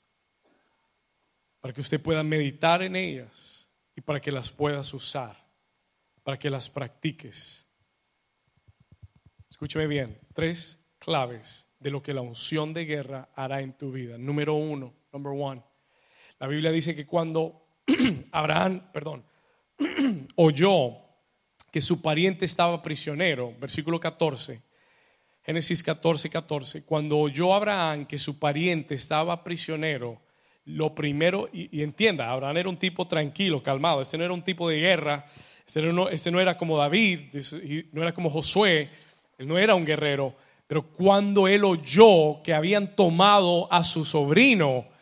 para 1.61 1.73
que 1.73 1.81
usted 1.81 2.01
pueda 2.01 2.23
meditar 2.23 2.83
en 2.83 2.95
ellas 2.95 3.67
y 3.97 4.03
para 4.03 4.21
que 4.21 4.31
las 4.31 4.51
puedas 4.51 4.93
usar, 4.93 5.47
para 6.23 6.39
que 6.39 6.51
las 6.51 6.69
practiques. 6.69 7.67
Escúcheme 9.49 9.87
bien, 9.87 10.19
tres 10.35 10.85
claves 10.99 11.67
de 11.79 11.91
lo 11.91 12.03
que 12.03 12.13
la 12.13 12.21
unción 12.21 12.75
de 12.75 12.85
guerra 12.85 13.31
hará 13.35 13.63
en 13.63 13.73
tu 13.79 13.93
vida. 13.93 14.19
Número 14.19 14.55
uno, 14.55 14.95
number 15.13 15.33
one. 15.35 15.63
La 16.45 16.49
Biblia 16.49 16.71
dice 16.71 16.95
que 16.95 17.07
cuando 17.07 17.63
Abraham, 18.31 18.83
perdón, 18.93 19.25
oyó 20.37 20.91
que 21.71 21.81
su 21.81 22.03
pariente 22.03 22.45
estaba 22.45 22.83
prisionero, 22.83 23.55
versículo 23.59 23.99
14, 23.99 24.61
Génesis 25.43 25.83
14, 25.83 26.29
14, 26.29 26.85
cuando 26.85 27.17
oyó 27.17 27.55
Abraham 27.55 28.05
que 28.05 28.19
su 28.19 28.39
pariente 28.39 28.95
estaba 28.95 29.43
prisionero, 29.43 30.21
lo 30.67 30.95
primero, 30.95 31.49
y, 31.51 31.83
entienda, 31.83 32.31
Abraham 32.31 32.59
era 32.59 32.69
un 32.69 32.77
tipo 32.77 33.09
tranquilo, 33.09 33.63
calmado, 33.63 34.03
este 34.03 34.19
no 34.19 34.25
era 34.25 34.35
un 34.35 34.45
tipo 34.45 34.69
de 34.69 34.81
guerra, 34.81 35.25
este 35.67 35.81
no, 35.81 36.11
este 36.11 36.31
no 36.31 36.41
era 36.41 36.59
como 36.59 36.77
David, 36.77 37.21
no 37.91 38.03
era 38.03 38.13
como 38.13 38.29
Josué, 38.29 38.91
él 39.39 39.49
no 39.49 39.57
era 39.57 39.75
un 39.75 39.87
guerrero, 39.87 40.37
pero 40.67 40.83
cuando 40.83 41.49
él 41.49 41.65
oyó 41.65 42.43
que 42.43 42.53
habían 42.53 42.95
tomado 42.95 43.73
a 43.73 43.83
su 43.83 44.05
sobrino, 44.05 44.93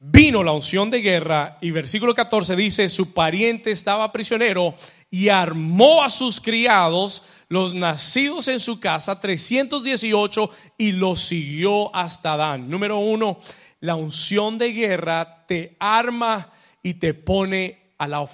vino 0.00 0.42
la 0.42 0.52
unción 0.52 0.90
de 0.90 1.00
guerra 1.00 1.58
y 1.60 1.70
versículo 1.70 2.14
14 2.14 2.54
dice, 2.56 2.88
su 2.88 3.12
pariente 3.12 3.70
estaba 3.70 4.12
prisionero 4.12 4.74
y 5.10 5.28
armó 5.28 6.02
a 6.02 6.08
sus 6.08 6.40
criados, 6.40 7.24
los 7.48 7.74
nacidos 7.74 8.48
en 8.48 8.60
su 8.60 8.78
casa, 8.78 9.20
318, 9.20 10.50
y 10.76 10.92
los 10.92 11.20
siguió 11.20 11.94
hasta 11.94 12.36
Dan. 12.36 12.68
Número 12.68 12.98
uno, 12.98 13.40
La 13.80 13.94
unción 13.94 14.58
de 14.58 14.72
guerra 14.72 15.46
te 15.46 15.76
arma 15.78 16.52
y 16.82 16.94
te 16.94 17.14
pone 17.14 17.92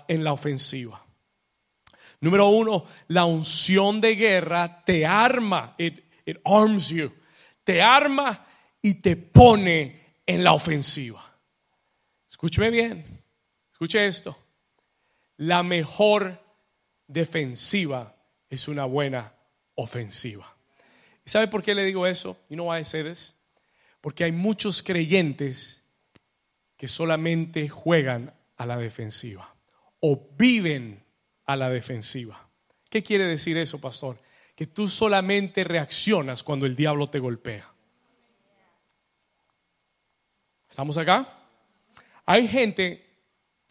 en 0.09 0.25
la 0.25 0.33
ofensiva. 0.33 1.05
Número 2.21 2.49
uno, 2.49 2.87
la 3.09 3.27
unción 3.27 4.01
de 4.01 4.17
guerra 4.17 4.83
te 4.85 5.05
arma. 5.05 5.75
It, 5.77 6.01
it 6.25 6.39
arms 6.45 6.89
you. 6.89 7.13
Te 7.63 7.83
arma 7.83 8.47
y 8.81 8.95
te 8.95 9.17
pone 9.17 10.15
en 10.27 10.43
la 10.43 10.55
ofensiva. 10.55 11.34
Escúcheme 12.45 12.69
bien. 12.69 13.23
Escuche 13.73 14.07
esto. 14.07 14.37
La 15.39 15.63
mejor 15.63 16.39
defensiva 17.07 18.15
es 18.51 18.69
una 18.69 18.85
buena 18.85 19.33
ofensiva. 19.77 20.55
¿Y 21.25 21.31
sabe 21.31 21.49
por 21.49 21.63
qué 21.63 21.75
le 21.75 21.85
digo 21.85 22.07
eso? 22.07 22.39
Know 22.49 22.71
why 22.71 22.83
I 22.83 22.85
say 22.85 23.03
this? 23.03 23.35
Porque 24.03 24.25
hay 24.25 24.33
muchos 24.33 24.83
creyentes 24.83 25.91
que 26.77 26.87
solamente 26.87 27.71
juegan 27.71 28.35
a 28.59 28.67
la 28.67 28.77
defensiva 28.77 29.57
o 30.01 30.29
viven 30.37 31.03
a 31.47 31.57
la 31.57 31.71
defensiva. 31.71 32.47
¿Qué 32.91 33.03
quiere 33.03 33.27
decir 33.27 33.57
eso, 33.57 33.81
pastor? 33.81 34.19
Que 34.55 34.67
tú 34.67 34.91
solamente 34.91 35.65
reaccionas 35.65 36.43
cuando 36.43 36.67
el 36.67 36.77
diablo 36.77 37.07
te 37.07 37.21
golpea. 37.21 37.73
¿Estamos 40.69 40.99
acá? 40.99 41.41
Hay 42.27 42.49
gente, 42.49 43.05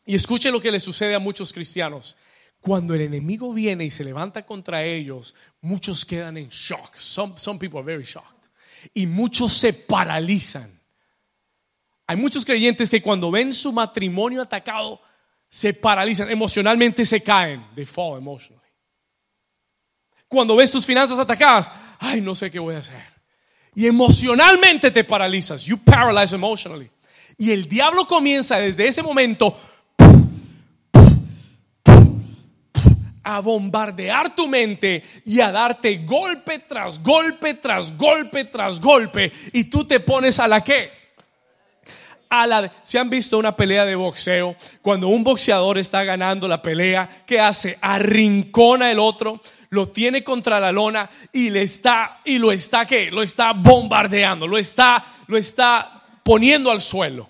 y 0.06 0.16
escuche 0.16 0.52
lo 0.52 0.62
que 0.62 0.72
le 0.72 0.80
sucede 0.80 1.16
a 1.16 1.20
muchos 1.20 1.52
cristianos. 1.54 2.16
Cuando 2.60 2.94
el 2.94 3.02
enemigo 3.02 3.54
viene 3.54 3.84
y 3.84 3.92
se 3.92 4.06
levanta 4.06 4.46
contra 4.46 4.84
ellos, 4.84 5.36
muchos 5.62 6.06
quedan 6.06 6.38
en 6.38 6.50
shock. 6.50 6.96
Some, 6.98 7.34
some 7.38 7.60
people 7.60 7.80
are 7.80 7.86
very 7.86 8.04
shocked. 8.04 8.48
Y 8.94 9.06
muchos 9.06 9.54
se 9.54 9.74
paralizan. 9.74 10.80
Hay 12.08 12.18
muchos 12.18 12.46
creyentes 12.46 12.90
que 12.90 13.02
cuando 13.02 13.32
ven 13.32 13.54
su 13.54 13.72
matrimonio 13.72 14.42
atacado, 14.42 15.02
se 15.48 15.74
paralizan, 15.74 16.30
emocionalmente 16.30 17.06
se 17.06 17.22
caen. 17.22 17.66
They 17.76 17.86
fall 17.86 18.18
emotionally. 18.18 18.64
Cuando 20.28 20.56
ves 20.56 20.72
tus 20.72 20.86
finanzas 20.86 21.20
atacadas, 21.20 21.70
ay, 22.00 22.22
no 22.22 22.34
sé 22.34 22.50
qué 22.50 22.60
voy 22.60 22.76
a 22.76 22.80
hacer. 22.80 23.04
Y 23.76 23.88
emocionalmente 23.88 24.90
te 24.90 25.04
paralizas. 25.04 25.66
You 25.66 25.78
paralyze 25.78 26.34
emotionally. 26.34 26.90
Y 27.38 27.52
el 27.52 27.68
diablo 27.68 28.08
comienza 28.08 28.58
desde 28.58 28.88
ese 28.88 29.04
momento 29.04 29.58
a 33.24 33.40
bombardear 33.40 34.36
tu 34.36 34.48
mente 34.48 35.04
y 35.26 35.40
a 35.40 35.52
darte 35.52 35.98
golpe 36.06 36.60
tras 36.60 37.02
golpe 37.02 37.56
tras 37.56 37.98
golpe 37.98 38.46
tras 38.46 38.80
golpe 38.82 39.32
y 39.54 39.66
tú 39.66 39.86
te 39.86 40.02
pones 40.02 40.40
a 40.40 40.48
la 40.48 40.62
qué? 40.62 40.92
A 42.30 42.46
la 42.46 42.72
¿Se 42.84 43.00
han 43.00 43.10
visto 43.10 43.38
una 43.38 43.56
pelea 43.56 43.86
de 43.86 43.96
boxeo? 43.96 44.56
Cuando 44.82 45.08
un 45.08 45.24
boxeador 45.24 45.78
está 45.78 46.04
ganando 46.04 46.48
la 46.48 46.62
pelea, 46.62 47.10
¿qué 47.26 47.40
hace? 47.40 47.78
Arrincona 47.80 48.92
el 48.92 49.00
otro, 49.00 49.42
lo 49.70 49.90
tiene 49.90 50.24
contra 50.24 50.60
la 50.60 50.72
lona 50.72 51.10
y 51.32 51.50
le 51.50 51.62
está 51.62 52.20
y 52.26 52.40
lo 52.40 52.52
está 52.52 52.86
qué? 52.86 53.10
Lo 53.10 53.24
está 53.24 53.54
bombardeando, 53.54 54.48
lo 54.48 54.58
está 54.58 55.06
lo 55.28 55.38
está 55.38 56.03
poniendo 56.24 56.72
al 56.72 56.82
suelo. 56.82 57.30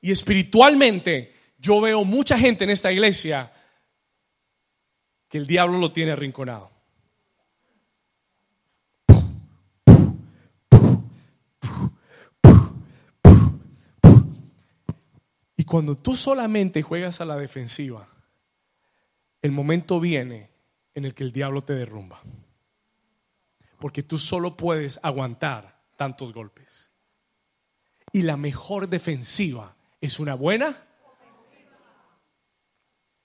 Y 0.00 0.12
espiritualmente 0.12 1.34
yo 1.58 1.80
veo 1.80 2.04
mucha 2.04 2.38
gente 2.38 2.64
en 2.64 2.70
esta 2.70 2.92
iglesia 2.92 3.52
que 5.28 5.38
el 5.38 5.46
diablo 5.46 5.78
lo 5.78 5.92
tiene 5.92 6.12
arrinconado. 6.12 6.70
Y 15.56 15.64
cuando 15.64 15.96
tú 15.96 16.16
solamente 16.16 16.82
juegas 16.82 17.20
a 17.20 17.24
la 17.24 17.36
defensiva, 17.36 18.08
el 19.42 19.52
momento 19.52 20.00
viene 20.00 20.50
en 20.94 21.04
el 21.04 21.14
que 21.14 21.24
el 21.24 21.32
diablo 21.32 21.62
te 21.62 21.74
derrumba. 21.74 22.20
Porque 23.78 24.02
tú 24.02 24.18
solo 24.18 24.56
puedes 24.56 24.98
aguantar 25.02 25.78
tantos 25.96 26.32
golpes. 26.32 26.67
Y 28.12 28.22
la 28.22 28.36
mejor 28.36 28.88
defensiva 28.88 29.76
es 30.00 30.18
una 30.20 30.34
buena 30.34 30.88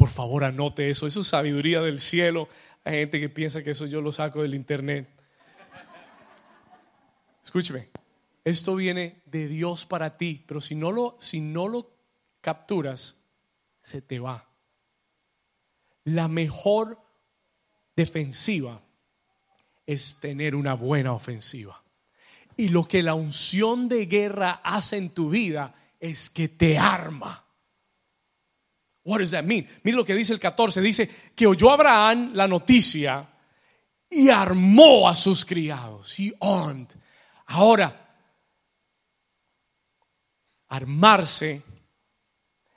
por 0.03 0.09
favor, 0.09 0.43
anote 0.43 0.89
eso. 0.89 1.07
Eso 1.07 1.21
es 1.21 1.27
sabiduría 1.27 1.79
del 1.79 2.01
cielo. 2.01 2.49
Hay 2.83 2.95
gente 2.95 3.21
que 3.21 3.29
piensa 3.29 3.63
que 3.63 3.71
eso 3.71 3.85
yo 3.85 4.01
lo 4.01 4.11
saco 4.11 4.41
del 4.41 4.53
internet. 4.53 5.07
Escúcheme. 7.41 7.89
Esto 8.43 8.75
viene 8.75 9.21
de 9.25 9.47
Dios 9.47 9.85
para 9.85 10.17
ti, 10.17 10.43
pero 10.45 10.59
si 10.59 10.75
no 10.75 10.91
lo, 10.91 11.15
si 11.21 11.39
no 11.39 11.69
lo 11.69 11.89
capturas, 12.41 13.23
se 13.81 14.01
te 14.01 14.19
va. 14.19 14.45
La 16.03 16.27
mejor 16.27 17.01
defensiva 17.95 18.81
es 19.85 20.19
tener 20.19 20.53
una 20.55 20.73
buena 20.73 21.13
ofensiva. 21.13 21.81
Y 22.57 22.69
lo 22.69 22.87
que 22.87 23.03
la 23.03 23.13
unción 23.13 23.89
de 23.89 24.05
guerra 24.05 24.61
hace 24.63 24.97
en 24.97 25.09
tu 25.11 25.29
vida 25.29 25.73
es 25.99 26.29
que 26.29 26.49
te 26.49 26.77
arma. 26.77 27.43
What 29.05 29.19
does 29.19 29.31
that 29.31 29.43
mean? 29.43 29.67
Mire 29.83 29.97
lo 29.97 30.05
que 30.05 30.13
dice 30.13 30.33
el 30.33 30.39
14. 30.39 30.81
Dice 30.81 31.09
que 31.35 31.47
oyó 31.47 31.71
Abraham 31.71 32.31
la 32.33 32.47
noticia 32.47 33.27
y 34.09 34.29
armó 34.29 35.09
a 35.09 35.15
sus 35.15 35.43
criados. 35.43 36.17
He 36.19 36.33
armed. 36.39 36.87
Ahora, 37.47 38.17
armarse 40.69 41.61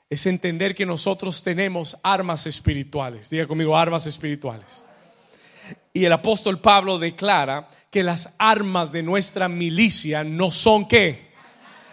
es 0.09 0.27
entender 0.27 0.74
que 0.74 0.87
nosotros 0.87 1.43
tenemos 1.43 1.97
armas 2.03 2.47
espirituales. 2.47 3.31
Diga 3.31 3.47
conmigo, 3.47 3.77
armas 3.77 4.07
espirituales. 4.07 4.83
Y 5.93 6.05
el 6.05 6.12
apóstol 6.12 6.61
Pablo 6.61 6.99
declara 6.99 7.68
que 7.91 8.03
las 8.03 8.34
armas 8.39 8.93
de 8.93 9.03
nuestra 9.03 9.49
milicia 9.49 10.24
no 10.24 10.51
son 10.51 10.87
qué, 10.87 11.32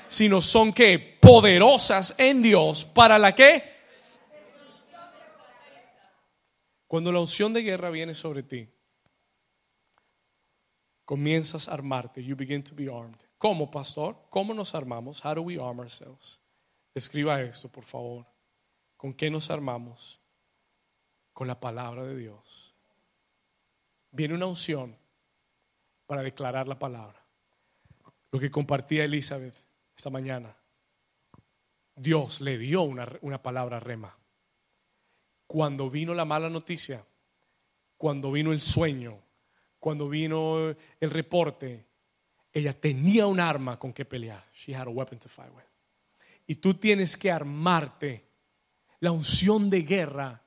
sino 0.07 0.41
son 0.41 0.73
qué, 0.73 1.17
poderosas 1.21 2.15
en 2.17 2.41
Dios 2.41 2.85
para 2.85 3.17
la 3.17 3.33
que 3.33 3.73
Cuando 6.93 7.11
la 7.11 7.21
unción 7.21 7.53
de 7.53 7.63
guerra 7.63 7.89
viene 7.89 8.13
sobre 8.13 8.43
ti, 8.43 8.69
comienzas 11.05 11.67
a 11.67 11.73
armarte. 11.73 12.23
You 12.23 12.35
begin 12.35 12.63
to 12.63 12.75
be 12.75 12.87
armed. 12.87 13.17
¿Cómo, 13.39 13.71
pastor? 13.71 14.15
¿Cómo 14.29 14.53
nos 14.53 14.75
armamos? 14.75 15.25
How 15.25 15.33
do 15.33 15.41
we 15.41 15.55
arm 15.59 15.79
ourselves? 15.79 16.39
Escriba 16.93 17.41
esto, 17.41 17.67
por 17.67 17.83
favor. 17.85 18.27
¿Con 18.95 19.11
qué 19.15 19.31
nos 19.31 19.49
armamos? 19.49 20.21
Con 21.33 21.47
la 21.47 21.59
palabra 21.59 22.03
de 22.03 22.15
Dios. 22.15 22.75
Viene 24.11 24.35
una 24.35 24.45
unción 24.45 24.95
para 26.13 26.21
declarar 26.21 26.67
la 26.67 26.77
palabra. 26.77 27.19
Lo 28.31 28.39
que 28.39 28.51
compartía 28.51 29.03
Elizabeth 29.03 29.55
esta 29.97 30.11
mañana. 30.11 30.55
Dios 31.95 32.39
le 32.39 32.59
dio 32.59 32.83
una, 32.83 33.11
una 33.21 33.41
palabra 33.41 33.79
rema 33.79 34.15
cuando 35.47 35.89
vino 35.89 36.13
la 36.13 36.23
mala 36.23 36.51
noticia, 36.51 37.03
cuando 37.97 38.31
vino 38.31 38.51
el 38.51 38.59
sueño, 38.59 39.17
cuando 39.79 40.07
vino 40.07 40.75
el 40.99 41.09
reporte, 41.09 41.87
ella 42.51 42.79
tenía 42.79 43.25
un 43.25 43.39
arma 43.39 43.79
con 43.79 43.91
que 43.91 44.05
pelear. 44.05 44.45
She 44.53 44.75
had 44.75 44.85
a 44.85 44.91
weapon 44.91 45.17
to 45.17 45.29
fight 45.29 45.49
with. 45.51 45.63
Y 46.45 46.57
tú 46.57 46.75
tienes 46.75 47.17
que 47.17 47.31
armarte. 47.31 48.23
La 48.99 49.11
unción 49.11 49.71
de 49.71 49.81
guerra 49.81 50.43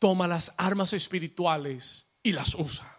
toma 0.00 0.26
las 0.26 0.52
armas 0.58 0.92
espirituales 0.94 2.08
y 2.24 2.32
las 2.32 2.56
usa. 2.56 2.93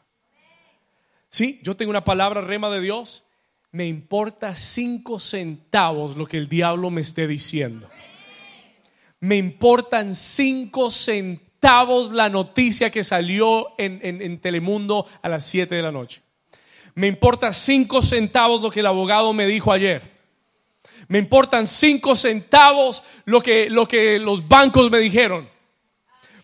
Sí, 1.36 1.60
yo 1.64 1.76
tengo 1.76 1.90
una 1.90 2.04
palabra 2.04 2.42
rema 2.42 2.70
de 2.70 2.82
Dios. 2.82 3.26
Me 3.72 3.86
importa 3.86 4.56
cinco 4.56 5.20
centavos 5.20 6.16
lo 6.16 6.28
que 6.28 6.38
el 6.38 6.48
diablo 6.48 6.90
me 6.90 7.02
esté 7.02 7.28
diciendo 7.28 7.90
me 9.26 9.38
importan 9.38 10.16
cinco 10.16 10.92
centavos 10.92 12.12
la 12.12 12.30
noticia 12.30 12.92
que 12.92 13.04
salió 13.04 13.74
en, 13.80 14.40
Telemundo 14.40 15.08
a 15.24 15.30
las 15.30 15.46
7 15.48 15.74
de 15.74 15.82
la 15.82 15.92
noche. 15.92 16.22
Me 16.94 17.08
importa 17.08 17.52
cinco 17.52 18.04
centavos 18.04 18.62
lo 18.62 18.70
que 18.70 18.82
el 18.82 18.86
abogado 18.86 19.34
me 19.34 19.48
dijo 19.48 19.72
ayer. 19.72 20.14
Me 21.08 21.18
importan 21.18 21.66
cinco 21.66 22.16
centavos 22.16 23.04
lo 23.26 23.42
que, 23.42 23.68
lo 23.70 23.88
que 23.88 24.20
los 24.20 24.48
bancos 24.48 24.92
me 24.92 25.00
dijeron. 25.00 25.50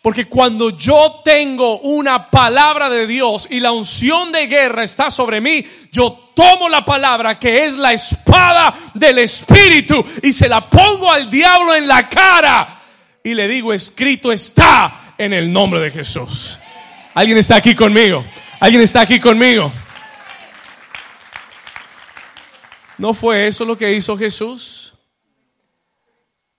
Porque 0.01 0.25
cuando 0.25 0.71
yo 0.71 1.21
tengo 1.23 1.79
una 1.79 2.31
palabra 2.31 2.89
de 2.89 3.05
Dios 3.05 3.47
y 3.51 3.59
la 3.59 3.71
unción 3.71 4.31
de 4.31 4.47
guerra 4.47 4.83
está 4.83 5.11
sobre 5.11 5.41
mí, 5.41 5.63
yo 5.91 6.31
tomo 6.33 6.67
la 6.69 6.83
palabra 6.83 7.37
que 7.37 7.65
es 7.65 7.77
la 7.77 7.93
espada 7.93 8.73
del 8.95 9.19
Espíritu 9.19 10.03
y 10.23 10.33
se 10.33 10.49
la 10.49 10.67
pongo 10.67 11.11
al 11.11 11.29
diablo 11.29 11.75
en 11.75 11.87
la 11.87 12.09
cara 12.09 12.79
y 13.23 13.35
le 13.35 13.47
digo, 13.47 13.73
escrito 13.73 14.31
está 14.31 15.13
en 15.19 15.33
el 15.33 15.53
nombre 15.53 15.79
de 15.79 15.91
Jesús. 15.91 16.57
¿Alguien 17.13 17.37
está 17.37 17.57
aquí 17.57 17.75
conmigo? 17.75 18.25
¿Alguien 18.59 18.81
está 18.81 19.01
aquí 19.01 19.19
conmigo? 19.19 19.71
¿No 22.97 23.13
fue 23.13 23.47
eso 23.47 23.65
lo 23.65 23.77
que 23.77 23.93
hizo 23.93 24.17
Jesús? 24.17 24.93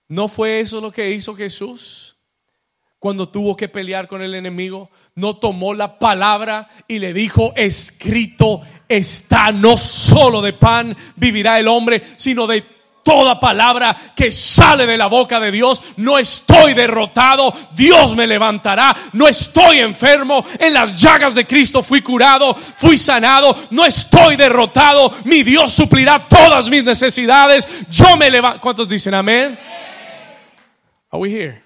¿No 0.07 0.29
fue 0.29 0.61
eso 0.61 0.79
lo 0.79 0.93
que 0.93 1.09
hizo 1.09 1.35
Jesús? 1.35 2.12
Cuando 3.03 3.27
tuvo 3.27 3.57
que 3.57 3.67
pelear 3.67 4.07
con 4.07 4.21
el 4.21 4.33
enemigo, 4.33 4.89
no 5.15 5.35
tomó 5.35 5.73
la 5.73 5.99
palabra 5.99 6.69
y 6.87 6.99
le 6.99 7.11
dijo, 7.11 7.51
escrito 7.57 8.61
está, 8.87 9.51
no 9.51 9.75
solo 9.75 10.41
de 10.41 10.53
pan 10.53 10.95
vivirá 11.17 11.59
el 11.59 11.67
hombre, 11.67 12.01
sino 12.15 12.47
de 12.47 12.63
toda 13.03 13.41
palabra 13.41 13.93
que 14.15 14.31
sale 14.31 14.85
de 14.85 14.97
la 14.97 15.07
boca 15.07 15.41
de 15.41 15.51
Dios. 15.51 15.81
No 15.97 16.17
estoy 16.17 16.73
derrotado, 16.73 17.53
Dios 17.75 18.15
me 18.15 18.25
levantará. 18.25 18.95
No 19.11 19.27
estoy 19.27 19.79
enfermo, 19.79 20.45
en 20.57 20.73
las 20.73 20.95
llagas 20.95 21.35
de 21.35 21.45
Cristo 21.45 21.83
fui 21.83 22.01
curado, 22.01 22.55
fui 22.55 22.97
sanado. 22.97 23.53
No 23.71 23.83
estoy 23.83 24.37
derrotado, 24.37 25.13
mi 25.25 25.43
Dios 25.43 25.73
suplirá 25.73 26.23
todas 26.23 26.69
mis 26.69 26.85
necesidades. 26.85 27.67
Yo 27.89 28.15
me 28.15 28.31
levanto. 28.31 28.61
¿Cuántos 28.61 28.87
dicen 28.87 29.13
amén? 29.13 29.59
Are 31.11 31.19
we 31.21 31.29
here? 31.29 31.62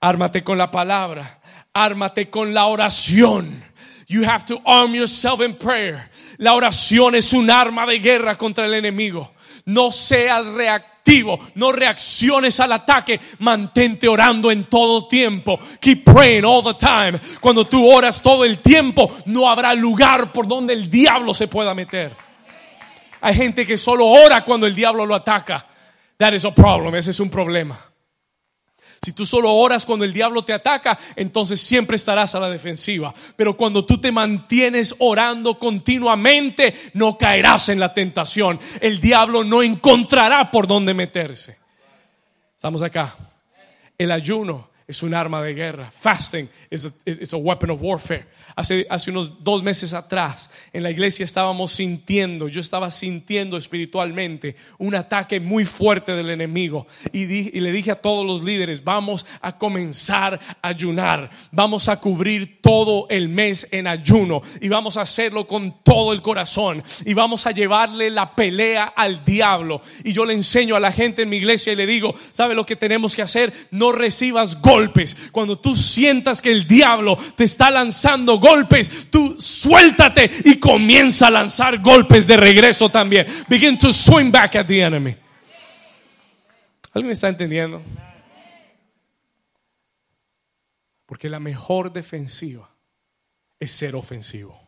Ármate 0.00 0.44
con 0.44 0.58
la 0.58 0.70
palabra, 0.70 1.40
ármate 1.72 2.28
con 2.28 2.52
la 2.52 2.66
oración. 2.66 3.64
You 4.08 4.24
have 4.24 4.44
to 4.46 4.60
arm 4.64 4.94
yourself 4.94 5.40
in 5.40 5.54
prayer. 5.54 6.10
La 6.38 6.52
oración 6.52 7.14
es 7.14 7.32
un 7.32 7.50
arma 7.50 7.86
de 7.86 7.98
guerra 7.98 8.36
contra 8.36 8.66
el 8.66 8.74
enemigo. 8.74 9.32
No 9.64 9.90
seas 9.90 10.46
reactivo, 10.46 11.40
no 11.56 11.72
reacciones 11.72 12.60
al 12.60 12.72
ataque, 12.72 13.18
mantente 13.40 14.06
orando 14.06 14.52
en 14.52 14.64
todo 14.64 15.08
tiempo. 15.08 15.58
Keep 15.80 16.04
praying 16.04 16.44
all 16.44 16.62
the 16.62 16.74
time. 16.74 17.18
Cuando 17.40 17.66
tú 17.66 17.84
oras 17.84 18.22
todo 18.22 18.44
el 18.44 18.58
tiempo, 18.60 19.10
no 19.24 19.50
habrá 19.50 19.74
lugar 19.74 20.30
por 20.30 20.46
donde 20.46 20.72
el 20.72 20.88
diablo 20.88 21.34
se 21.34 21.48
pueda 21.48 21.74
meter. 21.74 22.14
Hay 23.20 23.34
gente 23.34 23.66
que 23.66 23.76
solo 23.76 24.06
ora 24.06 24.44
cuando 24.44 24.68
el 24.68 24.74
diablo 24.74 25.04
lo 25.04 25.16
ataca. 25.16 25.66
That 26.18 26.32
is 26.32 26.44
a 26.44 26.54
problem, 26.54 26.94
ese 26.94 27.10
es 27.10 27.18
un 27.18 27.28
problema. 27.28 27.76
Si 29.02 29.12
tú 29.12 29.24
solo 29.24 29.52
oras 29.52 29.86
cuando 29.86 30.04
el 30.04 30.12
diablo 30.12 30.44
te 30.44 30.52
ataca, 30.52 30.98
entonces 31.14 31.60
siempre 31.60 31.96
estarás 31.96 32.34
a 32.34 32.40
la 32.40 32.50
defensiva. 32.50 33.14
Pero 33.36 33.56
cuando 33.56 33.84
tú 33.84 33.98
te 33.98 34.10
mantienes 34.10 34.94
orando 34.98 35.58
continuamente, 35.58 36.74
no 36.94 37.16
caerás 37.16 37.68
en 37.68 37.78
la 37.78 37.94
tentación. 37.94 38.58
El 38.80 39.00
diablo 39.00 39.44
no 39.44 39.62
encontrará 39.62 40.50
por 40.50 40.66
dónde 40.66 40.94
meterse. 40.94 41.56
Estamos 42.54 42.82
acá. 42.82 43.16
El 43.98 44.10
ayuno 44.10 44.70
es 44.88 45.02
un 45.02 45.14
arma 45.14 45.42
de 45.42 45.52
guerra. 45.52 45.90
Fasting 45.90 46.48
is 46.70 46.86
a, 46.86 47.36
a 47.36 47.38
weapon 47.38 47.70
of 47.70 47.82
warfare. 47.82 48.26
Hace, 48.54 48.86
hace 48.88 49.10
unos 49.10 49.42
dos 49.42 49.62
meses 49.62 49.92
atrás 49.92 50.48
en 50.72 50.82
la 50.84 50.90
iglesia 50.90 51.24
estábamos 51.24 51.72
sintiendo, 51.72 52.48
yo 52.48 52.60
estaba 52.60 52.90
sintiendo 52.90 53.56
espiritualmente 53.56 54.54
un 54.78 54.94
ataque 54.94 55.40
muy 55.40 55.64
fuerte 55.64 56.14
del 56.14 56.30
enemigo. 56.30 56.86
Y, 57.12 57.24
y 57.24 57.60
le 57.60 57.72
dije 57.72 57.90
a 57.90 58.00
todos 58.00 58.24
los 58.24 58.44
líderes, 58.44 58.84
vamos 58.84 59.26
a 59.40 59.58
comenzar 59.58 60.38
a 60.62 60.68
ayunar, 60.68 61.30
vamos 61.50 61.88
a 61.88 61.98
cubrir 61.98 62.60
todo 62.62 63.08
el 63.10 63.28
mes 63.28 63.66
en 63.72 63.88
ayuno 63.88 64.42
y 64.60 64.68
vamos 64.68 64.96
a 64.96 65.02
hacerlo 65.02 65.48
con 65.48 65.82
todo 65.82 66.12
el 66.12 66.22
corazón 66.22 66.82
y 67.04 67.12
vamos 67.12 67.46
a 67.46 67.50
llevarle 67.50 68.08
la 68.10 68.36
pelea 68.36 68.84
al 68.84 69.24
diablo. 69.24 69.82
Y 70.04 70.12
yo 70.12 70.24
le 70.24 70.34
enseño 70.34 70.76
a 70.76 70.80
la 70.80 70.92
gente 70.92 71.22
en 71.22 71.28
mi 71.28 71.38
iglesia 71.38 71.72
y 71.72 71.76
le 71.76 71.86
digo, 71.86 72.14
¿sabe 72.32 72.54
lo 72.54 72.64
que 72.64 72.76
tenemos 72.76 73.16
que 73.16 73.22
hacer? 73.22 73.52
No 73.72 73.90
recibas 73.90 74.62
golpes. 74.62 74.75
Cuando 75.32 75.58
tú 75.58 75.74
sientas 75.74 76.40
que 76.40 76.50
el 76.50 76.66
diablo 76.66 77.18
te 77.36 77.44
está 77.44 77.70
lanzando 77.70 78.38
golpes, 78.38 79.08
tú 79.10 79.36
suéltate 79.40 80.30
y 80.44 80.58
comienza 80.58 81.28
a 81.28 81.30
lanzar 81.30 81.78
golpes 81.78 82.26
de 82.26 82.36
regreso 82.36 82.88
también. 82.88 83.26
Begin 83.48 83.78
to 83.78 83.92
swing 83.92 84.30
back 84.30 84.56
at 84.56 84.66
the 84.66 84.80
enemy. 84.80 85.16
¿Alguien 86.92 87.12
está 87.12 87.28
entendiendo? 87.28 87.82
Porque 91.06 91.28
la 91.28 91.38
mejor 91.38 91.92
defensiva 91.92 92.68
es 93.60 93.70
ser 93.70 93.94
ofensivo. 93.94 94.60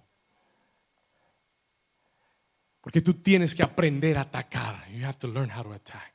Porque 2.81 3.03
tú 3.03 3.15
tienes 3.15 3.55
que 3.55 3.63
aprender 3.63 4.17
a 4.19 4.23
atacar. 4.23 4.89
You 4.91 5.05
have 5.05 5.19
to 5.19 5.29
learn 5.29 5.51
how 5.51 5.63
to 5.63 5.73
attack. 5.73 6.15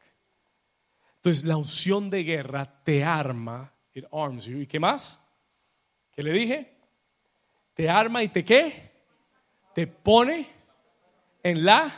Entonces 1.18 1.46
la 1.46 1.58
unción 1.58 2.10
de 2.10 2.24
guerra 2.24 2.84
te 2.84 3.04
arma, 3.04 3.73
it 3.94 4.06
arms 4.12 4.46
you. 4.46 4.60
¿Y 4.60 4.68
qué 4.68 4.80
más? 4.80 5.20
¿Qué 6.12 6.24
le 6.24 6.32
dije? 6.32 6.74
te 7.74 7.90
arma 7.90 8.24
y 8.24 8.28
te 8.28 8.44
qué? 8.44 8.92
Te 9.74 9.88
pone 9.88 10.48
en 11.42 11.66
la 11.66 11.92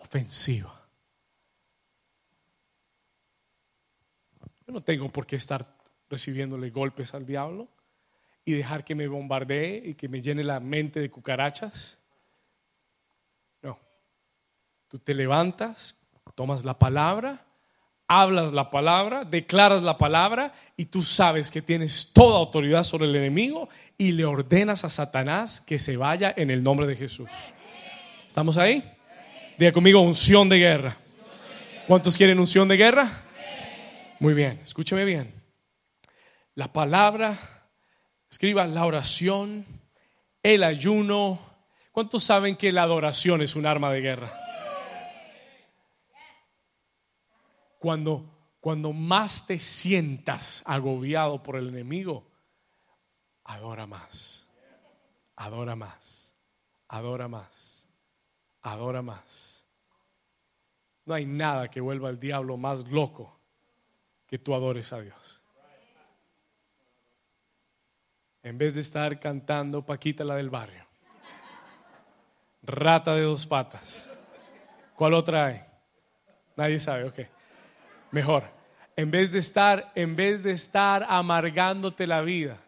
ofensiva. 0.00 0.70
Yo 4.66 4.72
no 4.72 4.80
tengo 4.80 5.10
por 5.10 5.26
qué 5.26 5.36
estar 5.36 5.66
recibiéndole 6.08 6.70
golpes 6.70 7.14
al 7.14 7.26
diablo 7.26 7.68
y 8.44 8.52
dejar 8.52 8.84
que 8.84 8.94
me 8.94 9.08
bombardee 9.08 9.82
y 9.84 9.94
que 9.94 10.08
me 10.08 10.22
llene 10.22 10.42
la 10.42 10.60
mente 10.60 11.00
de 11.00 11.10
cucarachas. 11.10 12.02
No. 13.60 13.78
Tú 14.88 14.98
te 14.98 15.14
levantas, 15.14 15.96
tomas 16.34 16.64
la 16.64 16.78
palabra 16.78 17.44
hablas 18.08 18.52
la 18.52 18.70
palabra, 18.70 19.24
declaras 19.24 19.82
la 19.82 19.98
palabra 19.98 20.52
y 20.76 20.86
tú 20.86 21.02
sabes 21.02 21.50
que 21.50 21.62
tienes 21.62 22.12
toda 22.12 22.38
autoridad 22.38 22.84
sobre 22.84 23.06
el 23.06 23.16
enemigo 23.16 23.68
y 23.96 24.12
le 24.12 24.24
ordenas 24.24 24.84
a 24.84 24.90
Satanás 24.90 25.60
que 25.60 25.78
se 25.78 25.96
vaya 25.96 26.32
en 26.36 26.50
el 26.50 26.62
nombre 26.62 26.86
de 26.86 26.96
Jesús. 26.96 27.30
¿Estamos 28.26 28.56
ahí? 28.56 28.84
Diga 29.58 29.72
conmigo 29.72 30.00
unción 30.00 30.48
de 30.48 30.58
guerra. 30.58 30.96
¿Cuántos 31.86 32.16
quieren 32.16 32.38
unción 32.38 32.66
de 32.68 32.76
guerra? 32.76 33.08
Muy 34.20 34.34
bien, 34.34 34.60
escúcheme 34.62 35.04
bien. 35.04 35.32
La 36.54 36.72
palabra, 36.72 37.36
escriba 38.30 38.66
la 38.66 38.86
oración, 38.86 39.66
el 40.42 40.62
ayuno. 40.62 41.40
¿Cuántos 41.92 42.24
saben 42.24 42.56
que 42.56 42.72
la 42.72 42.82
adoración 42.82 43.42
es 43.42 43.56
un 43.56 43.66
arma 43.66 43.92
de 43.92 44.00
guerra? 44.00 44.43
Cuando, 47.84 48.24
cuando 48.60 48.94
más 48.94 49.46
te 49.46 49.58
sientas 49.58 50.62
agobiado 50.64 51.42
por 51.42 51.56
el 51.56 51.68
enemigo, 51.68 52.24
adora 53.44 53.86
más, 53.86 54.46
adora 55.36 55.76
más, 55.76 56.34
adora 56.88 57.28
más, 57.28 57.86
adora 58.62 59.02
más. 59.02 59.66
No 61.04 61.12
hay 61.12 61.26
nada 61.26 61.68
que 61.68 61.82
vuelva 61.82 62.08
al 62.08 62.18
diablo 62.18 62.56
más 62.56 62.88
loco 62.88 63.38
que 64.26 64.38
tú 64.38 64.54
adores 64.54 64.90
a 64.94 65.00
Dios. 65.00 65.42
En 68.42 68.56
vez 68.56 68.76
de 68.76 68.80
estar 68.80 69.20
cantando 69.20 69.84
Paquita 69.84 70.24
la 70.24 70.36
del 70.36 70.48
barrio, 70.48 70.86
rata 72.62 73.14
de 73.14 73.24
dos 73.24 73.44
patas, 73.44 74.10
¿cuál 74.96 75.12
otra 75.12 75.44
hay? 75.44 75.62
Nadie 76.56 76.80
sabe, 76.80 77.04
ok 77.04 77.33
mejor. 78.14 78.44
En 78.96 79.10
vez 79.10 79.32
de 79.32 79.40
estar, 79.40 79.92
en 79.94 80.16
vez 80.16 80.42
de 80.42 80.52
estar 80.52 81.04
amargándote 81.08 82.06
la 82.06 82.22
vida 82.22 82.58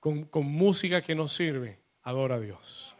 con, 0.00 0.24
con 0.24 0.46
música 0.46 1.02
que 1.02 1.14
no 1.14 1.28
sirve, 1.28 1.78
adora 2.02 2.36
a 2.36 2.40
Dios. 2.40 2.94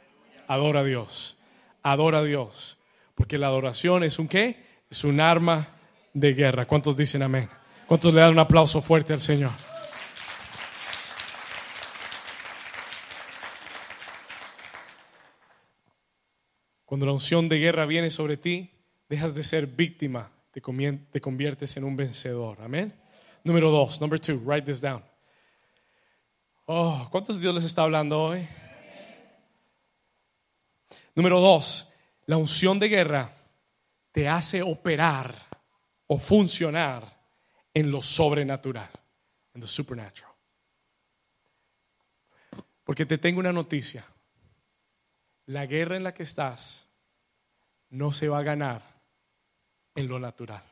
Adora 0.48 0.80
a 0.80 0.84
Dios. 0.84 1.38
Adora 1.82 2.18
a 2.18 2.24
Dios. 2.24 2.78
Porque 3.14 3.38
la 3.38 3.46
adoración 3.46 4.02
es 4.02 4.18
un 4.18 4.28
qué? 4.28 4.66
Es 4.90 5.04
un 5.04 5.20
arma 5.20 5.68
de 6.12 6.34
guerra. 6.34 6.66
¿Cuántos 6.66 6.96
dicen 6.96 7.22
amén? 7.22 7.48
¿Cuántos 7.86 8.12
le 8.12 8.20
dan 8.20 8.32
un 8.32 8.40
aplauso 8.40 8.82
fuerte 8.82 9.12
al 9.12 9.20
Señor? 9.20 9.52
Cuando 16.84 17.06
la 17.06 17.12
unción 17.12 17.48
de 17.48 17.58
guerra 17.58 17.86
viene 17.86 18.10
sobre 18.10 18.36
ti, 18.36 18.70
dejas 19.08 19.34
de 19.34 19.44
ser 19.44 19.66
víctima 19.66 20.30
te 20.60 21.20
conviertes 21.20 21.76
en 21.76 21.84
un 21.84 21.96
vencedor. 21.96 22.60
Amén. 22.62 22.94
Número 23.44 23.70
dos, 23.70 24.00
number 24.00 24.18
two, 24.18 24.40
write 24.44 24.62
this 24.62 24.80
down. 24.80 25.04
Oh, 26.64 27.06
¿cuántos 27.10 27.40
Dios 27.40 27.54
les 27.54 27.64
está 27.64 27.82
hablando 27.82 28.20
hoy? 28.20 28.46
Número 31.14 31.40
dos, 31.40 31.92
la 32.26 32.36
unción 32.36 32.78
de 32.78 32.88
guerra 32.88 33.32
te 34.12 34.28
hace 34.28 34.62
operar 34.62 35.34
o 36.06 36.18
funcionar 36.18 37.04
en 37.72 37.90
lo 37.90 38.02
sobrenatural, 38.02 38.90
en 39.54 39.60
lo 39.60 39.66
supernatural. 39.66 40.32
Porque 42.82 43.06
te 43.06 43.18
tengo 43.18 43.40
una 43.40 43.52
noticia. 43.52 44.04
La 45.46 45.66
guerra 45.66 45.96
en 45.96 46.02
la 46.02 46.14
que 46.14 46.22
estás 46.22 46.88
no 47.90 48.10
se 48.10 48.28
va 48.28 48.38
a 48.38 48.42
ganar 48.42 48.95
en 49.96 50.08
lo 50.08 50.20
natural. 50.20 50.62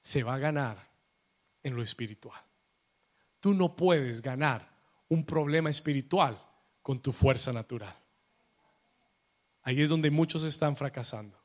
Se 0.00 0.22
va 0.22 0.34
a 0.34 0.38
ganar 0.38 0.76
en 1.62 1.74
lo 1.74 1.82
espiritual. 1.82 2.40
Tú 3.40 3.54
no 3.54 3.74
puedes 3.74 4.20
ganar 4.20 4.68
un 5.08 5.24
problema 5.24 5.70
espiritual 5.70 6.40
con 6.82 7.00
tu 7.00 7.12
fuerza 7.12 7.52
natural. 7.52 7.96
Ahí 9.62 9.80
es 9.80 9.88
donde 9.88 10.10
muchos 10.10 10.42
están 10.42 10.76
fracasando. 10.76 11.40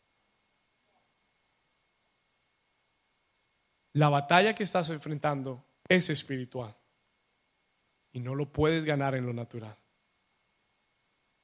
La 3.93 4.09
batalla 4.09 4.53
que 4.53 4.63
estás 4.63 4.89
enfrentando 4.89 5.63
es 5.87 6.09
espiritual 6.09 6.75
y 8.11 8.19
no 8.19 8.35
lo 8.35 8.51
puedes 8.51 8.85
ganar 8.85 9.15
en 9.15 9.25
lo 9.25 9.33
natural. 9.33 9.77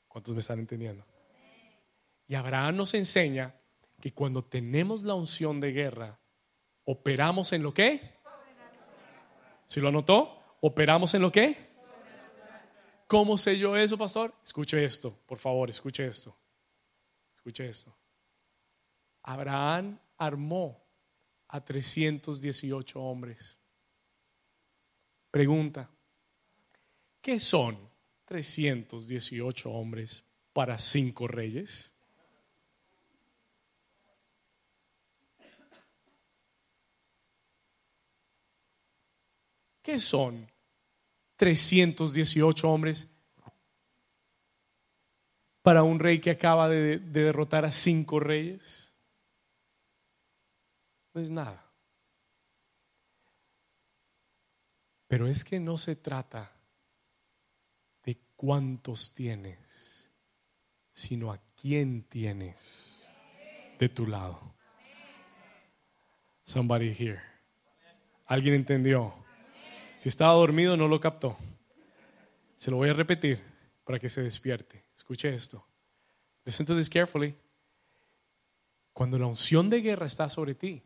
¿Cuántos 0.08 0.34
me 0.34 0.42
están 0.42 0.60
entendiendo? 0.60 1.06
Y 2.28 2.36
Abraham 2.36 2.76
nos 2.76 2.94
enseña 2.94 3.54
que 4.04 4.14
cuando 4.14 4.44
tenemos 4.44 5.04
la 5.04 5.14
unción 5.14 5.62
de 5.62 5.72
guerra, 5.72 6.20
operamos 6.84 7.54
en 7.54 7.64
lo 7.64 7.74
que? 7.74 8.20
¿Si 9.66 9.80
lo 9.80 9.88
anotó? 9.88 10.44
¿Operamos 10.60 11.14
en 11.14 11.22
lo 11.22 11.32
que? 11.32 11.56
¿Cómo 13.08 13.38
sé 13.38 13.58
yo 13.58 13.78
eso, 13.78 13.98
pastor? 13.98 14.34
Escuche 14.44 14.84
esto, 14.84 15.18
por 15.26 15.38
favor, 15.38 15.70
escuche 15.70 16.06
esto. 16.06 16.36
Escuche 17.34 17.70
esto. 17.70 17.96
Abraham 19.22 19.98
armó 20.18 20.86
a 21.48 21.64
318 21.64 23.02
hombres. 23.02 23.58
Pregunta, 25.32 25.90
¿qué 27.22 27.40
son 27.40 27.78
318 28.26 29.72
hombres 29.72 30.26
para 30.52 30.78
cinco 30.78 31.26
reyes? 31.26 31.93
¿Qué 39.84 40.00
son 40.00 40.50
318 41.36 42.72
hombres 42.72 43.10
para 45.62 45.84
un 45.84 46.00
rey 46.00 46.22
que 46.22 46.32
acaba 46.32 46.70
de, 46.70 47.00
derrotar 47.00 47.66
a 47.66 47.72
cinco 47.72 48.22
reyes? 48.22 48.94
No 51.14 51.20
es 51.20 51.30
nada. 51.30 51.70
Pero 55.08 55.28
es 55.28 55.44
que 55.44 55.60
no 55.60 55.78
se 55.78 55.98
trata 55.98 56.50
de 58.06 58.18
cuántos 58.38 59.14
tienes, 59.14 60.10
sino 60.94 61.32
a 61.34 61.40
quién 61.62 62.04
tienes 62.04 62.58
de 63.80 63.90
tu 63.90 64.08
lado. 64.08 64.56
Somebody 66.46 66.96
here. 66.98 67.22
¿Alguien 68.26 68.56
entendió? 68.56 69.23
Si 70.04 70.10
estaba 70.10 70.34
dormido, 70.34 70.76
no 70.76 70.90
lo 70.90 71.00
captó. 71.00 71.38
Se 72.58 72.70
lo 72.70 72.76
voy 72.76 72.90
a 72.90 72.94
repetir 72.94 73.42
para 73.86 74.00
que 74.00 74.10
se 74.10 74.22
despierte. 74.22 74.84
Escuche 74.94 75.34
esto. 75.34 75.66
Listen 76.44 76.66
to 76.66 76.76
this 76.76 76.90
carefully. 76.90 77.34
Cuando 78.92 79.18
la 79.18 79.28
unción 79.28 79.70
de 79.70 79.80
guerra 79.80 80.06
está 80.06 80.28
sobre 80.28 80.56
ti, 80.56 80.84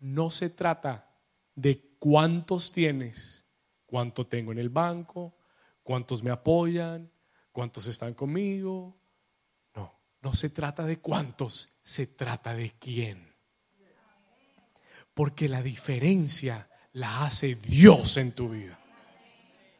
no 0.00 0.30
se 0.30 0.50
trata 0.50 1.16
de 1.54 1.96
cuántos 1.98 2.72
tienes, 2.72 3.46
cuánto 3.86 4.26
tengo 4.26 4.52
en 4.52 4.58
el 4.58 4.68
banco, 4.68 5.34
cuántos 5.82 6.22
me 6.22 6.30
apoyan, 6.30 7.10
cuántos 7.52 7.86
están 7.86 8.12
conmigo. 8.12 9.00
No, 9.74 9.98
no 10.20 10.34
se 10.34 10.50
trata 10.50 10.84
de 10.84 10.98
cuántos, 10.98 11.78
se 11.82 12.06
trata 12.06 12.54
de 12.54 12.72
quién. 12.78 13.34
Porque 15.14 15.48
la 15.48 15.62
diferencia 15.62 16.68
la 16.94 17.24
hace 17.24 17.54
Dios 17.56 18.16
en 18.16 18.32
tu 18.32 18.50
vida. 18.50 18.78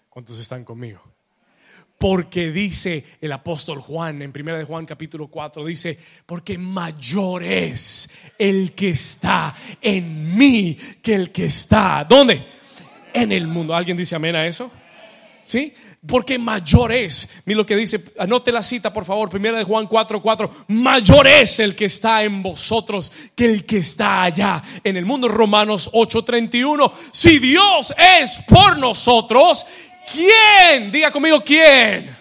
¿Cuántos 0.09 0.39
están 0.39 0.65
conmigo? 0.65 1.03
Porque 1.99 2.51
dice 2.51 3.05
el 3.21 3.33
apóstol 3.33 3.81
Juan 3.81 4.23
en 4.23 4.33
1 4.35 4.57
de 4.59 4.65
Juan 4.65 4.87
capítulo 4.87 5.29
4, 5.29 5.65
dice, 5.65 5.99
porque 6.27 6.59
mayor 6.59 7.45
es 7.45 8.11
el 8.39 8.73
que 8.73 8.91
está 8.91 9.55
en 9.81 10.37
mí 10.37 10.77
que 11.01 11.15
el 11.15 11.31
que 11.31 11.47
está, 11.47 12.05
¿dónde? 12.09 12.45
En 13.13 13.31
el 13.31 13.47
mundo. 13.47 13.75
¿Alguien 13.75 13.97
dice 13.97 14.17
amén 14.17 14.35
a 14.35 14.47
eso? 14.47 14.71
¿Sí? 15.45 15.75
Porque 16.07 16.39
mayor 16.39 16.93
es. 16.93 17.29
Mira 17.45 17.59
lo 17.59 17.67
que 17.67 17.77
dice, 17.77 18.03
anote 18.19 18.51
la 18.51 18.63
cita 18.63 18.93
por 18.93 19.05
favor, 19.05 19.31
primera 19.31 19.59
de 19.59 19.65
Juan 19.65 19.89
4:4, 19.89 20.21
4, 20.21 20.51
mayor 20.69 21.27
es 21.27 21.61
el 21.61 21.77
que 21.77 21.85
está 21.85 22.25
en 22.25 22.43
vosotros 22.43 23.13
que 23.37 23.45
el 23.45 23.65
que 23.65 23.79
está 23.79 24.25
allá 24.25 24.63
en 24.83 24.97
el 24.97 25.05
mundo. 25.05 25.29
Romanos 25.29 25.91
8:31, 25.93 26.93
si 27.13 27.39
Dios 27.39 27.95
es 28.21 28.41
por 28.49 28.79
nosotros, 28.79 29.65
¿quién? 30.13 30.91
Diga 30.91 31.13
conmigo, 31.13 31.41
¿quién? 31.41 32.17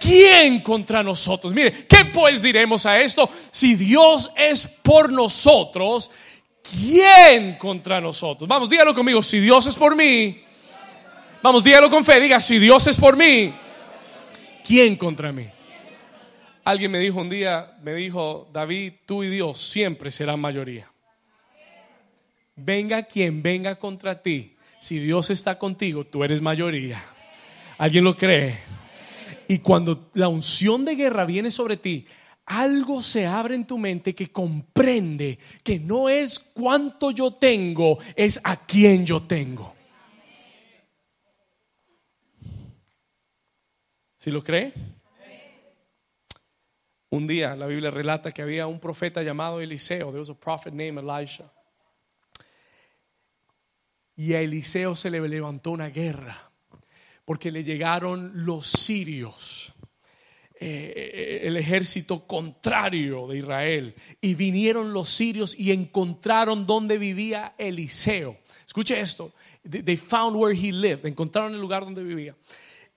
¿Quién 0.00 0.60
contra 0.60 1.00
nosotros? 1.04 1.52
Mire, 1.52 1.86
¿qué 1.86 2.06
pues 2.06 2.42
diremos 2.42 2.86
a 2.86 3.00
esto? 3.00 3.30
Si 3.52 3.76
Dios 3.76 4.32
es 4.36 4.66
por 4.66 5.12
nosotros, 5.12 6.10
¿quién 6.60 7.56
contra 7.56 8.00
nosotros? 8.00 8.48
Vamos, 8.48 8.68
dígalo 8.68 8.96
conmigo, 8.96 9.22
si 9.22 9.38
Dios 9.38 9.64
es 9.66 9.76
por 9.76 9.94
mí, 9.94 10.42
Vamos, 11.42 11.64
dígalo 11.64 11.90
con 11.90 12.04
fe, 12.04 12.20
diga, 12.20 12.38
si 12.38 12.60
Dios 12.60 12.86
es 12.86 12.96
por 13.00 13.16
mí, 13.16 13.52
¿quién 14.64 14.94
contra 14.94 15.32
mí? 15.32 15.46
Alguien 16.62 16.92
me 16.92 17.00
dijo 17.00 17.20
un 17.20 17.28
día, 17.28 17.76
me 17.82 17.94
dijo, 17.94 18.48
David, 18.52 18.92
tú 19.06 19.24
y 19.24 19.28
Dios 19.28 19.58
siempre 19.58 20.12
serán 20.12 20.38
mayoría. 20.38 20.88
Venga 22.54 23.02
quien 23.02 23.42
venga 23.42 23.74
contra 23.74 24.22
ti, 24.22 24.54
si 24.78 25.00
Dios 25.00 25.30
está 25.30 25.58
contigo, 25.58 26.04
tú 26.04 26.22
eres 26.22 26.40
mayoría. 26.40 27.02
¿Alguien 27.76 28.04
lo 28.04 28.16
cree? 28.16 28.60
Y 29.48 29.58
cuando 29.58 30.10
la 30.14 30.28
unción 30.28 30.84
de 30.84 30.94
guerra 30.94 31.24
viene 31.24 31.50
sobre 31.50 31.76
ti, 31.76 32.06
algo 32.46 33.02
se 33.02 33.26
abre 33.26 33.56
en 33.56 33.64
tu 33.64 33.78
mente 33.78 34.14
que 34.14 34.30
comprende 34.30 35.40
que 35.64 35.80
no 35.80 36.08
es 36.08 36.38
cuánto 36.38 37.10
yo 37.10 37.32
tengo, 37.32 37.98
es 38.14 38.40
a 38.44 38.54
quién 38.64 39.04
yo 39.04 39.22
tengo. 39.22 39.81
¿Si 44.22 44.30
lo 44.30 44.44
cree? 44.44 44.72
Un 47.10 47.26
día 47.26 47.56
la 47.56 47.66
Biblia 47.66 47.90
relata 47.90 48.30
que 48.30 48.40
había 48.40 48.68
un 48.68 48.78
profeta 48.78 49.20
llamado 49.20 49.60
Eliseo. 49.60 50.10
There 50.10 50.20
was 50.20 50.30
a 50.30 50.34
prophet 50.38 50.72
named 50.72 50.98
Elisha. 50.98 51.50
Y 54.14 54.34
a 54.34 54.40
Eliseo 54.40 54.94
se 54.94 55.10
le 55.10 55.28
levantó 55.28 55.72
una 55.72 55.88
guerra 55.88 56.52
porque 57.24 57.50
le 57.50 57.64
llegaron 57.64 58.46
los 58.46 58.68
sirios, 58.68 59.72
eh, 60.60 61.40
el 61.42 61.56
ejército 61.56 62.24
contrario 62.24 63.26
de 63.26 63.38
Israel. 63.38 63.92
Y 64.20 64.36
vinieron 64.36 64.92
los 64.92 65.08
sirios 65.08 65.58
y 65.58 65.72
encontraron 65.72 66.64
donde 66.64 66.96
vivía 66.96 67.56
Eliseo. 67.58 68.36
Escuche 68.64 69.00
esto. 69.00 69.32
They 69.68 69.96
found 69.96 70.36
where 70.36 70.56
he 70.56 70.70
lived. 70.70 71.06
Encontraron 71.06 71.54
el 71.54 71.60
lugar 71.60 71.82
donde 71.82 72.04
vivía. 72.04 72.36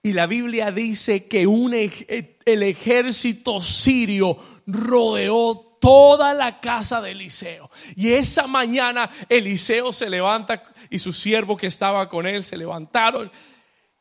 Y 0.06 0.14
la 0.14 0.28
Biblia 0.28 0.72
dice 0.72 1.26
que 1.26 1.48
un, 1.48 1.74
el 1.74 2.64
ejército 2.64 3.60
sirio 3.60 4.38
rodeó 4.68 5.80
toda 5.82 6.36
la 6.36 6.60
casa 6.60 7.02
de 7.02 7.10
Eliseo. 7.10 7.72
Y 7.96 8.12
esa 8.12 8.46
mañana 8.46 9.10
Eliseo 9.28 9.92
se 9.92 10.08
levanta 10.08 10.62
y 10.92 11.00
su 11.00 11.12
siervo 11.12 11.58
que 11.58 11.66
estaba 11.66 12.08
con 12.08 12.28
él 12.28 12.44
se 12.44 12.56
levantaron. 12.56 13.32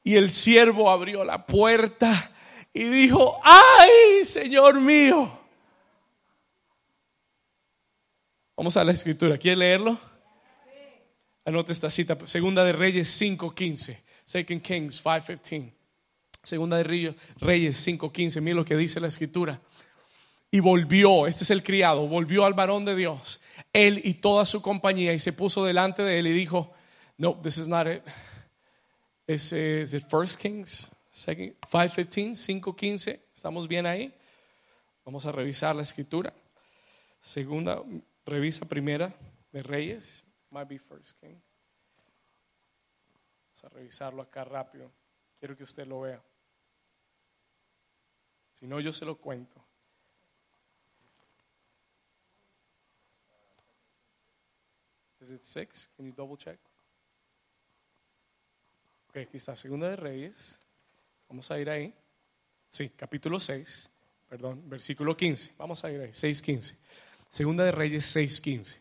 Y 0.03 0.17
el 0.17 0.29
siervo 0.29 0.91
abrió 0.91 1.25
la 1.25 1.47
puerta 1.47 2.31
y 2.75 2.85
dijo, 2.85 3.41
ay, 3.43 4.27
Señor 4.27 4.79
mío. 4.83 5.41
Vamos 8.59 8.77
a 8.77 8.85
la 8.85 8.93
escritura. 8.93 9.39
¿Quiere 9.39 9.57
leerlo? 9.57 9.99
Anote 11.47 11.73
esta 11.73 11.89
cita. 11.89 12.15
Segunda 12.27 12.63
de 12.63 12.75
Reyes 12.75 13.19
5.15. 13.19 13.97
Second 14.23 14.61
Kings 14.61 15.03
5.15. 15.03 15.74
Segunda 16.45 16.77
de 16.77 16.85
Reyes 17.41 17.87
5:15, 17.87 18.41
mira 18.41 18.57
lo 18.57 18.65
que 18.65 18.77
dice 18.77 19.01
la 19.01 19.09
escritura. 19.09 19.61
Y 20.51 20.61
volvió, 20.61 21.27
este 21.27 21.43
es 21.43 21.51
el 21.51 21.65
criado, 21.65 22.07
volvió 22.07 22.45
al 22.45 22.55
varón 22.55 22.85
de 22.85 22.95
Dios, 22.95 23.41
él 23.73 24.01
y 24.05 24.15
toda 24.15 24.45
su 24.47 24.63
compañía, 24.63 25.13
y 25.13 25.19
se 25.19 25.33
puso 25.33 25.65
delante 25.65 26.03
de 26.03 26.21
él 26.21 26.29
y 26.29 26.33
dijo, 26.33 26.73
no, 27.17 27.41
this 27.41 27.59
is 27.59 27.67
not 27.67 27.89
it. 27.89 28.03
Is, 29.27 29.53
is 29.53 29.95
it 29.95 30.05
First 30.09 30.39
Kings 30.39 30.89
5:15, 31.13 32.35
5:15, 32.35 33.21
estamos 33.35 33.67
bien 33.67 33.87
ahí. 33.87 34.15
Vamos 35.05 35.27
a 35.27 35.33
revisar 35.33 35.75
la 35.75 35.83
escritura. 35.83 36.33
Segunda, 37.21 37.83
revisa 38.27 38.67
primera 38.67 39.15
de 39.51 39.63
Reyes, 39.63 40.25
might 40.51 40.69
be 40.69 40.79
First 40.79 41.19
King. 41.21 41.37
Vamos 43.47 43.65
a 43.65 43.69
revisarlo 43.71 44.23
acá 44.23 44.45
rápido. 44.45 44.93
Quiero 45.39 45.57
que 45.57 45.65
usted 45.65 45.87
lo 45.87 46.01
vea. 46.01 46.23
Si 48.55 48.67
no, 48.67 48.81
yo 48.81 48.93
se 48.93 49.05
lo 49.05 49.17
cuento. 49.17 49.63
Is 55.21 55.31
it 55.31 55.41
six? 55.41 55.89
Can 55.97 56.07
you 56.07 56.13
double 56.13 56.37
check? 56.37 56.59
Ok, 59.09 59.17
aquí 59.17 59.37
está, 59.37 59.57
Segunda 59.57 59.89
de 59.89 59.97
Reyes. 59.97 60.61
Vamos 61.29 61.51
a 61.51 61.59
ir 61.59 61.71
ahí. 61.71 61.95
Sí, 62.71 62.91
capítulo 62.91 63.39
6, 63.39 63.89
perdón, 64.29 64.69
versículo 64.69 65.17
15. 65.17 65.53
Vamos 65.57 65.85
a 65.85 65.91
ir 65.91 66.01
ahí, 66.01 66.11
6.15. 66.11 66.77
Segunda 67.31 67.65
de 67.65 67.73
Reyes 67.73 68.17
6.15. 68.17 68.79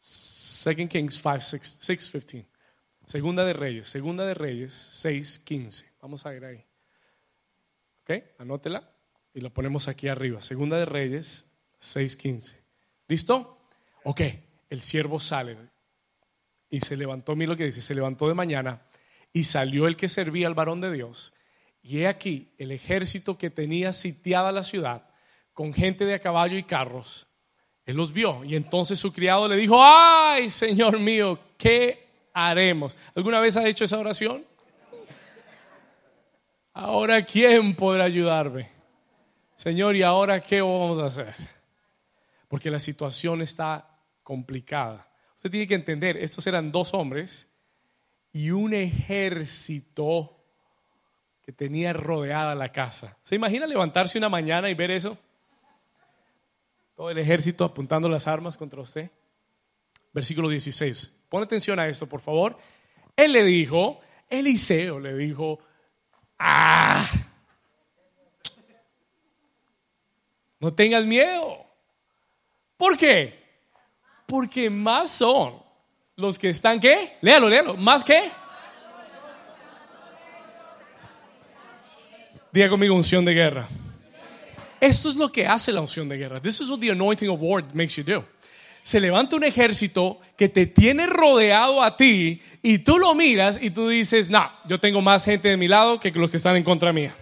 Second 0.00 0.90
Kings 0.90 1.22
6.15. 1.24 2.46
Segunda 3.06 3.44
de 3.44 3.52
Reyes, 3.52 3.88
Segunda 3.88 4.26
de 4.26 4.34
Reyes 4.34 4.72
6.15. 5.04 5.84
Vamos 6.00 6.26
a 6.26 6.34
ir 6.34 6.44
ahí. 6.44 6.64
¿Ok? 8.02 8.24
Anótela 8.38 8.91
y 9.34 9.40
lo 9.40 9.50
ponemos 9.50 9.88
aquí 9.88 10.08
arriba. 10.08 10.40
Segunda 10.40 10.76
de 10.76 10.84
Reyes 10.84 11.50
6.15. 11.80 12.54
¿Listo? 13.08 13.58
Ok, 14.04 14.20
el 14.70 14.82
siervo 14.82 15.20
sale 15.20 15.56
y 16.70 16.80
se 16.80 16.96
levantó, 16.96 17.36
mira 17.36 17.50
lo 17.50 17.56
que 17.56 17.66
dice, 17.66 17.82
se 17.82 17.94
levantó 17.94 18.28
de 18.28 18.34
mañana 18.34 18.82
y 19.32 19.44
salió 19.44 19.86
el 19.86 19.96
que 19.96 20.08
servía 20.08 20.46
al 20.46 20.54
varón 20.54 20.80
de 20.80 20.92
Dios. 20.92 21.32
Y 21.82 21.98
he 21.98 22.08
aquí 22.08 22.52
el 22.58 22.70
ejército 22.70 23.36
que 23.36 23.50
tenía 23.50 23.92
sitiada 23.92 24.52
la 24.52 24.64
ciudad 24.64 25.08
con 25.52 25.74
gente 25.74 26.04
de 26.06 26.14
a 26.14 26.20
caballo 26.20 26.56
y 26.56 26.62
carros. 26.62 27.26
Él 27.84 27.96
los 27.96 28.12
vio 28.12 28.44
y 28.44 28.56
entonces 28.56 28.98
su 28.98 29.12
criado 29.12 29.48
le 29.48 29.56
dijo, 29.56 29.76
ay, 29.82 30.48
Señor 30.48 30.98
mío, 30.98 31.38
¿qué 31.58 32.08
haremos? 32.32 32.96
¿Alguna 33.14 33.40
vez 33.40 33.56
ha 33.56 33.68
hecho 33.68 33.84
esa 33.84 33.98
oración? 33.98 34.44
Ahora, 36.72 37.24
¿quién 37.24 37.74
podrá 37.74 38.04
ayudarme? 38.04 38.70
Señor, 39.62 39.94
¿y 39.94 40.02
ahora 40.02 40.40
qué 40.40 40.60
vamos 40.60 40.98
a 40.98 41.04
hacer? 41.04 41.36
Porque 42.48 42.68
la 42.68 42.80
situación 42.80 43.42
está 43.42 43.96
complicada. 44.24 45.08
Usted 45.36 45.52
tiene 45.52 45.68
que 45.68 45.76
entender, 45.76 46.16
estos 46.16 46.44
eran 46.48 46.72
dos 46.72 46.92
hombres 46.94 47.48
y 48.32 48.50
un 48.50 48.74
ejército 48.74 50.36
que 51.42 51.52
tenía 51.52 51.92
rodeada 51.92 52.56
la 52.56 52.72
casa. 52.72 53.16
¿Se 53.22 53.36
imagina 53.36 53.68
levantarse 53.68 54.18
una 54.18 54.28
mañana 54.28 54.68
y 54.68 54.74
ver 54.74 54.90
eso? 54.90 55.16
Todo 56.96 57.10
el 57.10 57.18
ejército 57.18 57.64
apuntando 57.64 58.08
las 58.08 58.26
armas 58.26 58.56
contra 58.56 58.80
usted. 58.80 59.12
Versículo 60.12 60.48
16. 60.48 61.20
Pon 61.28 61.44
atención 61.44 61.78
a 61.78 61.86
esto, 61.86 62.08
por 62.08 62.20
favor. 62.20 62.58
Él 63.14 63.30
le 63.30 63.44
dijo, 63.44 64.00
Eliseo 64.28 64.98
le 64.98 65.14
dijo, 65.14 65.60
ah, 66.40 67.08
no 70.62 70.72
tengas 70.72 71.04
miedo. 71.04 71.66
¿Por 72.76 72.96
qué? 72.96 73.36
Porque 74.26 74.70
más 74.70 75.10
son 75.10 75.60
los 76.14 76.38
que 76.38 76.50
están, 76.50 76.78
¿qué? 76.78 77.16
Léalo, 77.20 77.48
léalo. 77.48 77.76
¿Más 77.76 78.04
qué? 78.04 78.30
Diga 82.52 82.68
conmigo 82.68 82.94
unción 82.94 83.24
de 83.24 83.34
guerra. 83.34 83.68
Esto 84.80 85.08
es 85.08 85.16
lo 85.16 85.32
que 85.32 85.48
hace 85.48 85.72
la 85.72 85.80
unción 85.80 86.08
de 86.08 86.16
guerra. 86.16 86.40
This 86.40 86.60
is 86.60 86.68
what 86.68 86.78
the 86.78 86.92
anointing 86.92 87.28
of 87.28 87.40
war 87.40 87.64
makes 87.74 87.96
you 87.96 88.04
do. 88.04 88.24
Se 88.84 89.00
levanta 89.00 89.34
un 89.34 89.42
ejército 89.42 90.20
que 90.36 90.48
te 90.48 90.66
tiene 90.66 91.08
rodeado 91.08 91.82
a 91.82 91.96
ti 91.96 92.40
y 92.62 92.78
tú 92.78 92.98
lo 92.98 93.16
miras 93.16 93.58
y 93.60 93.70
tú 93.70 93.88
dices, 93.88 94.30
no, 94.30 94.48
yo 94.68 94.78
tengo 94.78 95.02
más 95.02 95.24
gente 95.24 95.48
de 95.48 95.56
mi 95.56 95.66
lado 95.66 95.98
que 95.98 96.12
los 96.12 96.30
que 96.30 96.36
están 96.36 96.54
en 96.54 96.62
contra 96.62 96.92
mía. 96.92 97.16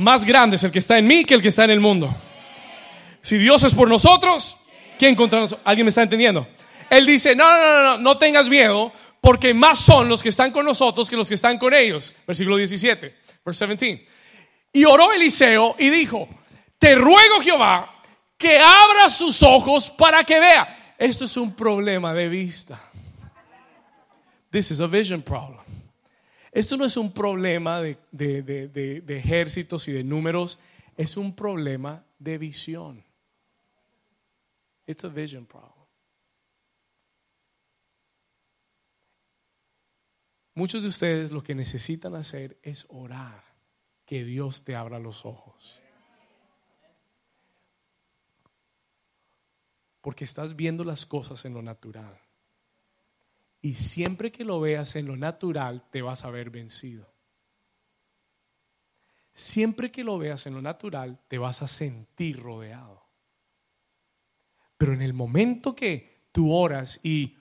Más 0.00 0.24
grande 0.24 0.56
es 0.56 0.64
el 0.64 0.72
que 0.72 0.78
está 0.78 0.98
en 0.98 1.06
mí 1.06 1.24
que 1.24 1.34
el 1.34 1.42
que 1.42 1.48
está 1.48 1.64
en 1.64 1.70
el 1.70 1.80
mundo. 1.80 2.14
Si 3.20 3.36
Dios 3.38 3.62
es 3.64 3.74
por 3.74 3.88
nosotros, 3.88 4.60
¿Quién 5.00 5.14
contra 5.14 5.40
nosotros? 5.40 5.66
¿Alguien 5.66 5.86
me 5.86 5.88
está 5.88 6.02
entendiendo? 6.02 6.46
Él 6.90 7.06
dice, 7.06 7.34
no, 7.34 7.44
no, 7.44 7.58
no, 7.58 7.82
no, 7.82 7.98
no 7.98 8.18
tengas 8.18 8.50
miedo, 8.50 8.92
porque 9.22 9.54
más 9.54 9.78
son 9.78 10.10
los 10.10 10.22
que 10.22 10.28
están 10.28 10.52
con 10.52 10.66
nosotros 10.66 11.08
que 11.08 11.16
los 11.16 11.26
que 11.26 11.36
están 11.36 11.56
con 11.56 11.72
ellos. 11.72 12.14
Versículo 12.26 12.58
17, 12.58 13.16
verse 13.42 13.66
17. 13.66 14.06
Y 14.74 14.84
oró 14.84 15.10
Eliseo 15.10 15.74
y 15.78 15.88
dijo, 15.88 16.28
te 16.78 16.96
ruego 16.96 17.40
Jehová 17.40 17.90
que 18.36 18.58
abra 18.58 19.08
sus 19.08 19.42
ojos 19.42 19.88
para 19.88 20.22
que 20.22 20.38
vea. 20.38 20.94
Esto 20.98 21.24
es 21.24 21.34
un 21.38 21.54
problema 21.54 22.12
de 22.12 22.28
vista. 22.28 22.78
This 24.50 24.70
is 24.70 24.80
a 24.80 24.86
vision 24.86 25.22
problem. 25.22 25.59
Esto 26.52 26.76
no 26.76 26.84
es 26.84 26.96
un 26.96 27.12
problema 27.12 27.80
de, 27.80 29.04
ejércitos 29.08 29.86
y 29.88 29.92
de 29.92 30.02
números, 30.02 30.58
es 30.96 31.16
un 31.16 31.34
problema 31.34 32.04
de 32.18 32.38
visión. 32.38 33.04
It's 34.86 35.04
a 35.04 35.08
vision 35.08 35.46
problem. 35.46 35.80
Muchos 40.54 40.82
de 40.82 40.88
ustedes 40.88 41.30
lo 41.30 41.42
que 41.42 41.54
necesitan 41.54 42.16
hacer 42.16 42.58
es 42.62 42.84
orar, 42.88 43.44
que 44.04 44.24
Dios 44.24 44.64
te 44.64 44.74
abra 44.74 44.98
los 44.98 45.24
ojos. 45.24 45.80
Porque 50.00 50.24
estás 50.24 50.56
viendo 50.56 50.82
las 50.82 51.06
cosas 51.06 51.44
en 51.44 51.54
lo 51.54 51.62
natural. 51.62 52.20
Y 53.62 53.74
siempre 53.74 54.32
que 54.32 54.44
lo 54.44 54.60
veas 54.60 54.96
en 54.96 55.06
lo 55.06 55.16
natural, 55.16 55.84
te 55.90 56.02
vas 56.02 56.24
a 56.24 56.30
ver 56.30 56.50
vencido. 56.50 57.12
Siempre 59.34 59.90
que 59.90 60.04
lo 60.04 60.18
veas 60.18 60.46
en 60.46 60.54
lo 60.54 60.62
natural, 60.62 61.20
te 61.28 61.38
vas 61.38 61.62
a 61.62 61.68
sentir 61.68 62.40
rodeado. 62.40 63.02
Pero 64.76 64.94
en 64.94 65.02
el 65.02 65.12
momento 65.12 65.74
que 65.74 66.28
tú 66.32 66.52
oras 66.52 67.00
y 67.02 67.36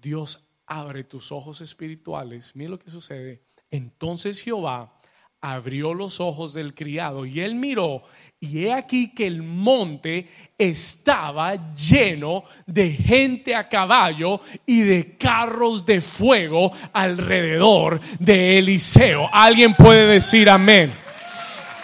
Dios 0.00 0.48
abre 0.66 1.04
tus 1.04 1.32
ojos 1.32 1.60
espirituales, 1.60 2.56
mira 2.56 2.70
lo 2.70 2.78
que 2.78 2.90
sucede. 2.90 3.42
Entonces 3.70 4.40
Jehová 4.40 4.99
abrió 5.40 5.94
los 5.94 6.20
ojos 6.20 6.52
del 6.52 6.74
criado 6.74 7.24
y 7.24 7.40
él 7.40 7.54
miró 7.54 8.02
y 8.42 8.64
he 8.64 8.72
aquí 8.72 9.12
que 9.12 9.26
el 9.26 9.42
monte 9.42 10.26
estaba 10.56 11.74
lleno 11.74 12.44
de 12.66 12.90
gente 12.90 13.54
a 13.54 13.68
caballo 13.68 14.40
y 14.64 14.80
de 14.80 15.18
carros 15.18 15.84
de 15.84 16.00
fuego 16.00 16.72
alrededor 16.94 18.00
de 18.18 18.58
Eliseo. 18.58 19.28
¿Alguien 19.30 19.74
puede 19.74 20.06
decir 20.06 20.48
amén? 20.48 20.90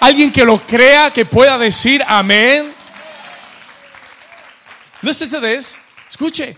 ¿Alguien 0.01 0.33
que 0.33 0.47
lo 0.47 0.59
crea 0.59 1.11
que 1.11 1.27
pueda 1.27 1.59
decir 1.59 2.03
amén? 2.07 2.73
Listen 5.03 5.29
to 5.29 5.41
this. 5.41 5.79
Escuche. 6.09 6.57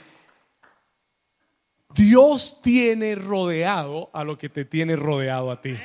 Dios 1.93 2.63
tiene 2.63 3.17
rodeado 3.17 4.11
a 4.13 4.23
lo 4.23 4.39
que 4.39 4.49
te 4.49 4.65
tiene 4.65 4.95
rodeado 4.95 5.51
a 5.51 5.61
ti. 5.61 5.77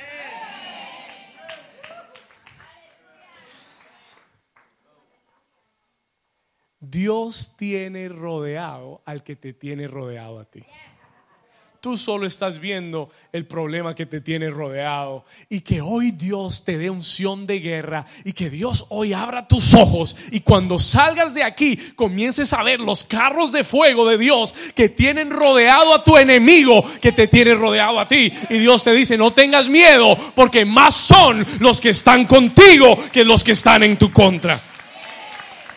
Dios 6.90 7.52
tiene 7.56 8.08
rodeado 8.08 9.02
al 9.04 9.22
que 9.22 9.36
te 9.36 9.52
tiene 9.52 9.88
rodeado 9.88 10.38
a 10.38 10.44
ti. 10.44 10.62
Tú 11.84 11.98
solo 11.98 12.24
estás 12.26 12.60
viendo 12.60 13.10
el 13.30 13.44
problema 13.44 13.94
que 13.94 14.06
te 14.06 14.22
tiene 14.22 14.48
rodeado 14.48 15.26
y 15.50 15.60
que 15.60 15.82
hoy 15.82 16.12
Dios 16.12 16.64
te 16.64 16.78
dé 16.78 16.88
unción 16.88 17.46
de 17.46 17.60
guerra 17.60 18.06
y 18.24 18.32
que 18.32 18.48
Dios 18.48 18.86
hoy 18.88 19.12
abra 19.12 19.46
tus 19.46 19.74
ojos 19.74 20.16
y 20.30 20.40
cuando 20.40 20.78
salgas 20.78 21.34
de 21.34 21.44
aquí 21.44 21.76
comiences 21.94 22.54
a 22.54 22.62
ver 22.62 22.80
los 22.80 23.04
carros 23.04 23.52
de 23.52 23.64
fuego 23.64 24.08
de 24.08 24.16
Dios 24.16 24.54
que 24.74 24.88
tienen 24.88 25.28
rodeado 25.28 25.92
a 25.92 26.02
tu 26.02 26.16
enemigo 26.16 26.82
que 27.02 27.12
te 27.12 27.28
tiene 27.28 27.54
rodeado 27.54 28.00
a 28.00 28.08
ti 28.08 28.32
y 28.48 28.58
Dios 28.60 28.82
te 28.82 28.94
dice 28.94 29.18
no 29.18 29.34
tengas 29.34 29.68
miedo 29.68 30.16
porque 30.34 30.64
más 30.64 30.94
son 30.94 31.46
los 31.60 31.82
que 31.82 31.90
están 31.90 32.24
contigo 32.24 32.96
que 33.12 33.26
los 33.26 33.44
que 33.44 33.52
están 33.52 33.82
en 33.82 33.98
tu 33.98 34.10
contra. 34.10 34.73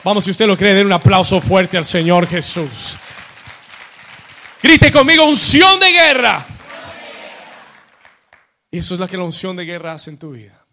Vamos, 0.07 0.23
si 0.23 0.31
usted 0.31 0.47
lo 0.47 0.55
cree, 0.55 0.73
den 0.73 0.85
un 0.85 0.93
aplauso 0.93 1.41
fuerte 1.41 1.77
al 1.77 1.83
Señor 1.83 2.27
Jesús. 2.27 2.97
Grite 4.63 4.89
conmigo, 4.89 5.25
unción 5.25 5.81
de 5.81 5.91
guerra. 5.91 6.47
Y 8.71 8.77
eso 8.77 8.93
es 8.93 9.01
lo 9.01 9.07
que 9.09 9.17
la 9.17 9.25
unción 9.25 9.57
de 9.57 9.65
guerra 9.65 9.91
hace 9.91 10.11
en 10.11 10.17
tu 10.17 10.31
vida. 10.31 10.65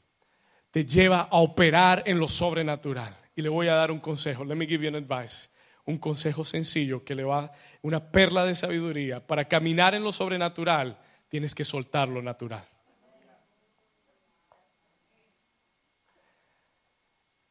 Te 0.70 0.86
lleva 0.86 1.22
a 1.22 1.38
operar 1.38 2.04
en 2.06 2.20
lo 2.20 2.28
sobrenatural. 2.28 3.18
Y 3.34 3.42
le 3.42 3.48
voy 3.48 3.66
a 3.66 3.74
dar 3.74 3.90
un 3.90 3.98
consejo. 3.98 4.44
Let 4.44 4.54
me 4.54 4.68
give 4.68 4.84
you 4.84 4.96
an 4.96 5.04
advice. 5.04 5.48
Un 5.84 5.98
consejo 5.98 6.44
sencillo 6.44 7.02
que 7.02 7.16
le 7.16 7.24
va, 7.24 7.50
una 7.82 8.12
perla 8.12 8.44
de 8.44 8.54
sabiduría. 8.54 9.18
Para 9.18 9.46
caminar 9.46 9.96
en 9.96 10.04
lo 10.04 10.12
sobrenatural, 10.12 10.96
tienes 11.28 11.56
que 11.56 11.64
soltar 11.64 12.06
lo 12.06 12.22
natural. 12.22 12.64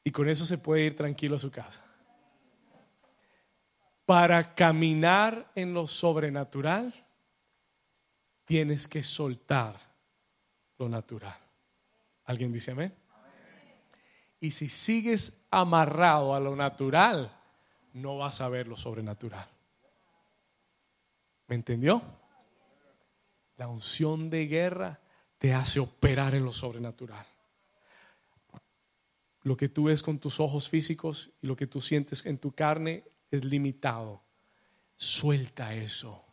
Y 0.03 0.11
con 0.11 0.27
eso 0.29 0.45
se 0.45 0.57
puede 0.57 0.83
ir 0.85 0.95
tranquilo 0.95 1.35
a 1.37 1.39
su 1.39 1.49
casa 1.49 1.83
para 4.05 4.53
caminar 4.53 5.51
en 5.55 5.73
lo 5.73 5.87
sobrenatural, 5.87 6.93
tienes 8.45 8.87
que 8.87 9.01
soltar 9.03 9.79
lo 10.77 10.89
natural. 10.89 11.37
¿Alguien 12.25 12.51
dice 12.51 12.71
amén? 12.71 12.93
Y 14.39 14.51
si 14.51 14.67
sigues 14.67 15.45
amarrado 15.49 16.35
a 16.35 16.39
lo 16.39 16.55
natural, 16.55 17.31
no 17.93 18.17
vas 18.17 18.41
a 18.41 18.49
ver 18.49 18.67
lo 18.67 18.75
sobrenatural. 18.75 19.47
¿Me 21.47 21.55
entendió? 21.55 22.01
La 23.55 23.67
unción 23.67 24.29
de 24.29 24.47
guerra 24.47 24.99
te 25.37 25.53
hace 25.53 25.79
operar 25.79 26.35
en 26.35 26.43
lo 26.43 26.51
sobrenatural. 26.51 27.25
Lo 29.43 29.57
que 29.57 29.69
tú 29.69 29.85
ves 29.85 30.01
con 30.01 30.19
tus 30.19 30.39
ojos 30.39 30.69
físicos 30.69 31.31
y 31.41 31.47
lo 31.47 31.55
que 31.55 31.67
tú 31.67 31.81
sientes 31.81 32.25
en 32.25 32.37
tu 32.37 32.53
carne 32.53 33.03
es 33.29 33.43
limitado. 33.43 34.23
Suelta 34.95 35.75
eso. 35.75 36.23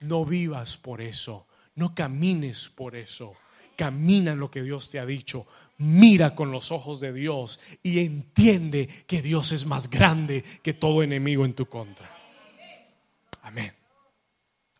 No 0.00 0.24
vivas 0.24 0.76
por 0.76 1.00
eso. 1.00 1.46
No 1.74 1.94
camines 1.94 2.68
por 2.68 2.96
eso. 2.96 3.34
Camina 3.76 4.32
en 4.32 4.40
lo 4.40 4.50
que 4.50 4.62
Dios 4.62 4.90
te 4.90 4.98
ha 4.98 5.06
dicho. 5.06 5.46
Mira 5.78 6.34
con 6.34 6.50
los 6.50 6.72
ojos 6.72 7.00
de 7.00 7.12
Dios 7.12 7.60
y 7.82 8.00
entiende 8.00 8.88
que 9.06 9.22
Dios 9.22 9.52
es 9.52 9.64
más 9.64 9.88
grande 9.88 10.42
que 10.62 10.74
todo 10.74 11.02
enemigo 11.02 11.44
en 11.44 11.54
tu 11.54 11.66
contra. 11.66 12.10
Amén. 13.42 13.72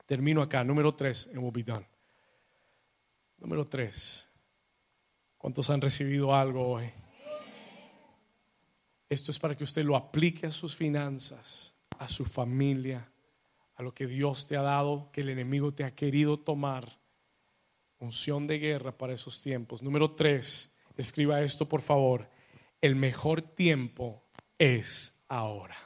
Termino 0.07 0.43
acá. 0.43 0.65
Número 0.65 0.95
tres, 0.95 1.29
and 1.29 1.39
we'll 1.39 1.53
be 1.53 1.63
done. 1.63 1.87
Número 3.39 3.65
tres. 3.65 4.27
¿Cuántos 5.37 5.71
han 5.71 5.81
recibido 5.81 6.35
algo 6.35 6.67
hoy? 6.67 6.91
Esto 9.09 9.31
es 9.31 9.39
para 9.39 9.57
que 9.57 9.65
usted 9.65 9.85
lo 9.85 9.97
aplique 9.97 10.47
a 10.47 10.53
sus 10.53 10.77
finanzas, 10.77 11.75
a 11.99 12.09
su 12.09 12.25
familia, 12.25 13.11
a 13.77 13.83
lo 13.83 13.95
que 13.95 14.07
Dios 14.07 14.47
te 14.47 14.57
ha 14.57 14.63
dado, 14.63 15.11
que 15.13 15.23
el 15.23 15.31
enemigo 15.31 15.73
te 15.73 15.85
ha 15.85 15.95
querido 15.95 16.39
tomar. 16.39 16.99
Unción 18.01 18.47
de 18.47 18.59
guerra 18.59 18.93
para 18.93 19.15
esos 19.15 19.41
tiempos. 19.41 19.83
Número 19.83 20.13
tres, 20.13 20.73
escriba 20.97 21.41
esto 21.41 21.69
por 21.69 21.81
favor. 21.81 22.29
El 22.81 22.97
mejor 22.97 23.41
tiempo 23.41 24.23
es 24.59 25.21
ahora. 25.29 25.77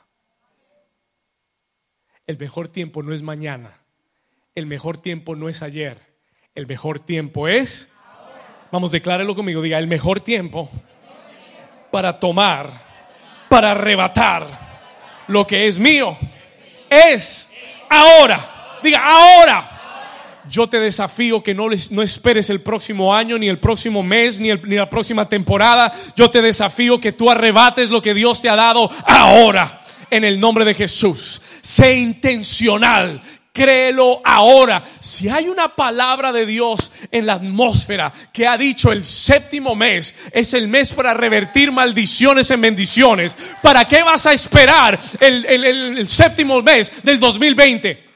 El 2.27 2.39
mejor 2.39 2.68
tiempo 2.68 3.03
no 3.03 3.14
es 3.14 3.23
mañana. 3.23 3.79
El 4.55 4.66
mejor 4.66 4.99
tiempo 4.99 5.37
no 5.37 5.49
es 5.49 5.62
ayer. 5.62 5.99
El 6.55 6.66
mejor 6.66 7.01
tiempo 7.01 7.49
es. 7.49 7.95
Vamos, 8.70 8.91
declárelo 8.91 9.35
conmigo. 9.35 9.62
Diga, 9.62 9.79
el 9.79 9.87
mejor 9.87 10.20
tiempo 10.20 10.68
para 11.91 12.18
tomar 12.18 12.91
para 13.53 13.73
arrebatar 13.73 14.49
lo 15.27 15.47
que 15.47 15.67
es 15.67 15.79
mío. 15.79 16.17
Es 16.89 17.51
ahora. 17.87 18.79
Diga, 18.83 19.03
ahora. 19.05 19.69
Yo 20.49 20.67
te 20.67 20.81
desafío 20.81 21.43
que 21.43 21.53
no, 21.53 21.69
no 21.91 22.03
esperes 22.03 22.49
el 22.49 22.63
próximo 22.63 23.15
año, 23.15 23.39
ni 23.39 23.51
el 23.51 23.59
próximo 23.59 24.03
mes, 24.03 24.41
ni, 24.41 24.55
ni 24.55 24.77
la 24.77 24.89
próxima 24.89 25.29
temporada. 25.29 25.93
Yo 26.17 26.31
te 26.31 26.41
desafío 26.41 26.99
que 26.99 27.13
tú 27.13 27.31
arrebates 27.31 27.91
lo 27.91 28.01
que 28.01 28.15
Dios 28.15 28.41
te 28.41 28.49
ha 28.49 28.57
dado 28.57 28.91
ahora. 29.05 29.83
En 30.09 30.25
el 30.25 30.41
nombre 30.41 30.65
de 30.65 30.73
Jesús. 30.73 31.43
Sé 31.61 31.99
intencional 31.99 33.21
créelo 33.53 34.21
ahora. 34.25 34.83
Si 35.01 35.29
hay 35.29 35.49
una 35.49 35.75
palabra 35.75 36.33
de 36.33 36.47
Dios 36.47 36.91
en 37.11 37.27
la 37.27 37.35
atmósfera 37.35 38.13
que 38.33 38.47
ha 38.47 38.57
dicho 38.57 38.91
el 38.91 39.05
séptimo 39.05 39.75
mes 39.75 40.15
es 40.33 40.55
el 40.55 40.69
mes 40.69 40.93
para 40.93 41.15
revertir 41.15 41.71
maldiciones 41.71 42.51
en 42.51 42.61
bendiciones, 42.61 43.37
¿para 43.63 43.85
qué 43.87 44.03
vas 44.03 44.27
a 44.27 44.33
esperar 44.33 44.99
el, 45.21 45.45
el 45.47 46.09
séptimo 46.09 46.63
mes 46.63 47.03
del 47.03 47.21
2020? 47.21 48.11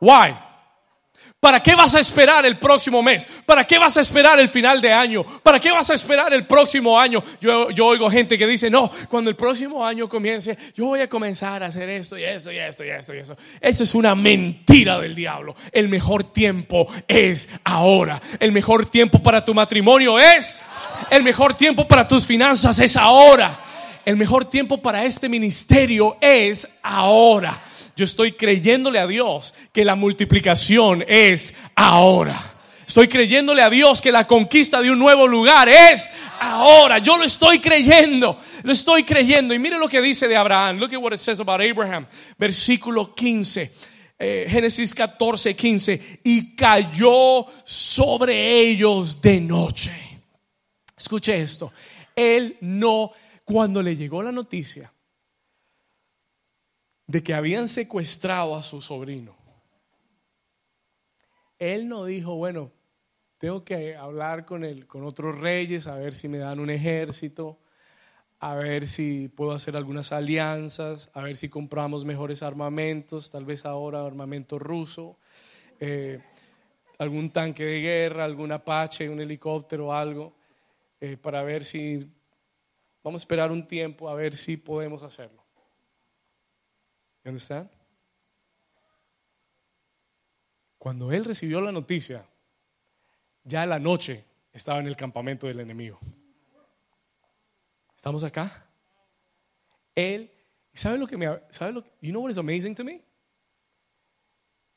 Why? 0.00 0.45
¿Para 1.38 1.62
qué 1.62 1.74
vas 1.74 1.94
a 1.94 2.00
esperar 2.00 2.46
el 2.46 2.56
próximo 2.56 3.02
mes? 3.02 3.28
¿Para 3.44 3.64
qué 3.64 3.78
vas 3.78 3.96
a 3.96 4.00
esperar 4.00 4.40
el 4.40 4.48
final 4.48 4.80
de 4.80 4.92
año? 4.92 5.22
¿Para 5.42 5.60
qué 5.60 5.70
vas 5.70 5.88
a 5.90 5.94
esperar 5.94 6.32
el 6.32 6.46
próximo 6.46 6.98
año? 6.98 7.22
Yo, 7.40 7.70
yo 7.70 7.86
oigo 7.86 8.10
gente 8.10 8.38
que 8.38 8.46
dice, 8.46 8.70
no, 8.70 8.90
cuando 9.08 9.30
el 9.30 9.36
próximo 9.36 9.86
año 9.86 10.08
comience, 10.08 10.56
yo 10.74 10.86
voy 10.86 11.00
a 11.00 11.08
comenzar 11.08 11.62
a 11.62 11.66
hacer 11.66 11.88
esto 11.90 12.18
y 12.18 12.24
esto 12.24 12.50
y 12.50 12.58
esto 12.58 12.84
y 12.84 12.88
esto 12.88 13.14
y 13.14 13.18
eso. 13.18 13.36
Eso 13.60 13.84
es 13.84 13.94
una 13.94 14.14
mentira 14.14 14.98
del 14.98 15.14
diablo. 15.14 15.54
El 15.72 15.88
mejor 15.88 16.24
tiempo 16.24 16.90
es 17.06 17.50
ahora. 17.64 18.20
El 18.40 18.52
mejor 18.52 18.86
tiempo 18.86 19.22
para 19.22 19.44
tu 19.44 19.54
matrimonio 19.54 20.18
es. 20.18 20.56
El 21.10 21.22
mejor 21.22 21.54
tiempo 21.54 21.86
para 21.86 22.08
tus 22.08 22.26
finanzas 22.26 22.78
es 22.78 22.96
ahora. 22.96 23.60
El 24.06 24.16
mejor 24.16 24.46
tiempo 24.46 24.80
para 24.80 25.04
este 25.04 25.28
ministerio 25.28 26.16
es 26.20 26.66
ahora. 26.82 27.62
Yo 27.96 28.04
estoy 28.04 28.32
creyéndole 28.32 28.98
a 28.98 29.06
Dios 29.06 29.54
que 29.72 29.82
la 29.82 29.94
multiplicación 29.94 31.02
es 31.08 31.54
ahora. 31.74 32.54
Estoy 32.86 33.08
creyéndole 33.08 33.62
a 33.62 33.70
Dios 33.70 34.02
que 34.02 34.12
la 34.12 34.26
conquista 34.26 34.82
de 34.82 34.90
un 34.90 34.98
nuevo 34.98 35.26
lugar 35.26 35.66
es 35.68 36.10
ahora. 36.38 36.98
Yo 36.98 37.16
lo 37.16 37.24
estoy 37.24 37.58
creyendo. 37.58 38.38
Lo 38.64 38.72
estoy 38.72 39.02
creyendo. 39.02 39.54
Y 39.54 39.58
mire 39.58 39.78
lo 39.78 39.88
que 39.88 40.02
dice 40.02 40.28
de 40.28 40.36
Abraham. 40.36 40.78
Look 40.78 40.92
at 40.92 41.00
what 41.00 41.12
it 41.14 41.18
says 41.18 41.40
about 41.40 41.62
Abraham. 41.62 42.06
Versículo 42.38 43.14
15. 43.14 43.72
Eh, 44.18 44.46
Génesis 44.48 44.94
14, 44.94 45.56
15. 45.56 46.20
Y 46.24 46.54
cayó 46.54 47.46
sobre 47.64 48.60
ellos 48.60 49.22
de 49.22 49.40
noche. 49.40 49.92
Escuche 50.96 51.40
esto. 51.40 51.72
Él 52.14 52.58
no, 52.60 53.10
cuando 53.42 53.82
le 53.82 53.96
llegó 53.96 54.22
la 54.22 54.32
noticia 54.32 54.92
de 57.06 57.22
que 57.22 57.34
habían 57.34 57.68
secuestrado 57.68 58.56
a 58.56 58.62
su 58.62 58.80
sobrino, 58.80 59.36
él 61.58 61.88
no 61.88 62.04
dijo, 62.04 62.34
bueno, 62.36 62.72
tengo 63.38 63.64
que 63.64 63.96
hablar 63.96 64.44
con, 64.44 64.64
el, 64.64 64.86
con 64.86 65.04
otros 65.04 65.38
reyes, 65.38 65.86
a 65.86 65.96
ver 65.96 66.14
si 66.14 66.28
me 66.28 66.38
dan 66.38 66.60
un 66.60 66.70
ejército, 66.70 67.58
a 68.38 68.54
ver 68.54 68.86
si 68.86 69.28
puedo 69.28 69.52
hacer 69.52 69.76
algunas 69.76 70.12
alianzas, 70.12 71.10
a 71.14 71.22
ver 71.22 71.36
si 71.36 71.48
compramos 71.48 72.04
mejores 72.04 72.42
armamentos, 72.42 73.30
tal 73.30 73.44
vez 73.44 73.64
ahora 73.64 74.04
armamento 74.04 74.58
ruso, 74.58 75.18
eh, 75.80 76.20
algún 76.98 77.30
tanque 77.30 77.64
de 77.64 77.80
guerra, 77.80 78.24
algún 78.24 78.52
Apache, 78.52 79.08
un 79.08 79.20
helicóptero, 79.20 79.92
algo, 79.92 80.34
eh, 81.00 81.16
para 81.16 81.42
ver 81.42 81.64
si, 81.64 82.10
vamos 83.02 83.22
a 83.22 83.24
esperar 83.24 83.50
un 83.50 83.66
tiempo 83.66 84.08
a 84.08 84.14
ver 84.14 84.34
si 84.34 84.56
podemos 84.56 85.02
hacerlo. 85.02 85.45
You 87.26 87.68
Cuando 90.78 91.10
él 91.10 91.24
recibió 91.24 91.60
la 91.60 91.72
noticia, 91.72 92.24
ya 93.42 93.66
la 93.66 93.80
noche 93.80 94.24
estaba 94.52 94.78
en 94.78 94.86
el 94.86 94.94
campamento 94.94 95.48
del 95.48 95.58
enemigo. 95.58 95.98
¿Estamos 97.96 98.22
acá? 98.22 98.64
Él, 99.96 100.30
¿sabe 100.72 100.98
lo 100.98 101.08
que 101.08 101.16
me, 101.16 101.26
sabe 101.50 101.72
lo, 101.72 101.84
you 102.00 102.10
know 102.10 102.22
what 102.22 102.30
is 102.30 102.38
amazing 102.38 102.76
to 102.76 102.84
me? 102.84 103.02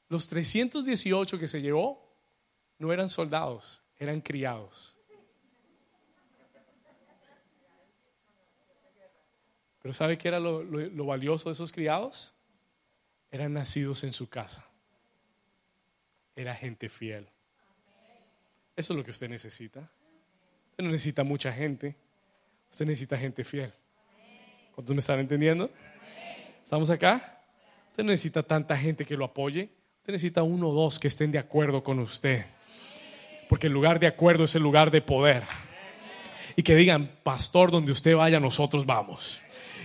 Los 0.07 0.27
318 0.27 1.37
que 1.37 1.47
se 1.47 1.61
llevó 1.61 2.03
no 2.79 2.91
eran 2.91 3.09
soldados, 3.09 3.83
eran 3.99 4.21
criados. 4.21 4.95
Pero 9.83 9.93
¿sabe 9.93 10.17
qué 10.17 10.29
era 10.29 10.39
lo, 10.39 10.63
lo 10.63 11.05
valioso 11.05 11.49
de 11.49 11.53
esos 11.53 11.71
criados? 11.71 12.33
Eran 13.31 13.53
nacidos 13.53 14.03
en 14.03 14.13
su 14.13 14.29
casa. 14.29 14.65
Era 16.35 16.55
gente 16.55 16.89
fiel. 16.89 17.27
Eso 18.75 18.93
es 18.93 18.97
lo 18.97 19.03
que 19.03 19.11
usted 19.11 19.29
necesita. 19.29 19.81
Usted 20.71 20.83
no 20.83 20.91
necesita 20.91 21.23
mucha 21.23 21.51
gente. 21.51 21.95
Usted 22.71 22.85
necesita 22.85 23.17
gente 23.17 23.43
fiel. 23.43 23.73
¿Cuántos 24.73 24.95
me 24.95 24.99
están 24.99 25.19
entendiendo? 25.19 25.69
¿Estamos 26.63 26.89
acá? 26.89 27.41
Usted 27.89 28.03
no 28.03 28.11
necesita 28.11 28.43
tanta 28.43 28.77
gente 28.77 29.05
que 29.05 29.17
lo 29.17 29.25
apoye. 29.25 29.69
Usted 29.97 30.13
necesita 30.13 30.43
uno 30.43 30.69
o 30.69 30.73
dos 30.73 30.97
que 30.97 31.09
estén 31.09 31.31
de 31.31 31.39
acuerdo 31.39 31.83
con 31.83 31.99
usted. 31.99 32.45
Porque 33.49 33.67
el 33.67 33.73
lugar 33.73 33.99
de 33.99 34.07
acuerdo 34.07 34.45
es 34.45 34.55
el 34.55 34.63
lugar 34.63 34.91
de 34.91 35.01
poder. 35.01 35.43
Y 36.55 36.63
que 36.63 36.75
digan, 36.75 37.11
pastor, 37.23 37.71
donde 37.71 37.91
usted 37.91 38.15
vaya, 38.15 38.39
nosotros 38.39 38.85
vamos. 38.85 39.41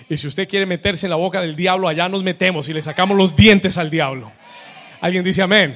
Y 0.09 0.17
si 0.17 0.27
usted 0.27 0.49
quiere 0.49 0.67
meterse 0.67 1.07
en 1.07 1.11
la 1.11 1.17
boca 1.17 1.41
del 1.41 1.57
diablo, 1.57 1.89
allá 1.89 2.09
nos 2.09 2.23
metemos 2.23 2.69
y 2.69 2.73
le 2.73 2.83
sacamos 2.83 3.17
los 3.17 3.35
dientes 3.35 3.79
al 3.79 3.91
diablo. 3.91 4.31
¿Alguien 5.01 5.25
dice 5.25 5.43
amén? 5.43 5.75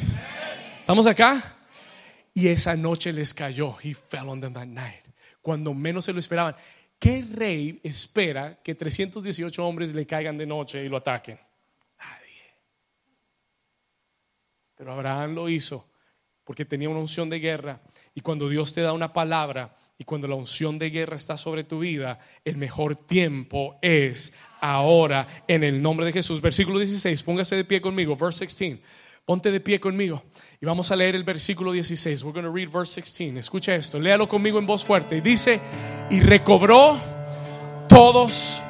¿Estamos 0.80 1.06
acá? 1.06 1.56
Y 2.34 2.48
esa 2.48 2.76
noche 2.76 3.12
les 3.12 3.34
cayó. 3.34 3.76
He 3.82 3.94
fell 3.94 4.28
on 4.28 4.40
them 4.40 4.52
that 4.52 4.66
night. 4.66 5.05
Cuando 5.42 5.74
menos 5.74 6.05
se 6.05 6.12
lo 6.12 6.20
esperaban. 6.20 6.55
¿Qué 6.98 7.24
rey 7.32 7.80
espera 7.82 8.59
que 8.62 8.74
318 8.74 9.66
hombres 9.66 9.94
le 9.94 10.06
caigan 10.06 10.36
de 10.36 10.46
noche 10.46 10.84
y 10.84 10.88
lo 10.88 10.96
ataquen? 10.96 11.38
Nadie. 11.98 12.42
Pero 14.76 14.92
Abraham 14.92 15.34
lo 15.34 15.48
hizo 15.48 15.88
porque 16.44 16.64
tenía 16.64 16.88
una 16.88 17.00
unción 17.00 17.30
de 17.30 17.38
guerra. 17.38 17.80
Y 18.14 18.20
cuando 18.20 18.48
Dios 18.48 18.74
te 18.74 18.80
da 18.80 18.92
una 18.92 19.12
palabra, 19.12 19.76
y 19.98 20.04
cuando 20.04 20.28
la 20.28 20.36
unción 20.36 20.78
de 20.78 20.90
guerra 20.90 21.16
está 21.16 21.36
sobre 21.36 21.64
tu 21.64 21.80
vida, 21.80 22.20
el 22.44 22.56
mejor 22.56 22.94
tiempo 22.94 23.78
es 23.82 24.32
ahora 24.60 25.26
en 25.48 25.64
el 25.64 25.82
nombre 25.82 26.06
de 26.06 26.12
Jesús. 26.12 26.40
Versículo 26.40 26.78
16, 26.78 27.22
póngase 27.24 27.56
de 27.56 27.64
pie 27.64 27.80
conmigo, 27.80 28.16
verse 28.16 28.44
16. 28.44 28.78
Ponte 29.24 29.50
de 29.50 29.60
pie 29.60 29.78
conmigo 29.78 30.22
y 30.60 30.64
vamos 30.64 30.90
a 30.90 30.96
leer 30.96 31.14
el 31.16 31.24
versículo 31.24 31.72
16. 31.72 32.22
We're 32.22 32.32
going 32.32 32.46
to 32.46 32.52
read 32.52 32.70
verse 32.70 33.00
16. 33.00 33.36
Escucha 33.36 33.74
esto, 33.74 33.98
léalo 33.98 34.28
conmigo 34.28 34.58
en 34.58 34.66
voz 34.66 34.84
fuerte. 34.84 35.16
Y 35.16 35.20
dice, 35.20 35.60
y 36.10 36.20
recobró 36.20 36.96
todos 37.88 38.62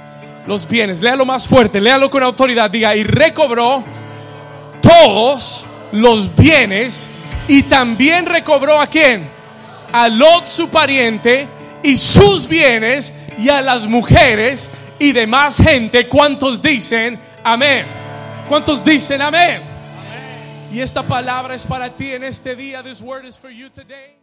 los 0.47 0.67
bienes. 0.67 1.03
Léalo 1.03 1.25
más 1.27 1.47
fuerte, 1.47 1.81
léalo 1.81 2.11
con 2.11 2.23
autoridad. 2.23 2.71
Diga, 2.71 2.97
y 2.97 3.05
recobró 3.05 3.85
todos 4.81 5.67
los 5.93 6.35
bienes 6.35 7.11
y 7.47 7.63
también 7.65 8.27
recobró 8.27 8.81
a 8.81 8.87
quién? 8.87 9.38
A 9.93 10.09
Lot 10.09 10.47
su 10.47 10.69
pariente 10.69 11.49
y 11.83 11.97
sus 11.97 12.49
bienes 12.49 13.13
y 13.39 13.49
a 13.49 13.63
las 13.63 13.87
mujeres 13.87 14.69
y 14.99 15.13
demás 15.13 15.59
gente. 15.59 16.09
¿Cuántos 16.09 16.61
dicen 16.61 17.19
amén? 17.45 17.87
¿Cuántos 18.49 18.85
dicen 18.85 19.23
amén? 19.23 19.63
Y 20.73 20.81
esta 20.81 21.03
palabra 21.03 21.55
es 21.55 21.65
para 21.65 21.89
ti 21.91 22.13
en 22.13 22.25
este 22.25 22.55
día. 22.55 22.83
This 22.83 23.01
word 23.01 23.25
is 23.25 23.39
for 23.39 23.51
you 23.51 23.71
today. 23.71 24.18